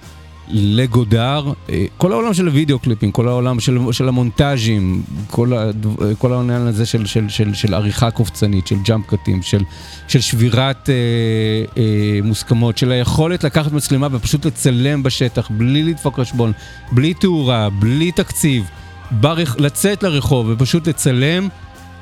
לגודר. 0.48 1.52
Uh, 1.66 1.70
כל 1.98 2.12
העולם 2.12 2.34
של 2.34 2.46
הוידאו 2.46 2.78
קליפים, 2.78 3.12
כל 3.12 3.28
העולם 3.28 3.60
של, 3.60 3.78
של 3.92 4.08
המונטאז'ים, 4.08 5.02
כל, 5.30 5.52
הדו, 5.52 5.96
כל 6.18 6.32
העניין 6.32 6.62
הזה 6.62 6.86
של, 6.86 7.06
של, 7.06 7.28
של, 7.28 7.54
של 7.54 7.74
עריכה 7.74 8.10
קופצנית, 8.10 8.66
של 8.66 8.76
ג'אמפ 8.84 9.06
קאטים, 9.06 9.42
של, 9.42 9.62
של 10.08 10.20
שבירת 10.20 10.88
uh, 10.88 11.70
uh, 11.74 11.78
מוסכמות, 12.24 12.78
של 12.78 12.92
היכולת 12.92 13.44
לקחת 13.44 13.72
מצלמה 13.72 14.08
ופשוט 14.12 14.46
לצלם 14.46 15.02
בשטח 15.02 15.50
בלי 15.50 15.82
לדפוק 15.82 16.20
חשבון, 16.20 16.52
בלי 16.92 17.14
תאורה, 17.14 17.70
בלי 17.70 18.12
תקציב, 18.12 18.64
ברח, 19.10 19.56
לצאת 19.58 20.02
לרחוב 20.02 20.46
ופשוט 20.50 20.88
לצלם. 20.88 21.48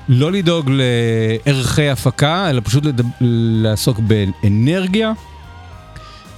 לא 0.09 0.33
לדאוג 0.33 0.71
לערכי 0.71 1.89
הפקה, 1.89 2.51
אלא 2.51 2.61
פשוט 2.65 2.85
לדב... 2.85 3.05
לעסוק 3.21 3.99
באנרגיה 3.99 5.13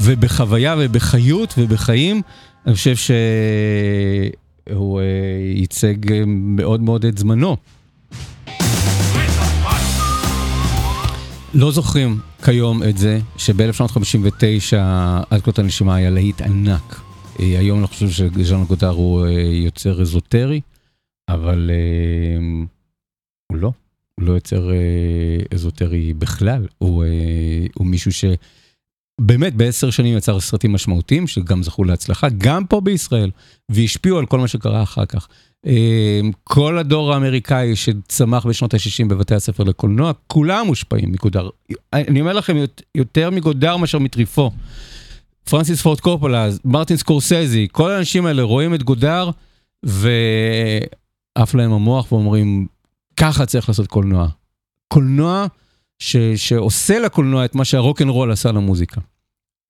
ובחוויה 0.01 0.75
ובחיות 0.79 1.55
ובחיים. 1.59 2.23
אני 2.67 2.75
חושב 2.75 2.97
שהוא 2.97 3.11
אה, 5.01 5.05
ייצג 5.55 5.95
מאוד 6.27 6.81
מאוד 6.81 7.05
את 7.05 7.19
זמנו. 7.19 7.57
לא 11.55 11.71
זוכרים 11.71 12.19
כיום 12.45 12.83
את 12.83 12.99
זה 12.99 13.21
שב-1959 13.37 14.77
עד 15.31 15.41
כלות 15.43 15.59
הנשימה 15.59 15.95
היה 15.97 16.11
להיט 16.11 16.41
ענק. 16.41 17.01
אה, 17.41 17.59
היום 17.59 17.79
אני 17.79 17.87
חושב 17.87 18.11
שז'אן 18.11 18.65
גודר 18.65 18.89
הוא 18.89 19.27
אה, 19.27 19.31
יוצר 19.43 20.03
אזוטרי, 20.03 20.61
אבל... 21.29 21.71
הוא 23.55 23.59
לא, 23.59 23.73
הוא 24.15 24.27
לא 24.27 24.33
יוצר 24.33 24.71
אה, 24.73 24.77
אזוטרי 25.55 26.15
בכלל, 26.15 26.67
הוא, 26.79 27.05
אה, 27.05 27.67
הוא 27.75 27.87
מישהו 27.87 28.13
שבאמת 29.21 29.55
בעשר 29.55 29.91
שנים 29.91 30.17
יצר 30.17 30.41
סרטים 30.41 30.73
משמעותיים, 30.73 31.27
שגם 31.27 31.63
זכו 31.63 31.85
להצלחה, 31.85 32.29
גם 32.39 32.67
פה 32.67 32.81
בישראל, 32.81 33.31
והשפיעו 33.69 34.19
על 34.19 34.27
כל 34.27 34.39
מה 34.39 34.49
שקרה 34.49 34.83
אחר 34.83 35.07
כך. 35.07 35.29
אה, 35.67 36.21
כל 36.45 36.79
הדור 36.79 37.13
האמריקאי 37.13 37.77
שצמח 37.77 38.47
בשנות 38.47 38.75
ה-60 38.75 39.09
בבתי 39.09 39.35
הספר 39.35 39.65
לקולנוע, 39.65 40.13
כולם 40.27 40.67
מושפעים 40.67 41.13
מגודר. 41.13 41.49
אני 41.93 42.21
אומר 42.21 42.33
לכם, 42.33 42.57
יותר 42.95 43.31
מגודר 43.31 43.77
מאשר 43.77 43.99
מטריפו. 43.99 44.51
פרנסיס 45.51 45.83
פורט 45.83 46.01
קופולה, 46.01 46.49
מרטין 46.65 46.97
סקורסזי, 46.97 47.69
כל 47.73 47.91
האנשים 47.91 48.27
האלה 48.27 48.43
רואים 48.43 48.75
את 48.75 48.83
גודר, 48.83 49.31
ועף 49.83 51.55
להם 51.55 51.73
המוח 51.73 52.13
ואומרים, 52.13 52.67
ככה 53.17 53.47
צריך 53.47 53.69
לעשות 53.69 53.87
קולנוע. 53.87 54.29
קולנוע 54.89 55.47
ש, 55.99 56.17
שעושה 56.37 56.99
לקולנוע 56.99 57.45
את 57.45 57.55
מה 57.55 57.65
שהרוקנרול 57.65 58.33
עשה 58.33 58.53
למוזיקה. 58.53 59.01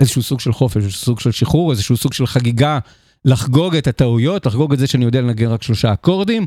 איזשהו 0.00 0.22
סוג 0.22 0.40
של 0.40 0.52
חופש, 0.52 0.76
איזשהו 0.76 1.00
סוג 1.00 1.20
של 1.20 1.30
שחרור, 1.30 1.70
איזשהו 1.70 1.96
סוג 1.96 2.12
של 2.12 2.26
חגיגה, 2.26 2.78
לחגוג 3.24 3.76
את 3.76 3.86
הטעויות, 3.86 4.46
לחגוג 4.46 4.72
את 4.72 4.78
זה 4.78 4.86
שאני 4.86 5.04
יודע 5.04 5.20
לנגן 5.20 5.48
רק 5.48 5.62
שלושה 5.62 5.92
אקורדים, 5.92 6.46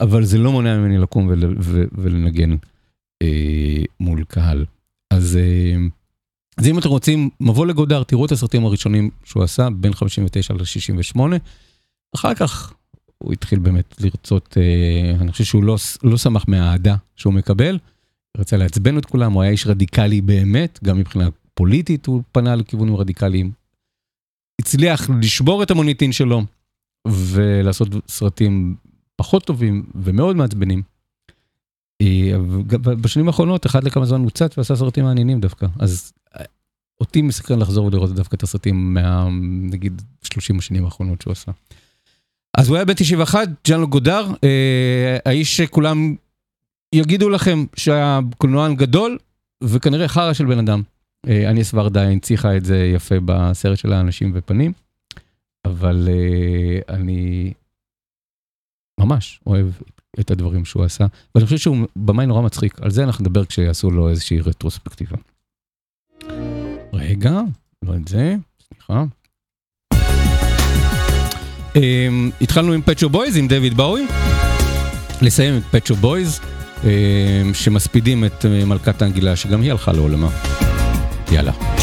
אבל 0.00 0.24
זה 0.24 0.38
לא 0.38 0.52
מונע 0.52 0.78
ממני 0.78 0.98
לקום 0.98 1.26
ול, 1.28 1.56
ו, 1.60 1.84
ולנגן 1.92 2.56
אה, 3.22 3.82
מול 4.00 4.24
קהל. 4.24 4.64
אז, 5.10 5.36
אה, 5.36 5.76
אז 6.58 6.66
אם 6.66 6.78
אתם 6.78 6.88
רוצים, 6.88 7.30
מבוא 7.40 7.66
לגודר, 7.66 8.02
תראו 8.02 8.26
את 8.26 8.32
הסרטים 8.32 8.64
הראשונים 8.64 9.10
שהוא 9.24 9.42
עשה, 9.42 9.68
בין 9.70 9.94
59 9.94 10.54
ל-68. 10.54 11.20
אחר 12.14 12.34
כך 12.34 12.72
הוא 13.18 13.32
התחיל 13.32 13.58
באמת 13.58 13.94
לרצות, 14.00 14.56
אה, 14.60 15.16
אני 15.20 15.32
חושב 15.32 15.44
שהוא 15.44 15.64
לא, 15.64 15.76
לא 16.02 16.16
שמח 16.16 16.44
מהאהדה 16.48 16.96
שהוא 17.16 17.32
מקבל, 17.32 17.78
רצה 18.38 18.56
לעצבן 18.56 18.98
את 18.98 19.06
כולם, 19.06 19.32
הוא 19.32 19.42
היה 19.42 19.50
איש 19.50 19.66
רדיקלי 19.66 20.20
באמת, 20.20 20.78
גם 20.84 20.98
מבחינה 20.98 21.28
פוליטית 21.54 22.06
הוא 22.06 22.22
פנה 22.32 22.56
לכיוונים 22.56 22.96
רדיקליים. 22.96 23.52
הצליח 24.60 25.10
לשבור 25.22 25.62
את 25.62 25.70
המוניטין 25.70 26.12
שלו 26.12 26.42
ולעשות 27.06 27.88
סרטים 28.08 28.76
פחות 29.16 29.44
טובים 29.44 29.86
ומאוד 29.94 30.36
מעצבנים. 30.36 30.82
אה, 32.02 32.32
בשנים 32.82 33.26
האחרונות, 33.26 33.66
אחד 33.66 33.84
לכמה 33.84 34.06
זמן 34.06 34.20
הוא 34.20 34.30
צץ 34.30 34.58
ועשה 34.58 34.76
סרטים 34.76 35.04
מעניינים 35.04 35.40
דווקא, 35.40 35.66
אז 35.78 36.12
אה, 36.36 36.44
אותי 37.00 37.22
מסקרן 37.22 37.58
לחזור 37.58 37.86
ולראות 37.86 38.14
דווקא 38.14 38.36
את 38.36 38.42
הסרטים 38.42 38.94
מה... 38.94 39.28
נגיד 39.70 40.02
30 40.22 40.58
השנים 40.58 40.84
האחרונות 40.84 41.22
שהוא 41.22 41.32
עשה. 41.32 41.52
אז 42.56 42.68
הוא 42.68 42.76
היה 42.76 42.84
בן 42.84 42.94
91, 42.94 43.48
ג'אן 43.68 43.84
גודר, 43.84 44.26
אה, 44.44 45.18
האיש 45.24 45.56
שכולם 45.56 46.14
יגידו 46.94 47.28
לכם 47.28 47.64
שהיה 47.76 48.20
קולנוען 48.38 48.74
גדול, 48.74 49.18
וכנראה 49.64 50.08
חרא 50.08 50.32
של 50.32 50.46
בן 50.46 50.58
אדם. 50.58 50.82
אה, 51.28 51.50
אניס 51.50 51.74
ורדה 51.74 52.02
הנציחה 52.02 52.56
את 52.56 52.64
זה 52.64 52.90
יפה 52.94 53.14
בסרט 53.24 53.78
של 53.78 53.92
האנשים 53.92 54.32
ופנים, 54.34 54.72
אבל 55.64 56.08
אה, 56.08 56.94
אני 56.94 57.52
ממש 59.00 59.40
אוהב 59.46 59.66
את 60.20 60.30
הדברים 60.30 60.64
שהוא 60.64 60.84
עשה, 60.84 61.06
ואני 61.34 61.44
חושב 61.44 61.58
שהוא 61.58 61.86
במאי 61.96 62.26
נורא 62.26 62.42
מצחיק, 62.42 62.80
על 62.80 62.90
זה 62.90 63.04
אנחנו 63.04 63.22
נדבר 63.22 63.44
כשיעשו 63.44 63.90
לו 63.90 64.08
איזושהי 64.08 64.40
רטרוספקטיבה. 64.40 65.16
רגע, 66.92 67.40
לא 67.82 67.96
את 67.96 68.08
זה, 68.08 68.36
סליחה. 68.68 69.04
אמ, 71.74 71.78
התחלנו 72.40 72.72
עם 72.72 72.82
פט 72.82 72.91
שופ 72.91 73.08
בויז, 73.08 73.36
עם 73.36 73.48
דיוויד 73.48 73.74
בואי, 73.74 74.06
לסיים 75.22 75.54
עם 75.54 75.60
פט 75.60 75.71
שופ 75.71 75.94
בויז, 75.94 76.40
שמספידים 77.52 78.24
את 78.24 78.44
אה, 78.44 78.64
מלכת 78.64 79.02
אנגליה, 79.02 79.36
שגם 79.36 79.62
היא 79.62 79.70
הלכה 79.70 79.92
לעולמה. 79.92 80.28
יאללה. 81.32 81.75